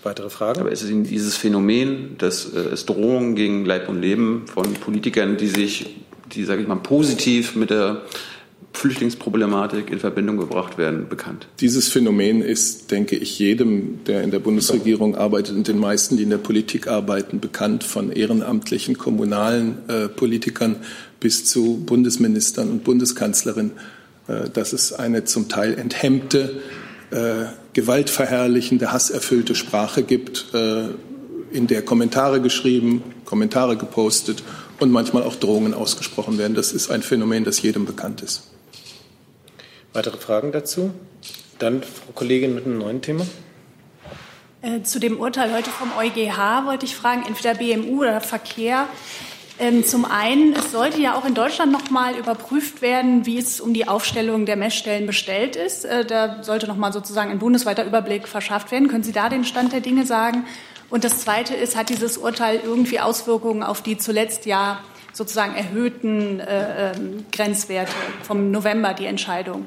Weitere 0.02 0.28
Fragen? 0.28 0.60
Aber 0.60 0.70
ist 0.70 0.82
es 0.82 0.90
dieses 0.90 1.34
Phänomen, 1.34 2.18
dass 2.18 2.44
äh, 2.44 2.58
es 2.58 2.84
Drohungen 2.84 3.34
gegen 3.34 3.64
Leib 3.64 3.88
und 3.88 4.02
Leben 4.02 4.46
von 4.46 4.74
Politikern, 4.74 5.38
die 5.38 5.48
sich, 5.48 5.96
die, 6.34 6.44
sage 6.44 6.60
ich 6.60 6.68
mal, 6.68 6.76
positiv 6.76 7.56
mit 7.56 7.70
der 7.70 8.02
Flüchtlingsproblematik 8.76 9.90
in 9.90 9.98
Verbindung 9.98 10.36
gebracht 10.36 10.76
werden, 10.76 11.08
bekannt? 11.08 11.48
Dieses 11.60 11.88
Phänomen 11.88 12.42
ist, 12.42 12.90
denke 12.90 13.16
ich, 13.16 13.38
jedem, 13.38 14.04
der 14.04 14.22
in 14.22 14.30
der 14.30 14.38
Bundesregierung 14.38 15.16
arbeitet 15.16 15.56
und 15.56 15.66
den 15.66 15.78
meisten, 15.78 16.16
die 16.16 16.24
in 16.24 16.30
der 16.30 16.38
Politik 16.38 16.86
arbeiten, 16.86 17.40
bekannt, 17.40 17.84
von 17.84 18.12
ehrenamtlichen 18.12 18.98
kommunalen 18.98 19.78
äh, 19.88 20.08
Politikern 20.08 20.76
bis 21.20 21.46
zu 21.46 21.82
Bundesministern 21.86 22.70
und 22.70 22.84
Bundeskanzlerin, 22.84 23.72
äh, 24.28 24.50
dass 24.50 24.72
es 24.74 24.92
eine 24.92 25.24
zum 25.24 25.48
Teil 25.48 25.78
enthemmte, 25.78 26.60
äh, 27.10 27.46
gewaltverherrlichende, 27.72 28.92
hasserfüllte 28.92 29.54
Sprache 29.54 30.02
gibt, 30.02 30.46
äh, 30.52 30.88
in 31.50 31.66
der 31.66 31.82
Kommentare 31.82 32.42
geschrieben, 32.42 33.02
Kommentare 33.24 33.76
gepostet 33.76 34.42
und 34.80 34.90
manchmal 34.90 35.22
auch 35.22 35.36
Drohungen 35.36 35.72
ausgesprochen 35.72 36.36
werden. 36.36 36.54
Das 36.54 36.72
ist 36.72 36.90
ein 36.90 37.02
Phänomen, 37.02 37.44
das 37.44 37.62
jedem 37.62 37.86
bekannt 37.86 38.22
ist. 38.22 38.42
Weitere 39.96 40.18
Fragen 40.18 40.52
dazu? 40.52 40.90
Dann 41.58 41.82
Frau 41.82 42.12
Kollegin 42.14 42.54
mit 42.54 42.66
einem 42.66 42.76
neuen 42.76 43.00
Thema. 43.00 43.26
Äh, 44.60 44.82
zu 44.82 45.00
dem 45.00 45.18
Urteil 45.18 45.54
heute 45.54 45.70
vom 45.70 45.90
EuGH 45.96 46.66
wollte 46.66 46.84
ich 46.84 46.94
fragen, 46.94 47.22
entweder 47.26 47.54
BMU 47.54 48.02
oder 48.02 48.20
Verkehr. 48.20 48.88
Ähm, 49.58 49.86
zum 49.86 50.04
einen, 50.04 50.52
es 50.52 50.70
sollte 50.70 51.00
ja 51.00 51.14
auch 51.14 51.24
in 51.24 51.32
Deutschland 51.32 51.72
noch 51.72 51.88
mal 51.88 52.14
überprüft 52.14 52.82
werden, 52.82 53.24
wie 53.24 53.38
es 53.38 53.58
um 53.58 53.72
die 53.72 53.88
Aufstellung 53.88 54.44
der 54.44 54.56
Messstellen 54.56 55.06
bestellt 55.06 55.56
ist. 55.56 55.86
Äh, 55.86 56.04
da 56.04 56.42
sollte 56.42 56.66
noch 56.66 56.76
mal 56.76 56.92
sozusagen 56.92 57.30
ein 57.30 57.38
bundesweiter 57.38 57.86
Überblick 57.86 58.28
verschafft 58.28 58.72
werden. 58.72 58.88
Können 58.88 59.02
Sie 59.02 59.12
da 59.12 59.30
den 59.30 59.44
Stand 59.46 59.72
der 59.72 59.80
Dinge 59.80 60.04
sagen? 60.04 60.44
Und 60.90 61.04
das 61.04 61.20
Zweite 61.20 61.54
ist, 61.54 61.74
hat 61.74 61.88
dieses 61.88 62.18
Urteil 62.18 62.60
irgendwie 62.62 63.00
Auswirkungen 63.00 63.62
auf 63.62 63.80
die 63.80 63.96
zuletzt 63.96 64.44
ja 64.44 64.78
sozusagen 65.14 65.56
erhöhten 65.56 66.40
äh, 66.40 66.92
ähm, 66.92 67.24
Grenzwerte 67.32 67.92
vom 68.24 68.50
November, 68.50 68.92
die 68.92 69.06
Entscheidung? 69.06 69.64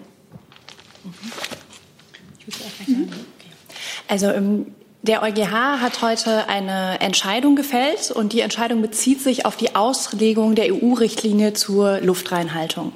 Also 4.08 4.28
ähm, 4.28 4.68
der 5.02 5.24
EuGH 5.24 5.82
hat 5.82 6.02
heute 6.02 6.50
eine 6.50 7.00
Entscheidung 7.00 7.56
gefällt 7.56 8.12
und 8.12 8.34
die 8.34 8.42
Entscheidung 8.42 8.82
bezieht 8.82 9.22
sich 9.22 9.46
auf 9.46 9.56
die 9.56 9.76
Auslegung 9.76 10.56
der 10.56 10.74
EU-Richtlinie 10.74 11.54
zur 11.54 12.02
Luftreinhaltung. 12.02 12.92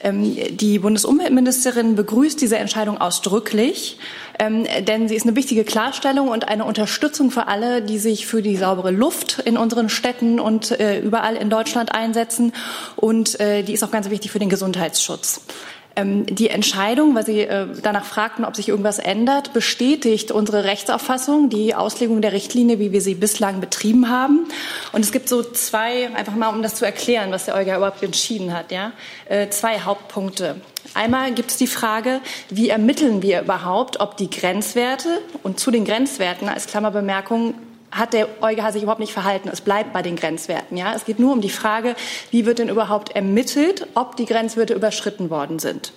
Ähm, 0.00 0.36
die 0.50 0.78
Bundesumweltministerin 0.78 1.94
begrüßt 1.94 2.40
diese 2.40 2.56
Entscheidung 2.56 2.98
ausdrücklich, 2.98 3.98
ähm, 4.38 4.66
denn 4.86 5.08
sie 5.08 5.14
ist 5.14 5.26
eine 5.26 5.36
wichtige 5.36 5.64
Klarstellung 5.64 6.28
und 6.28 6.48
eine 6.48 6.64
Unterstützung 6.64 7.30
für 7.30 7.48
alle, 7.48 7.82
die 7.82 7.98
sich 7.98 8.26
für 8.26 8.40
die 8.40 8.56
saubere 8.56 8.90
Luft 8.90 9.38
in 9.44 9.56
unseren 9.56 9.88
Städten 9.88 10.38
und 10.40 10.78
äh, 10.78 11.00
überall 11.00 11.36
in 11.36 11.50
Deutschland 11.50 11.94
einsetzen. 11.94 12.52
Und 12.96 13.40
äh, 13.40 13.62
die 13.62 13.72
ist 13.72 13.82
auch 13.82 13.90
ganz 13.90 14.08
wichtig 14.10 14.30
für 14.30 14.38
den 14.38 14.48
Gesundheitsschutz. 14.48 15.42
Ähm, 15.96 16.26
die 16.26 16.50
Entscheidung, 16.50 17.14
weil 17.14 17.24
Sie 17.24 17.40
äh, 17.40 17.66
danach 17.82 18.04
fragten, 18.04 18.44
ob 18.44 18.54
sich 18.54 18.68
irgendwas 18.68 18.98
ändert, 18.98 19.54
bestätigt 19.54 20.30
unsere 20.30 20.64
Rechtsauffassung, 20.64 21.48
die 21.48 21.74
Auslegung 21.74 22.20
der 22.20 22.32
Richtlinie, 22.32 22.78
wie 22.78 22.92
wir 22.92 23.00
sie 23.00 23.14
bislang 23.14 23.60
betrieben 23.60 24.10
haben. 24.10 24.46
Und 24.92 25.00
es 25.00 25.10
gibt 25.10 25.26
so 25.28 25.42
zwei, 25.42 26.14
einfach 26.14 26.34
mal 26.34 26.50
um 26.50 26.62
das 26.62 26.74
zu 26.74 26.84
erklären, 26.84 27.32
was 27.32 27.46
der 27.46 27.54
EuGH 27.54 27.76
überhaupt 27.78 28.02
entschieden 28.02 28.52
hat, 28.52 28.72
ja, 28.72 28.92
äh, 29.30 29.48
zwei 29.48 29.80
Hauptpunkte. 29.80 30.56
Einmal 30.92 31.32
gibt 31.32 31.50
es 31.50 31.56
die 31.56 31.66
Frage, 31.66 32.20
wie 32.50 32.68
ermitteln 32.68 33.22
wir 33.22 33.40
überhaupt, 33.40 33.98
ob 34.00 34.18
die 34.18 34.28
Grenzwerte 34.28 35.22
und 35.42 35.58
zu 35.58 35.70
den 35.70 35.86
Grenzwerten 35.86 36.48
als 36.48 36.66
Klammerbemerkung 36.66 37.54
hat 37.90 38.12
der 38.12 38.28
EuGH 38.42 38.72
sich 38.72 38.82
überhaupt 38.82 39.00
nicht 39.00 39.12
verhalten. 39.12 39.48
Es 39.52 39.60
bleibt 39.60 39.92
bei 39.92 40.02
den 40.02 40.16
Grenzwerten. 40.16 40.76
Ja? 40.76 40.94
Es 40.94 41.04
geht 41.04 41.18
nur 41.18 41.32
um 41.32 41.40
die 41.40 41.50
Frage, 41.50 41.94
wie 42.30 42.46
wird 42.46 42.58
denn 42.58 42.68
überhaupt 42.68 43.10
ermittelt, 43.10 43.86
ob 43.94 44.16
die 44.16 44.26
Grenzwerte 44.26 44.74
überschritten 44.74 45.30
worden 45.30 45.58
sind. 45.58 45.92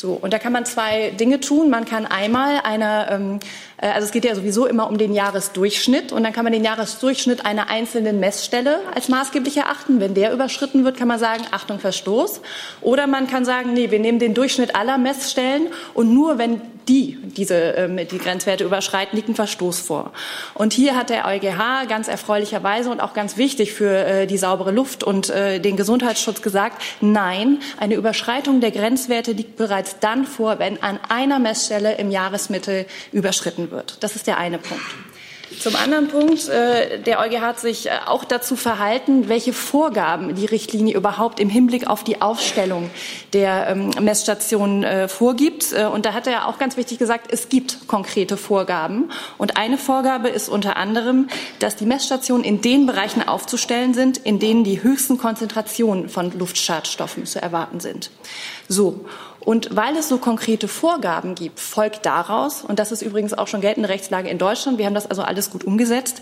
So, 0.00 0.12
und 0.12 0.32
da 0.32 0.38
kann 0.38 0.52
man 0.52 0.64
zwei 0.64 1.10
Dinge 1.10 1.40
tun. 1.40 1.68
Man 1.68 1.84
kann 1.84 2.06
einmal 2.06 2.60
eine, 2.64 3.10
ähm, 3.10 3.38
äh, 3.38 3.42
also 3.86 4.04
es 4.04 4.12
geht 4.12 4.24
ja 4.24 4.34
sowieso 4.34 4.66
immer 4.66 4.88
um 4.88 4.98
den 4.98 5.14
Jahresdurchschnitt 5.14 6.12
und 6.12 6.22
dann 6.22 6.32
kann 6.32 6.44
man 6.44 6.52
den 6.52 6.64
Jahresdurchschnitt 6.64 7.46
einer 7.46 7.70
einzelnen 7.70 8.20
Messstelle 8.20 8.80
als 8.94 9.08
maßgeblich 9.08 9.56
erachten. 9.56 10.00
Wenn 10.00 10.14
der 10.14 10.32
überschritten 10.32 10.84
wird, 10.84 10.96
kann 10.96 11.08
man 11.08 11.18
sagen, 11.18 11.44
Achtung, 11.50 11.78
Verstoß. 11.78 12.42
Oder 12.82 13.06
man 13.06 13.26
kann 13.26 13.44
sagen, 13.44 13.72
nee, 13.72 13.90
wir 13.90 13.98
nehmen 13.98 14.18
den 14.18 14.34
Durchschnitt 14.34 14.76
aller 14.76 14.98
Messstellen 14.98 15.68
und 15.94 16.12
nur 16.12 16.38
wenn 16.38 16.60
die 16.88 17.18
diese 17.36 17.54
ähm, 17.54 17.96
die 17.96 18.18
Grenzwerte 18.18 18.64
überschreiten, 18.64 19.16
liegt 19.16 19.28
ein 19.28 19.34
Verstoß 19.34 19.80
vor. 19.80 20.12
Und 20.54 20.72
hier 20.72 20.96
hat 20.96 21.08
der 21.08 21.26
EuGH 21.26 21.86
ganz 21.88 22.08
erfreulicherweise 22.08 22.90
und 22.90 23.00
auch 23.00 23.14
ganz 23.14 23.36
wichtig 23.36 23.72
für 23.72 23.90
äh, 23.90 24.26
die 24.26 24.38
saubere 24.38 24.72
Luft 24.72 25.04
und 25.04 25.30
äh, 25.30 25.60
den 25.60 25.76
Gesundheitsschutz 25.76 26.42
gesagt, 26.42 26.82
nein, 27.00 27.60
eine 27.78 27.94
Überschreitung 27.94 28.60
der 28.60 28.72
Grenzwerte 28.72 29.32
liegt 29.32 29.56
bereits 29.56 30.00
dann 30.00 30.24
vor, 30.24 30.58
wenn 30.58 30.82
an 30.82 30.98
einer 31.08 31.38
Messstelle 31.38 31.96
im 31.96 32.10
Jahresmittel 32.10 32.86
überschritten 33.12 33.69
wird. 33.70 34.02
Das 34.02 34.16
ist 34.16 34.26
der 34.26 34.38
eine 34.38 34.58
Punkt. 34.58 34.84
Zum 35.58 35.74
anderen 35.74 36.08
Punkt, 36.08 36.48
äh, 36.48 37.00
der 37.00 37.18
EuGH 37.18 37.40
hat 37.40 37.60
sich 37.60 37.86
äh, 37.86 37.90
auch 38.06 38.24
dazu 38.24 38.54
verhalten, 38.54 39.28
welche 39.28 39.52
Vorgaben 39.52 40.36
die 40.36 40.46
Richtlinie 40.46 40.96
überhaupt 40.96 41.40
im 41.40 41.50
Hinblick 41.50 41.88
auf 41.88 42.04
die 42.04 42.22
Aufstellung 42.22 42.88
der 43.32 43.68
ähm, 43.68 43.90
Messstationen 44.00 44.84
äh, 44.84 45.08
vorgibt. 45.08 45.72
Und 45.72 46.06
da 46.06 46.14
hat 46.14 46.26
er 46.26 46.46
auch 46.46 46.58
ganz 46.58 46.76
wichtig 46.76 46.98
gesagt, 46.98 47.32
es 47.32 47.48
gibt 47.48 47.88
konkrete 47.88 48.36
Vorgaben. 48.36 49.10
Und 49.38 49.56
eine 49.56 49.76
Vorgabe 49.76 50.28
ist 50.28 50.48
unter 50.48 50.76
anderem, 50.76 51.28
dass 51.58 51.76
die 51.76 51.86
Messstationen 51.86 52.44
in 52.44 52.60
den 52.60 52.86
Bereichen 52.86 53.26
aufzustellen 53.26 53.92
sind, 53.92 54.18
in 54.18 54.38
denen 54.38 54.64
die 54.64 54.82
höchsten 54.82 55.18
Konzentrationen 55.18 56.08
von 56.08 56.30
Luftschadstoffen 56.38 57.26
zu 57.26 57.42
erwarten 57.42 57.80
sind. 57.80 58.10
So. 58.68 59.04
Und 59.40 59.74
weil 59.74 59.96
es 59.96 60.08
so 60.08 60.18
konkrete 60.18 60.68
Vorgaben 60.68 61.34
gibt, 61.34 61.60
folgt 61.60 62.04
daraus, 62.04 62.62
und 62.62 62.78
das 62.78 62.92
ist 62.92 63.02
übrigens 63.02 63.32
auch 63.32 63.48
schon 63.48 63.60
geltende 63.60 63.88
Rechtslage 63.88 64.28
in 64.28 64.38
Deutschland, 64.38 64.78
wir 64.78 64.86
haben 64.86 64.94
das 64.94 65.08
also 65.08 65.22
alles 65.22 65.50
gut 65.50 65.64
umgesetzt, 65.64 66.20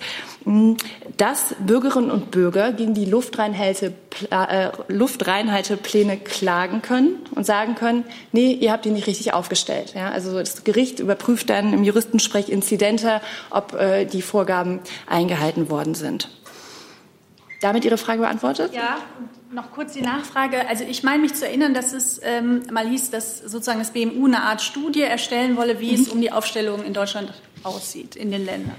dass 1.17 1.55
Bürgerinnen 1.59 2.11
und 2.11 2.31
Bürger 2.31 2.73
gegen 2.73 2.95
die 2.95 3.05
äh, 3.05 4.71
Luftreinhaltepläne 4.89 6.17
klagen 6.19 6.81
können 6.81 7.19
und 7.35 7.45
sagen 7.45 7.75
können, 7.75 8.05
nee, 8.33 8.53
ihr 8.53 8.73
habt 8.73 8.85
die 8.85 8.91
nicht 8.91 9.07
richtig 9.07 9.35
aufgestellt. 9.35 9.95
Ja, 9.95 10.11
also 10.11 10.39
das 10.39 10.63
Gericht 10.65 11.01
überprüft 11.01 11.51
dann 11.51 11.73
im 11.73 11.83
Juristensprech 11.85 12.49
Inzidenter, 12.49 13.21
ob 13.51 13.75
äh, 13.75 14.05
die 14.05 14.23
Vorgaben 14.23 14.81
eingehalten 15.07 15.71
worden 15.71 15.95
sind. 15.95 16.29
Damit 17.61 17.85
Ihre 17.85 17.99
Frage 17.99 18.21
beantwortet? 18.21 18.73
Ja, 18.73 18.99
noch 19.53 19.73
kurz 19.73 19.93
die 19.93 20.03
Nachfrage. 20.03 20.69
Also 20.69 20.85
ich 20.85 21.03
meine 21.03 21.23
mich 21.23 21.35
zu 21.35 21.47
erinnern, 21.47 21.75
dass 21.75 21.93
es 21.93 22.21
ähm, 22.23 22.63
mal 22.71 22.87
hieß, 22.87 23.11
dass 23.11 23.39
sozusagen 23.39 23.81
das 23.81 23.91
BMU 23.91 24.27
eine 24.27 24.43
Art 24.43 24.63
Studie 24.63 25.03
erstellen 25.03 25.57
wolle, 25.57 25.81
wie 25.81 25.97
mhm. 25.97 26.03
es 26.03 26.09
um 26.09 26.21
die 26.21 26.31
Aufstellung 26.31 26.85
in 26.85 26.95
Deutschland 26.95 27.33
aussieht, 27.65 28.15
in 28.15 28.31
den 28.31 28.45
Ländern. 28.45 28.77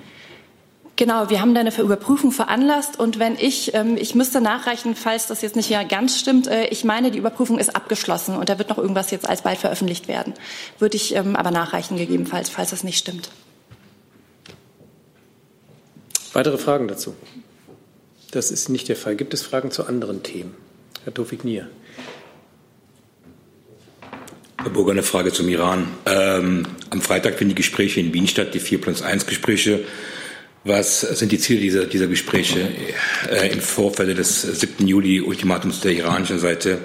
Genau, 0.95 1.29
wir 1.29 1.39
haben 1.39 1.53
da 1.53 1.61
eine 1.61 1.73
Überprüfung 1.77 2.33
veranlasst 2.33 2.99
und 2.99 3.19
wenn 3.19 3.37
ich, 3.37 3.73
ähm, 3.73 3.95
ich 3.95 4.15
müsste 4.15 4.41
nachreichen, 4.41 4.95
falls 4.95 5.27
das 5.27 5.41
jetzt 5.41 5.55
nicht 5.55 5.69
ja 5.69 5.83
ganz 5.83 6.19
stimmt, 6.19 6.47
äh, 6.47 6.65
ich 6.65 6.83
meine, 6.83 7.09
die 7.09 7.17
Überprüfung 7.17 7.57
ist 7.57 7.73
abgeschlossen 7.73 8.35
und 8.35 8.49
da 8.49 8.57
wird 8.57 8.67
noch 8.67 8.77
irgendwas 8.77 9.09
jetzt 9.09 9.27
alsbald 9.27 9.59
veröffentlicht 9.59 10.09
werden. 10.09 10.33
Würde 10.77 10.97
ich 10.97 11.15
ähm, 11.15 11.37
aber 11.37 11.51
nachreichen 11.51 11.95
gegebenenfalls, 11.95 12.49
falls 12.49 12.71
das 12.71 12.83
nicht 12.83 12.97
stimmt. 12.97 13.29
Weitere 16.33 16.57
Fragen 16.57 16.89
dazu? 16.89 17.15
Das 18.31 18.51
ist 18.51 18.69
nicht 18.69 18.87
der 18.87 18.95
Fall. 18.95 19.15
Gibt 19.15 19.33
es 19.33 19.41
Fragen 19.41 19.71
zu 19.71 19.85
anderen 19.85 20.21
Themen? 20.21 20.53
Herr 21.03 21.13
Tofik 21.13 21.43
Nier. 21.43 21.67
Herr 24.61 24.69
Burger, 24.69 24.91
eine 24.91 25.03
Frage 25.03 25.31
zum 25.31 25.49
Iran. 25.49 25.87
Ähm, 26.05 26.65
am 26.89 27.01
Freitag 27.01 27.37
finden 27.37 27.55
die 27.55 27.61
Gespräche 27.61 27.99
in 27.99 28.13
Wien 28.13 28.27
statt, 28.27 28.53
die 28.53 28.59
4 28.59 28.81
plus 28.81 29.01
1 29.01 29.25
Gespräche. 29.25 29.83
Was 30.63 31.01
sind 31.01 31.31
die 31.31 31.39
Ziele 31.39 31.61
dieser, 31.61 31.85
dieser 31.85 32.07
Gespräche 32.07 32.67
äh, 33.31 33.51
im 33.51 33.61
Vorfeld 33.61 34.17
des 34.17 34.41
7. 34.41 34.85
Juli-Ultimatums 34.85 35.79
der 35.79 35.93
iranischen 35.93 36.39
Seite? 36.39 36.79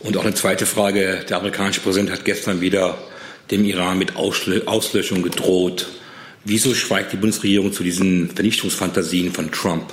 Und 0.00 0.16
auch 0.16 0.24
eine 0.24 0.34
zweite 0.34 0.64
Frage. 0.64 1.24
Der 1.28 1.36
amerikanische 1.36 1.80
Präsident 1.80 2.10
hat 2.10 2.24
gestern 2.24 2.60
wieder 2.62 2.96
dem 3.50 3.64
Iran 3.64 3.98
mit 3.98 4.16
Auslöschung 4.16 5.22
gedroht. 5.22 5.88
Wieso 6.44 6.74
schweigt 6.74 7.12
die 7.12 7.16
Bundesregierung 7.16 7.72
zu 7.72 7.82
diesen 7.82 8.30
Vernichtungsfantasien 8.30 9.32
von 9.32 9.50
Trump? 9.50 9.92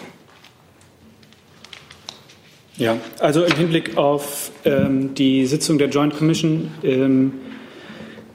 Ja, 2.77 2.97
also 3.19 3.43
im 3.43 3.55
Hinblick 3.55 3.97
auf 3.97 4.51
ähm, 4.63 5.15
die 5.15 5.47
Sitzung 5.47 5.79
der 5.79 5.89
Joint 5.89 6.15
Commission 6.15 6.69
ähm, 6.83 7.33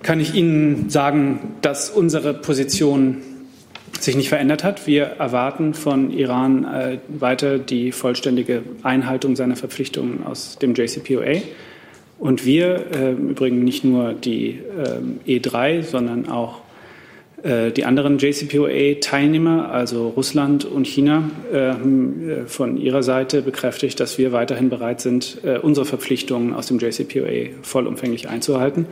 kann 0.03 0.19
ich 0.19 0.35
Ihnen 0.35 0.91
sagen, 0.91 1.55
dass 1.63 1.91
unsere 1.91 2.35
Position 2.35 3.19
sich 4.01 4.17
nicht 4.17 4.31
verändert 4.31 4.65
hat. 4.65 4.89
Wir 4.89 5.05
erwarten 5.05 5.75
von 5.75 6.11
Iran 6.11 6.65
äh, 6.65 6.99
weiter 7.09 7.59
die 7.59 7.93
vollständige 7.93 8.65
Einhaltung 8.83 9.37
seiner 9.37 9.55
Verpflichtungen 9.55 10.27
aus 10.27 10.59
dem 10.59 10.75
JCPOA. 10.75 11.43
Und 12.19 12.45
wir, 12.45 12.87
äh, 12.97 13.13
im 13.13 13.31
Übrigen 13.31 13.63
nicht 13.63 13.85
nur 13.85 14.13
die 14.13 14.59
äh, 15.27 15.39
E3, 15.39 15.83
sondern 15.83 16.29
auch 16.29 16.62
die 17.45 17.85
anderen 17.85 18.19
JCPOA-Teilnehmer, 18.19 19.71
also 19.73 20.09
Russland 20.11 20.65
und 20.65 20.87
China, 20.87 21.29
haben 21.53 22.29
äh, 22.29 22.47
von 22.47 22.77
ihrer 22.77 23.03
Seite 23.03 23.43
bekräftigt, 23.43 24.01
dass 24.01 24.19
wir 24.19 24.33
weiterhin 24.33 24.71
bereit 24.71 25.01
sind, 25.01 25.39
äh, 25.45 25.59
unsere 25.59 25.87
Verpflichtungen 25.87 26.55
aus 26.55 26.67
dem 26.67 26.79
JCPOA 26.79 27.51
vollumfänglich 27.63 28.29
einzuhalten. 28.29 28.87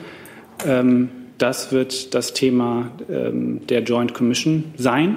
Ähm, 0.67 1.09
das 1.39 1.73
wird 1.73 2.15
das 2.15 2.35
Thema 2.35 2.91
ähm, 3.11 3.67
der 3.69 3.83
Joint 3.83 4.15
Commission 4.15 4.65
sein. 4.77 5.17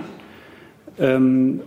Ähm, 1.00 1.62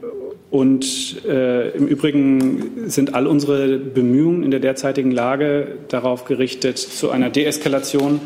und 0.49 1.21
im 1.27 1.89
Übrigen 1.89 2.89
sind 2.89 3.15
all 3.15 3.27
unsere 3.27 3.79
Bemühungen 3.79 4.45
in 4.45 4.53
der 4.53 4.61
derzeitigen 4.61 5.11
Lage 5.11 5.73
darauf 5.89 6.25
gerichtet, 6.25 6.79
zu 6.79 7.11
einer 7.11 7.29
Deeskalation 7.29 8.21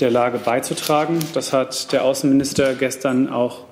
der 0.00 0.10
Lage 0.10 0.38
beizutragen. 0.38 1.18
Das 1.34 1.52
hat 1.52 1.92
der 1.92 2.04
Außenminister 2.04 2.74
gestern 2.74 3.28
auch 3.28 3.64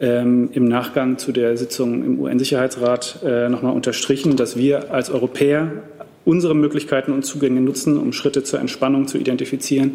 ähm, 0.00 0.50
im 0.52 0.66
Nachgang 0.66 1.18
zu 1.18 1.32
der 1.32 1.56
Sitzung 1.56 2.04
im 2.04 2.20
UN-Sicherheitsrat 2.20 3.20
äh, 3.24 3.48
nochmal 3.48 3.72
unterstrichen, 3.72 4.36
dass 4.36 4.56
wir 4.56 4.92
als 4.92 5.10
Europäer 5.10 5.72
unsere 6.24 6.54
Möglichkeiten 6.54 7.12
und 7.12 7.24
Zugänge 7.24 7.60
nutzen, 7.60 7.96
um 7.96 8.12
Schritte 8.12 8.42
zur 8.42 8.60
Entspannung 8.60 9.08
zu 9.08 9.18
identifizieren 9.18 9.94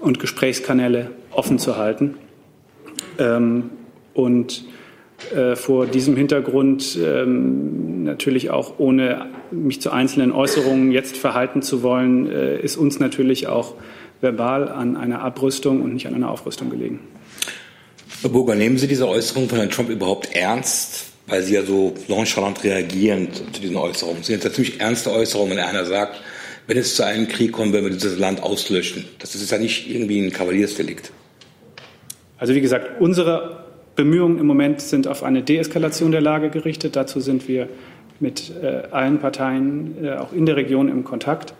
und 0.00 0.18
Gesprächskanäle 0.18 1.10
offen 1.30 1.58
zu 1.58 1.76
halten. 1.76 2.14
Ähm, 3.18 3.70
und 4.12 4.64
äh, 5.34 5.56
vor 5.56 5.86
diesem 5.86 6.16
Hintergrund 6.16 6.98
ähm, 7.02 8.04
natürlich 8.04 8.50
auch 8.50 8.78
ohne 8.78 9.26
mich 9.50 9.80
zu 9.80 9.90
einzelnen 9.90 10.32
Äußerungen 10.32 10.92
jetzt 10.92 11.16
verhalten 11.16 11.62
zu 11.62 11.82
wollen, 11.82 12.30
äh, 12.30 12.60
ist 12.60 12.76
uns 12.76 13.00
natürlich 13.00 13.46
auch 13.46 13.74
verbal 14.20 14.68
an 14.68 14.96
einer 14.96 15.20
Abrüstung 15.20 15.82
und 15.82 15.94
nicht 15.94 16.06
an 16.06 16.14
einer 16.14 16.30
Aufrüstung 16.30 16.70
gelegen. 16.70 17.00
Herr 18.20 18.30
Burger, 18.30 18.54
nehmen 18.54 18.78
Sie 18.78 18.88
diese 18.88 19.08
Äußerungen 19.08 19.48
von 19.48 19.58
Herrn 19.58 19.70
Trump 19.70 19.90
überhaupt 19.90 20.34
ernst? 20.34 21.06
Weil 21.26 21.42
Sie 21.42 21.54
ja 21.54 21.62
so 21.62 21.94
nonchalant 22.08 22.64
reagieren 22.64 23.28
zu 23.32 23.60
diesen 23.60 23.76
Äußerungen. 23.76 24.20
Das 24.20 24.28
sind 24.28 24.42
ja 24.42 24.50
ziemlich 24.50 24.80
ernste 24.80 25.12
Äußerungen, 25.12 25.56
wenn 25.56 25.62
einer 25.62 25.84
sagt, 25.84 26.20
wenn 26.66 26.76
es 26.76 26.96
zu 26.96 27.04
einem 27.04 27.28
Krieg 27.28 27.52
kommt, 27.52 27.72
werden 27.72 27.84
wir 27.84 27.92
dieses 27.92 28.18
Land 28.18 28.42
auslöschen. 28.42 29.04
Das 29.18 29.34
ist 29.34 29.50
ja 29.50 29.58
nicht 29.58 29.90
irgendwie 29.90 30.20
ein 30.20 30.32
Kavaliersdelikt. 30.32 31.12
Also 32.38 32.54
wie 32.54 32.60
gesagt, 32.60 33.00
unsere 33.00 33.64
Bemühungen 33.94 34.38
im 34.38 34.46
Moment 34.46 34.80
sind 34.80 35.08
auf 35.08 35.22
eine 35.22 35.42
Deeskalation 35.42 36.12
der 36.12 36.20
Lage 36.20 36.50
gerichtet. 36.50 36.94
Dazu 36.94 37.20
sind 37.20 37.48
wir 37.48 37.68
mit 38.20 38.52
äh, 38.62 38.82
allen 38.90 39.18
Parteien 39.18 40.04
äh, 40.04 40.12
auch 40.16 40.32
in 40.32 40.46
der 40.46 40.56
Region 40.56 40.88
im 40.88 41.04
Kontakt. 41.04 41.54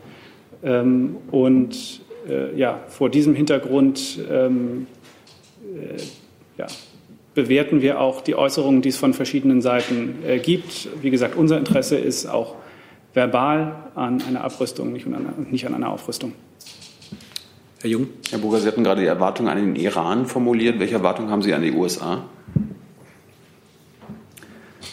Ähm, 0.63 1.17
und 1.31 2.01
ja, 2.57 2.81
vor 2.89 3.11
diesem 3.11 3.35
Hintergrund 3.35 4.19
ähm, 4.31 4.87
äh, 5.63 5.97
ja, 6.59 6.67
bewerten 7.35 7.83
wir 7.83 8.01
auch 8.01 8.21
die 8.21 8.35
Äußerungen, 8.35 8.83
die 8.83 8.89
es 8.89 8.97
von 8.97 9.15
verschiedenen 9.15 9.63
Seiten 9.63 10.17
äh, 10.27 10.39
gibt. 10.39 10.89
Wie 11.03 11.11
gesagt, 11.11 11.37
unser 11.37 11.59
Interesse 11.59 11.97
ist 11.97 12.27
auch 12.27 12.57
verbal 13.15 13.77
an 13.95 14.23
einer 14.23 14.45
Abrüstung, 14.45 14.93
nicht 14.93 15.07
an, 15.07 15.47
nicht 15.51 15.67
an 15.67 15.75
einer 15.75 15.91
Aufrüstung. 15.91 16.33
Herr 17.81 17.91
Jung. 17.91 18.09
Herr 18.31 18.39
Burger, 18.39 18.59
Sie 18.59 18.67
hatten 18.67 18.83
gerade 18.83 19.03
die 19.03 19.07
Erwartungen 19.07 19.49
an 19.49 19.57
den 19.57 19.77
Iran 19.77 20.27
formuliert. 20.27 20.81
Welche 20.81 20.95
Erwartungen 20.95 21.31
haben 21.31 21.43
Sie 21.43 21.55
an 21.55 21.63
die 21.63 21.71
USA? 21.71 22.25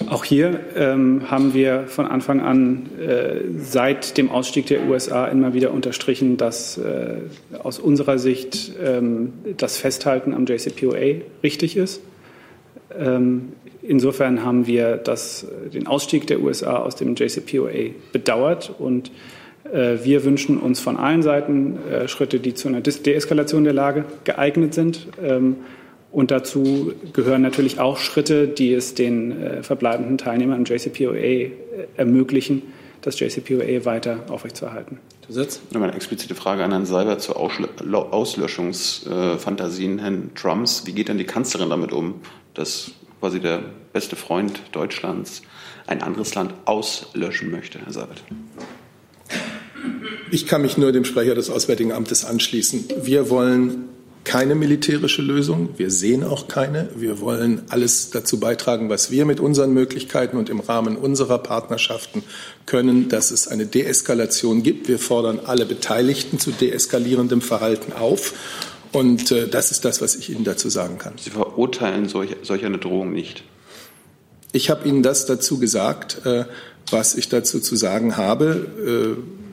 Auch 0.09 0.23
hier 0.23 0.59
ähm, 0.75 1.31
haben 1.31 1.53
wir 1.53 1.85
von 1.87 2.05
Anfang 2.05 2.41
an 2.41 2.89
äh, 2.99 3.41
seit 3.57 4.17
dem 4.17 4.29
Ausstieg 4.29 4.67
der 4.67 4.87
USA 4.87 5.27
immer 5.27 5.53
wieder 5.53 5.71
unterstrichen, 5.71 6.37
dass 6.37 6.77
äh, 6.77 7.15
aus 7.63 7.79
unserer 7.79 8.19
Sicht 8.19 8.73
ähm, 8.83 9.33
das 9.57 9.77
Festhalten 9.77 10.33
am 10.33 10.45
JCPOA 10.45 11.21
richtig 11.43 11.77
ist. 11.77 12.01
Ähm, 12.97 13.53
insofern 13.81 14.43
haben 14.43 14.67
wir 14.67 14.97
das, 14.97 15.47
den 15.73 15.87
Ausstieg 15.87 16.27
der 16.27 16.41
USA 16.41 16.77
aus 16.77 16.95
dem 16.95 17.15
JCPOA 17.15 17.91
bedauert 18.11 18.73
und 18.77 19.11
äh, 19.71 19.97
wir 20.03 20.23
wünschen 20.23 20.57
uns 20.59 20.79
von 20.79 20.97
allen 20.97 21.23
Seiten 21.23 21.79
äh, 21.89 22.07
Schritte, 22.07 22.39
die 22.39 22.53
zu 22.53 22.67
einer 22.67 22.81
Deeskalation 22.81 23.63
der 23.63 23.73
Lage 23.73 24.05
geeignet 24.23 24.73
sind. 24.73 25.07
Und 26.15 26.31
dazu 26.31 26.93
gehören 27.11 27.41
natürlich 27.41 27.81
auch 27.81 27.97
Schritte, 27.97 28.47
die 28.47 28.73
es 28.73 28.93
den 28.93 29.33
äh, 29.33 29.61
verbleibenden 29.63 30.17
Teilnehmern 30.17 30.59
im 30.59 30.63
JCPOA 30.63 31.51
ermöglichen, 31.97 32.61
das 33.01 33.19
JCPOA 33.19 33.83
weiter 33.83 34.23
aufrechtzuerhalten. 34.29 34.99
Zusatz? 35.27 35.59
Eine 35.73 35.93
explizite 35.93 36.33
Frage 36.33 36.63
an 36.63 36.71
Herrn 36.71 36.85
Seibert 36.85 37.21
zu 37.21 37.35
Auslöschungsfantasien 37.35 39.99
Herrn 39.99 40.31
Trumps. 40.35 40.83
Wie 40.85 40.93
geht 40.93 41.09
denn 41.09 41.17
die 41.17 41.25
Kanzlerin 41.25 41.69
damit 41.69 41.91
um, 41.91 42.21
dass 42.53 42.91
quasi 43.19 43.41
der 43.41 43.63
beste 43.91 44.15
Freund 44.15 44.61
Deutschlands 44.71 45.41
ein 45.85 46.01
anderes 46.01 46.33
Land 46.33 46.53
auslöschen 46.63 47.51
möchte, 47.51 47.79
Herr 47.79 47.91
Seibert? 47.91 48.23
Ich 50.31 50.47
kann 50.47 50.61
mich 50.61 50.77
nur 50.77 50.93
dem 50.93 51.03
Sprecher 51.03 51.35
des 51.35 51.49
Auswärtigen 51.49 51.91
Amtes 51.91 52.23
anschließen. 52.23 52.85
Wir 53.01 53.29
wollen 53.29 53.89
keine 54.25 54.55
militärische 54.55 55.21
Lösung. 55.21 55.69
Wir 55.77 55.89
sehen 55.89 56.23
auch 56.23 56.47
keine. 56.47 56.89
Wir 56.95 57.21
wollen 57.21 57.61
alles 57.69 58.09
dazu 58.09 58.39
beitragen, 58.39 58.89
was 58.89 59.11
wir 59.11 59.23
mit 59.25 59.39
unseren 59.39 59.71
Möglichkeiten 59.71 60.35
und 60.35 60.49
im 60.49 60.59
Rahmen 60.59 60.97
unserer 60.97 61.37
Partnerschaften 61.37 62.23
können, 62.65 63.07
dass 63.07 63.31
es 63.31 63.47
eine 63.47 63.65
Deeskalation 63.65 64.63
gibt. 64.63 64.87
Wir 64.89 64.99
fordern 64.99 65.39
alle 65.45 65.65
Beteiligten 65.65 66.39
zu 66.39 66.51
deeskalierendem 66.51 67.41
Verhalten 67.41 67.93
auf. 67.93 68.33
Und 68.91 69.31
äh, 69.31 69.47
das 69.47 69.71
ist 69.71 69.85
das, 69.85 70.01
was 70.01 70.15
ich 70.15 70.29
Ihnen 70.29 70.43
dazu 70.43 70.69
sagen 70.69 70.97
kann. 70.97 71.13
Sie 71.17 71.29
verurteilen 71.29 72.09
solch, 72.09 72.35
solch 72.41 72.65
eine 72.65 72.77
Drohung 72.77 73.13
nicht. 73.13 73.43
Ich 74.51 74.69
habe 74.69 74.87
Ihnen 74.87 75.03
das 75.03 75.25
dazu 75.25 75.59
gesagt, 75.59 76.25
äh, 76.25 76.45
was 76.89 77.15
ich 77.15 77.29
dazu 77.29 77.59
zu 77.59 77.75
sagen 77.75 78.17
habe. 78.17 79.17
Äh, 79.17 79.44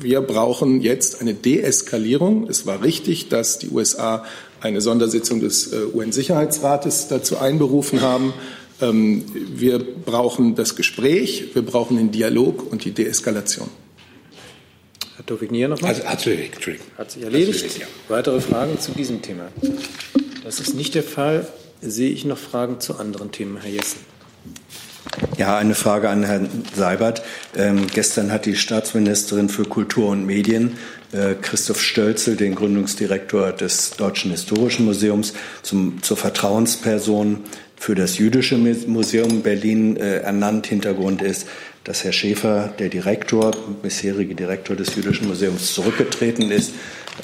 wir 0.00 0.20
brauchen 0.22 0.80
jetzt 0.80 1.20
eine 1.20 1.34
Deeskalierung. 1.34 2.48
Es 2.48 2.66
war 2.66 2.82
richtig, 2.82 3.28
dass 3.28 3.58
die 3.58 3.68
USA 3.68 4.24
eine 4.60 4.80
Sondersitzung 4.80 5.40
des 5.40 5.72
äh, 5.72 5.84
UN-Sicherheitsrates 5.94 7.08
dazu 7.08 7.38
einberufen 7.38 8.00
haben. 8.00 8.32
Ähm, 8.80 9.24
wir 9.34 9.78
brauchen 9.78 10.54
das 10.54 10.76
Gespräch, 10.76 11.54
wir 11.54 11.62
brauchen 11.62 11.96
den 11.96 12.10
Dialog 12.10 12.70
und 12.70 12.84
die 12.84 12.92
Deeskalation. 12.92 13.68
Herr 15.16 15.24
Dovignier 15.24 15.68
noch 15.68 15.80
mal? 15.80 15.88
Also, 15.88 16.04
hat 16.04 16.20
sich 16.20 16.32
erledigt. 16.32 16.68
Hat 16.96 17.10
sich 17.10 17.22
erledigt. 17.22 17.62
erledigt 17.62 17.78
ja. 17.80 17.86
Weitere 18.08 18.40
Fragen 18.40 18.78
zu 18.78 18.92
diesem 18.92 19.20
Thema? 19.22 19.48
Das 20.44 20.60
ist 20.60 20.74
nicht 20.74 20.94
der 20.94 21.02
Fall. 21.02 21.46
Sehe 21.82 22.10
ich 22.10 22.24
noch 22.24 22.38
Fragen 22.38 22.80
zu 22.80 22.96
anderen 22.96 23.32
Themen, 23.32 23.58
Herr 23.58 23.70
Jessen? 23.70 24.00
Ja, 25.36 25.58
eine 25.58 25.74
Frage 25.74 26.08
an 26.08 26.22
Herrn 26.22 26.48
Seibert. 26.74 27.22
Ähm, 27.56 27.86
gestern 27.92 28.32
hat 28.32 28.46
die 28.46 28.56
Staatsministerin 28.56 29.48
für 29.48 29.64
Kultur 29.64 30.08
und 30.08 30.24
Medien 30.24 30.78
äh, 31.12 31.34
Christoph 31.34 31.80
Stölzel, 31.82 32.36
den 32.36 32.54
Gründungsdirektor 32.54 33.52
des 33.52 33.90
Deutschen 33.92 34.30
Historischen 34.30 34.86
Museums, 34.86 35.34
zum, 35.62 36.02
zur 36.02 36.16
Vertrauensperson 36.16 37.40
für 37.76 37.94
das 37.94 38.18
Jüdische 38.18 38.56
Museum 38.56 39.42
Berlin 39.42 39.96
äh, 39.96 40.18
ernannt. 40.18 40.66
Hintergrund 40.66 41.22
ist, 41.22 41.46
dass 41.84 42.04
Herr 42.04 42.12
Schäfer, 42.12 42.72
der 42.78 42.88
Direktor, 42.88 43.52
bisherige 43.82 44.34
Direktor 44.34 44.76
des 44.76 44.94
Jüdischen 44.94 45.28
Museums, 45.28 45.74
zurückgetreten 45.74 46.50
ist. 46.50 46.72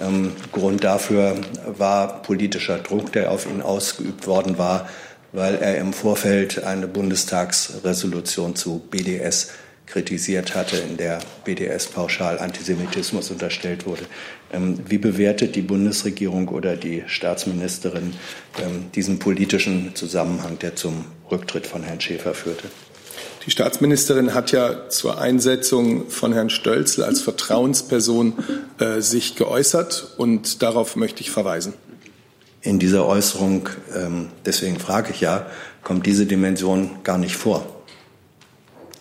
Ähm, 0.00 0.32
Grund 0.52 0.84
dafür 0.84 1.36
war 1.78 2.22
politischer 2.22 2.78
Druck, 2.78 3.12
der 3.12 3.30
auf 3.30 3.46
ihn 3.46 3.62
ausgeübt 3.62 4.26
worden 4.26 4.58
war 4.58 4.88
weil 5.32 5.56
er 5.56 5.78
im 5.78 5.92
Vorfeld 5.92 6.64
eine 6.64 6.86
Bundestagsresolution 6.86 8.56
zu 8.56 8.82
BDS 8.90 9.50
kritisiert 9.86 10.54
hatte, 10.54 10.76
in 10.76 10.96
der 10.96 11.20
BDS 11.44 11.86
pauschal 11.86 12.38
Antisemitismus 12.38 13.30
unterstellt 13.30 13.86
wurde. 13.86 14.02
Ähm, 14.52 14.80
wie 14.88 14.98
bewertet 14.98 15.54
die 15.54 15.62
Bundesregierung 15.62 16.48
oder 16.48 16.76
die 16.76 17.04
Staatsministerin 17.06 18.14
ähm, 18.58 18.90
diesen 18.94 19.18
politischen 19.18 19.94
Zusammenhang, 19.94 20.58
der 20.58 20.76
zum 20.76 21.04
Rücktritt 21.30 21.66
von 21.66 21.82
Herrn 21.82 22.00
Schäfer 22.00 22.34
führte? 22.34 22.68
Die 23.46 23.52
Staatsministerin 23.52 24.34
hat 24.34 24.50
ja 24.50 24.88
zur 24.88 25.20
Einsetzung 25.20 26.10
von 26.10 26.32
Herrn 26.32 26.50
Stölzl 26.50 27.04
als 27.04 27.20
Vertrauensperson 27.20 28.34
äh, 28.80 29.00
sich 29.00 29.36
geäußert 29.36 30.14
und 30.16 30.62
darauf 30.62 30.96
möchte 30.96 31.20
ich 31.20 31.30
verweisen 31.30 31.74
in 32.66 32.78
dieser 32.80 33.06
Äußerung, 33.06 33.68
ähm, 33.94 34.28
deswegen 34.44 34.78
frage 34.78 35.12
ich 35.12 35.20
ja, 35.20 35.46
kommt 35.84 36.04
diese 36.04 36.26
Dimension 36.26 36.90
gar 37.04 37.16
nicht 37.16 37.36
vor. 37.36 37.64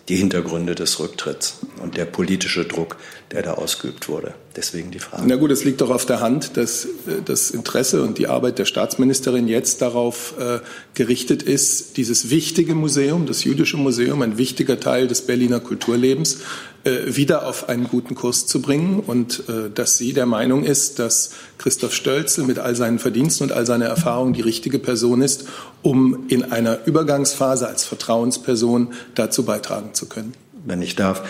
Die 0.08 0.14
Hintergründe 0.14 0.76
des 0.76 1.00
Rücktritts 1.00 1.58
und 1.82 1.96
der 1.96 2.04
politische 2.04 2.64
Druck, 2.64 2.96
der 3.32 3.42
da 3.42 3.54
ausgeübt 3.54 4.08
wurde. 4.08 4.34
Deswegen 4.54 4.92
die 4.92 5.00
Frage. 5.00 5.24
Na 5.26 5.34
gut, 5.34 5.50
es 5.50 5.64
liegt 5.64 5.80
doch 5.80 5.90
auf 5.90 6.06
der 6.06 6.20
Hand, 6.20 6.56
dass 6.56 6.84
äh, 6.84 7.22
das 7.24 7.50
Interesse 7.50 8.02
und 8.02 8.18
die 8.18 8.28
Arbeit 8.28 8.60
der 8.60 8.66
Staatsministerin 8.66 9.48
jetzt 9.48 9.82
darauf 9.82 10.34
äh, 10.38 10.60
gerichtet 10.94 11.42
ist, 11.42 11.96
dieses 11.96 12.30
wichtige 12.30 12.76
Museum, 12.76 13.26
das 13.26 13.42
jüdische 13.42 13.78
Museum, 13.78 14.22
ein 14.22 14.38
wichtiger 14.38 14.78
Teil 14.78 15.08
des 15.08 15.22
Berliner 15.22 15.58
Kulturlebens, 15.58 16.38
wieder 16.86 17.46
auf 17.46 17.68
einen 17.68 17.88
guten 17.88 18.14
Kurs 18.14 18.46
zu 18.46 18.62
bringen 18.62 19.00
und 19.00 19.48
äh, 19.48 19.70
dass 19.74 19.98
sie 19.98 20.12
der 20.12 20.26
Meinung 20.26 20.64
ist, 20.64 20.98
dass 20.98 21.30
Christoph 21.58 21.94
Stölzel 21.94 22.44
mit 22.44 22.58
all 22.58 22.76
seinen 22.76 22.98
Verdiensten 22.98 23.48
und 23.48 23.52
all 23.52 23.66
seiner 23.66 23.86
Erfahrung 23.86 24.32
die 24.32 24.40
richtige 24.40 24.78
Person 24.78 25.22
ist, 25.22 25.46
um 25.82 26.24
in 26.28 26.44
einer 26.44 26.86
Übergangsphase 26.86 27.66
als 27.66 27.84
Vertrauensperson 27.84 28.92
dazu 29.14 29.44
beitragen 29.44 29.94
zu 29.94 30.06
können. 30.06 30.34
Wenn 30.64 30.82
ich 30.82 30.96
darf, 30.96 31.22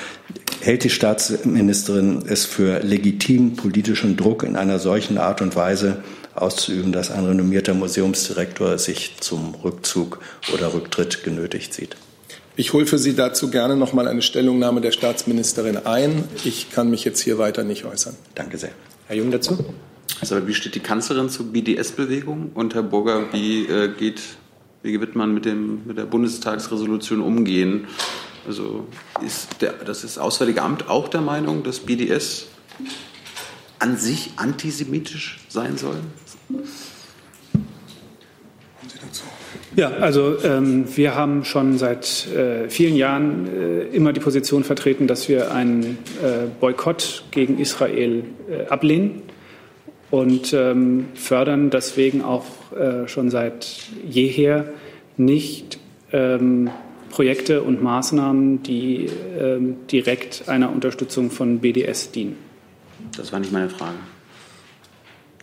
hält 0.61 0.85
die 0.85 0.91
Staatsministerin 0.91 2.25
es 2.27 2.45
für 2.47 2.81
legitimen 2.81 3.57
politischen 3.57 4.17
Druck 4.17 4.43
in 4.43 4.57
einer 4.57 4.79
solchen 4.79 5.19
Art 5.19 5.43
und 5.43 5.57
Weise 5.57 6.03
auszuüben, 6.35 6.93
dass 6.93 7.11
ein 7.11 7.25
renommierter 7.25 7.75
Museumsdirektor 7.75 8.79
sich 8.79 9.17
zum 9.21 9.55
Rückzug 9.55 10.21
oder 10.53 10.75
Rücktritt 10.75 11.25
genötigt 11.25 11.75
sieht? 11.75 11.97
Ich 12.59 12.73
hole 12.73 12.87
für 12.87 12.97
Sie 12.97 13.15
dazu 13.15 13.51
gerne 13.51 13.77
noch 13.77 13.93
mal 13.93 14.09
eine 14.09 14.23
Stellungnahme 14.23 14.81
der 14.81 14.91
Staatsministerin 14.91 15.85
ein. 15.85 16.25
Ich 16.43 16.71
kann 16.71 16.89
mich 16.89 17.05
jetzt 17.05 17.21
hier 17.21 17.37
weiter 17.37 17.65
nicht 17.65 17.85
äußern. 17.85 18.17
Danke 18.35 18.57
sehr. 18.57 18.71
Herr 19.09 19.17
Jung 19.17 19.31
dazu? 19.31 19.63
Also, 20.23 20.49
wie 20.49 20.55
steht 20.55 20.75
die 20.75 20.81
Kanzlerin 20.81 21.29
zur 21.29 21.53
BDS-Bewegung? 21.53 22.53
Und 22.55 22.75
Herr 22.75 22.83
Burger, 22.83 23.31
wie 23.33 23.67
äh, 23.67 23.89
geht, 23.89 24.23
wie 24.83 24.99
wird 24.99 25.15
man 25.15 25.35
mit, 25.35 25.45
dem, 25.45 25.83
mit 25.85 25.99
der 25.99 26.07
Bundestagsresolution 26.07 27.21
umgehen? 27.21 27.89
Also 28.47 28.87
ist 29.23 29.61
der, 29.61 29.73
das 29.73 30.03
ist 30.03 30.17
Auswärtige 30.17 30.63
Amt 30.63 30.89
auch 30.89 31.09
der 31.09 31.21
Meinung, 31.21 31.63
dass 31.63 31.81
BDS 31.81 32.47
an 33.81 33.99
sich 33.99 34.31
antisemitisch 34.37 35.41
sein 35.51 35.77
soll? 35.77 35.97
Ja, 39.77 39.91
also 39.91 40.43
ähm, 40.43 40.87
wir 40.97 41.15
haben 41.15 41.45
schon 41.45 41.77
seit 41.77 42.29
äh, 42.29 42.71
vielen 42.71 42.97
Jahren 42.97 43.47
äh, 43.47 43.83
immer 43.95 44.15
die 44.15 44.21
Position 44.21 44.65
vertreten, 44.65 45.07
dass 45.07 45.29
wir 45.29 45.53
einen 45.53 45.99
äh, 46.23 46.47
Boykott 46.61 47.25
gegen 47.31 47.59
Israel 47.59 48.25
äh, 48.49 48.67
ablehnen 48.69 49.21
und 50.11 50.55
ähm, 50.55 51.09
fördern 51.15 51.69
deswegen 51.69 52.23
auch 52.23 52.47
äh, 52.73 53.07
schon 53.07 53.29
seit 53.29 53.67
jeher 54.09 54.73
nicht 55.19 55.79
ähm, 56.11 56.71
Projekte 57.11 57.63
und 57.63 57.83
Maßnahmen, 57.83 58.63
die 58.63 59.11
ähm, 59.39 59.77
direkt 59.93 60.49
einer 60.49 60.73
Unterstützung 60.73 61.31
von 61.31 61.59
BDS 61.59 62.13
dienen. 62.13 62.39
Das 63.15 63.31
war 63.31 63.41
nicht 63.41 63.53
meine 63.53 63.69
Frage. 63.69 63.97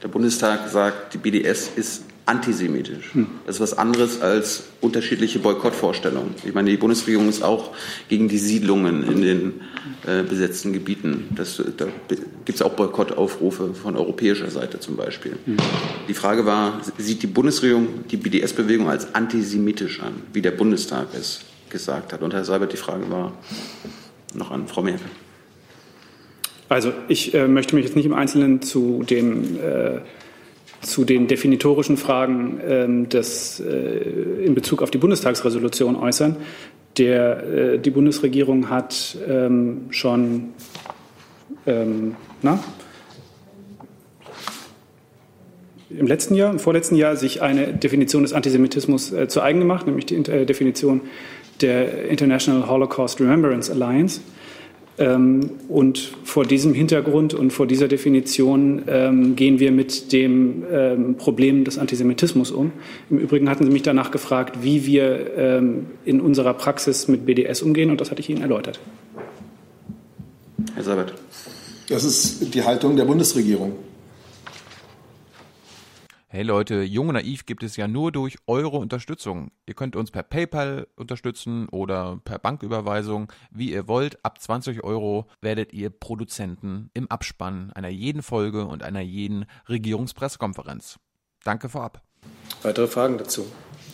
Der 0.01 0.07
Bundestag 0.07 0.69
sagt, 0.69 1.13
die 1.13 1.19
BDS 1.19 1.69
ist 1.75 2.05
antisemitisch. 2.25 3.11
Das 3.45 3.55
ist 3.55 3.61
was 3.61 3.77
anderes 3.77 4.21
als 4.21 4.63
unterschiedliche 4.81 5.39
Boykottvorstellungen. 5.39 6.35
Ich 6.45 6.53
meine, 6.53 6.69
die 6.69 6.77
Bundesregierung 6.77 7.27
ist 7.27 7.43
auch 7.43 7.71
gegen 8.07 8.29
die 8.29 8.37
Siedlungen 8.37 9.03
in 9.03 9.21
den 9.21 9.61
äh, 10.05 10.23
besetzten 10.23 10.71
Gebieten. 10.71 11.27
Das, 11.35 11.61
da 11.77 11.85
gibt 12.45 12.55
es 12.55 12.61
auch 12.61 12.73
Boykottaufrufe 12.73 13.73
von 13.73 13.97
europäischer 13.97 14.49
Seite 14.49 14.79
zum 14.79 14.95
Beispiel. 14.95 15.37
Hm. 15.45 15.57
Die 16.07 16.13
Frage 16.13 16.45
war, 16.45 16.81
sieht 16.97 17.23
die 17.23 17.27
Bundesregierung 17.27 18.05
die 18.09 18.17
BDS-Bewegung 18.17 18.89
als 18.89 19.13
antisemitisch 19.15 19.99
an, 19.99 20.13
wie 20.31 20.41
der 20.41 20.51
Bundestag 20.51 21.07
es 21.13 21.41
gesagt 21.69 22.13
hat? 22.13 22.21
Und 22.21 22.33
Herr 22.33 22.45
Seibert, 22.45 22.71
die 22.71 22.77
Frage 22.77 23.09
war 23.09 23.33
noch 24.33 24.51
an 24.51 24.67
Frau 24.67 24.81
Merkel. 24.81 25.07
Also 26.69 26.93
ich 27.07 27.33
äh, 27.33 27.47
möchte 27.47 27.75
mich 27.75 27.85
jetzt 27.85 27.95
nicht 27.95 28.05
im 28.05 28.13
Einzelnen 28.13 28.61
zu 28.61 29.03
dem 29.03 29.59
äh, 29.59 29.99
zu 30.83 31.05
den 31.05 31.27
definitorischen 31.27 31.97
Fragen 31.97 32.59
ähm, 32.65 33.09
des, 33.09 33.59
äh, 33.59 34.45
in 34.45 34.53
Bezug 34.55 34.81
auf 34.81 34.91
die 34.91 34.97
Bundestagsresolution 34.97 35.95
äußern. 35.95 36.37
Der, 36.97 37.43
äh, 37.43 37.79
die 37.79 37.89
Bundesregierung 37.89 38.69
hat 38.69 39.17
ähm, 39.27 39.87
schon 39.89 40.49
ähm, 41.65 42.15
na, 42.41 42.59
im 45.89 46.07
letzten 46.07 46.35
Jahr, 46.35 46.51
im 46.51 46.59
vorletzten 46.59 46.95
Jahr 46.95 47.15
sich 47.15 47.41
eine 47.41 47.73
Definition 47.73 48.23
des 48.23 48.33
Antisemitismus 48.33 49.11
äh, 49.11 49.27
zu 49.27 49.41
eigen 49.41 49.59
gemacht, 49.59 49.85
nämlich 49.85 50.05
die 50.05 50.15
äh, 50.15 50.45
Definition 50.45 51.01
der 51.61 52.09
International 52.09 52.67
Holocaust 52.67 53.19
Remembrance 53.19 53.71
Alliance. 53.71 54.21
Ähm, 54.99 55.51
und 55.69 56.11
vor 56.23 56.45
diesem 56.45 56.73
Hintergrund 56.73 57.33
und 57.33 57.51
vor 57.51 57.65
dieser 57.65 57.87
Definition 57.87 58.83
ähm, 58.87 59.35
gehen 59.35 59.59
wir 59.59 59.71
mit 59.71 60.11
dem 60.11 60.63
ähm, 60.71 61.15
Problem 61.15 61.63
des 61.63 61.79
Antisemitismus 61.79 62.51
um. 62.51 62.71
Im 63.09 63.17
Übrigen 63.17 63.49
hatten 63.49 63.65
Sie 63.65 63.71
mich 63.71 63.81
danach 63.81 64.11
gefragt, 64.11 64.59
wie 64.61 64.85
wir 64.85 65.35
ähm, 65.35 65.87
in 66.05 66.21
unserer 66.21 66.53
Praxis 66.53 67.07
mit 67.07 67.25
BDS 67.25 67.63
umgehen, 67.63 67.89
und 67.89 68.01
das 68.01 68.11
hatte 68.11 68.21
ich 68.21 68.29
Ihnen 68.29 68.41
erläutert. 68.41 68.79
Herr 70.75 70.83
Sabat. 70.83 71.13
Das 71.89 72.03
ist 72.03 72.53
die 72.53 72.63
Haltung 72.63 72.95
der 72.95 73.05
Bundesregierung. 73.05 73.73
Hey 76.35 76.41
Leute, 76.41 76.81
Jung 76.81 77.09
und 77.09 77.13
Naiv 77.13 77.45
gibt 77.45 77.61
es 77.61 77.77
ja 77.77 77.87
nur 77.87 78.11
durch 78.11 78.37
eure 78.47 78.77
Unterstützung. 78.77 79.51
Ihr 79.67 79.75
könnt 79.75 79.95
uns 79.95 80.09
per 80.09 80.23
PayPal 80.23 80.87
unterstützen 80.95 81.69
oder 81.69 82.19
per 82.25 82.39
Banküberweisung, 82.39 83.31
wie 83.51 83.71
ihr 83.71 83.87
wollt. 83.87 84.17
Ab 84.25 84.41
20 84.41 84.83
Euro 84.83 85.27
werdet 85.41 85.73
ihr 85.73 85.91
Produzenten 85.91 86.89
im 86.95 87.05
Abspann 87.11 87.71
einer 87.73 87.89
jeden 87.89 88.23
Folge 88.23 88.65
und 88.65 88.81
einer 88.81 89.01
jeden 89.01 89.45
Regierungspressekonferenz. 89.69 90.97
Danke 91.43 91.69
vorab. 91.69 92.01
Weitere 92.63 92.87
Fragen 92.87 93.19
dazu? 93.19 93.45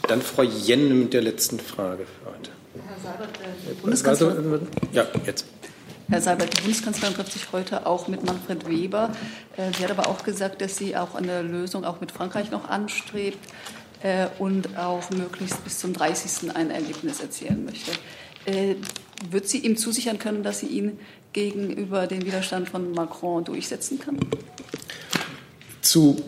Dann 0.08 0.22
Frau 0.22 0.44
Jenne 0.44 0.94
mit 0.94 1.14
der 1.14 1.24
letzten 1.24 1.60
Frage 1.60 2.06
für 2.06 2.32
heute. 2.32 2.52
Herr 2.88 3.00
Seibert, 3.00 3.38
der 3.68 3.74
Bundeskanzler. 3.82 4.62
Ja, 4.94 5.06
jetzt. 5.26 5.46
Herr 6.10 6.22
Seibert, 6.22 6.58
die 6.58 6.62
Bundeskanzlerin 6.62 7.14
trifft 7.14 7.34
sich 7.34 7.52
heute 7.52 7.86
auch 7.86 8.08
mit 8.08 8.26
Manfred 8.26 8.68
Weber. 8.68 9.12
Äh, 9.58 9.72
sie 9.78 9.84
hat 9.84 9.92
aber 9.92 10.08
auch 10.08 10.24
gesagt, 10.24 10.60
dass 10.60 10.76
sie 10.76 10.98
auch 10.98 11.14
eine 11.14 11.44
Lösung 11.44 11.86
auch 11.86 12.02
mit 12.02 12.12
Frankreich 12.12 12.50
noch 12.50 12.68
anstrebt 12.68 13.38
äh, 14.02 14.26
und 14.40 14.76
auch 14.76 15.08
möglichst 15.12 15.64
bis 15.64 15.78
zum 15.78 15.94
30. 15.94 16.56
ein 16.56 16.72
Ergebnis 16.72 17.20
erzielen 17.20 17.64
möchte. 17.64 17.92
Äh, 18.46 18.76
wird 19.30 19.48
sie 19.48 19.60
ihm 19.60 19.78
zusichern 19.78 20.18
können, 20.18 20.42
dass 20.42 20.62
sie 20.62 20.66
ihn 20.66 20.98
gegenüber 21.32 22.08
dem 22.08 22.26
Widerstand 22.26 22.70
von 22.70 22.92
Macron 22.92 23.44
durchsetzen 23.44 24.00
kann? 24.00 24.18
Zu 25.82 26.22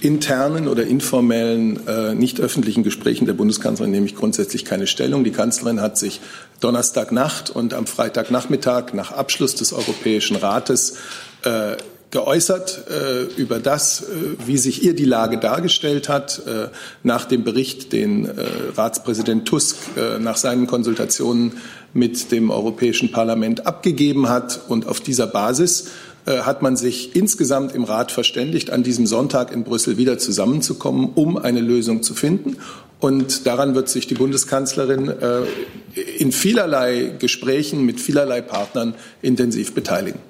internen 0.00 0.66
oder 0.66 0.84
informellen, 0.86 1.86
äh, 1.86 2.14
nicht 2.14 2.40
öffentlichen 2.40 2.82
Gesprächen 2.82 3.26
der 3.26 3.34
Bundeskanzlerin 3.34 3.90
nehme 3.90 4.06
ich 4.06 4.16
grundsätzlich 4.16 4.64
keine 4.64 4.86
Stellung. 4.86 5.24
Die 5.24 5.30
Kanzlerin 5.30 5.80
hat 5.80 5.98
sich 5.98 6.20
Donnerstagnacht 6.60 7.50
und 7.50 7.74
am 7.74 7.86
Freitagnachmittag 7.86 8.94
nach 8.94 9.12
Abschluss 9.12 9.54
des 9.54 9.72
Europäischen 9.72 10.36
Rates 10.36 10.96
äh, 11.42 11.76
geäußert 12.10 12.86
äh, 12.90 13.22
über 13.40 13.60
das, 13.60 14.02
äh, 14.02 14.04
wie 14.46 14.58
sich 14.58 14.82
ihr 14.82 14.94
die 14.94 15.04
Lage 15.04 15.38
dargestellt 15.38 16.08
hat 16.08 16.42
äh, 16.46 16.68
nach 17.02 17.24
dem 17.24 17.44
Bericht, 17.44 17.92
den 17.92 18.24
äh, 18.24 18.32
Ratspräsident 18.76 19.46
Tusk 19.46 19.76
nach 20.20 20.36
seinen 20.36 20.66
Konsultationen 20.66 21.52
mit 21.92 22.30
dem 22.32 22.50
Europäischen 22.50 23.10
Parlament 23.10 23.66
abgegeben 23.66 24.28
hat. 24.28 24.60
Und 24.68 24.86
auf 24.86 25.00
dieser 25.00 25.26
Basis 25.26 25.88
hat 26.26 26.62
man 26.62 26.76
sich 26.76 27.16
insgesamt 27.16 27.74
im 27.74 27.84
Rat 27.84 28.12
verständigt, 28.12 28.70
an 28.70 28.82
diesem 28.82 29.06
Sonntag 29.06 29.52
in 29.52 29.64
Brüssel 29.64 29.96
wieder 29.96 30.18
zusammenzukommen, 30.18 31.10
um 31.14 31.36
eine 31.36 31.60
Lösung 31.60 32.02
zu 32.02 32.14
finden. 32.14 32.56
Und 33.00 33.46
daran 33.46 33.74
wird 33.74 33.88
sich 33.88 34.06
die 34.06 34.14
Bundeskanzlerin 34.14 35.08
äh, 35.08 36.00
in 36.18 36.32
vielerlei 36.32 37.12
Gesprächen 37.18 37.86
mit 37.86 37.98
vielerlei 37.98 38.42
Partnern 38.42 38.94
intensiv 39.22 39.74
beteiligen. 39.74 40.20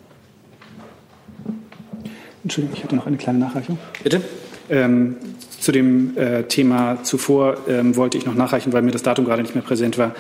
Entschuldigung, 2.45 2.77
ich 2.77 2.85
hatte 2.85 2.97
noch 2.97 3.07
eine 3.07 3.17
kleine 3.17 3.41
Nachreichung. 3.41 3.79
Bitte. 4.03 4.23
Ähm, 4.71 5.17
zu 5.59 5.73
dem 5.73 6.17
äh, 6.17 6.45
Thema 6.45 7.03
zuvor 7.03 7.59
ähm, 7.69 7.97
wollte 7.97 8.17
ich 8.17 8.25
noch 8.25 8.35
nachreichen, 8.35 8.73
weil 8.73 8.83
mir 8.83 8.93
das 8.93 9.03
Datum 9.03 9.25
gerade 9.27 9.43
nicht 9.43 9.55
mehr 9.55 9.65
präsent 9.65 9.99
war. 9.99 10.15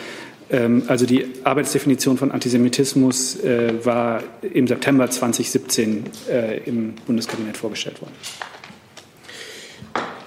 Ähm, 0.50 0.82
also 0.88 1.06
die 1.06 1.26
Arbeitsdefinition 1.44 2.16
von 2.18 2.32
Antisemitismus 2.32 3.36
äh, 3.40 3.84
war 3.84 4.22
im 4.42 4.66
September 4.66 5.08
2017 5.08 6.04
äh, 6.28 6.58
im 6.64 6.94
Bundeskabinett 7.06 7.56
vorgestellt 7.56 8.00
worden. 8.00 8.14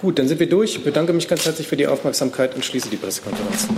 Gut, 0.00 0.18
dann 0.18 0.28
sind 0.28 0.40
wir 0.40 0.48
durch. 0.48 0.76
Ich 0.76 0.84
bedanke 0.84 1.12
mich 1.12 1.28
ganz 1.28 1.46
herzlich 1.46 1.66
für 1.66 1.76
die 1.76 1.86
Aufmerksamkeit 1.86 2.54
und 2.54 2.64
schließe 2.64 2.90
die 2.90 2.96
Pressekonferenz. 2.96 3.68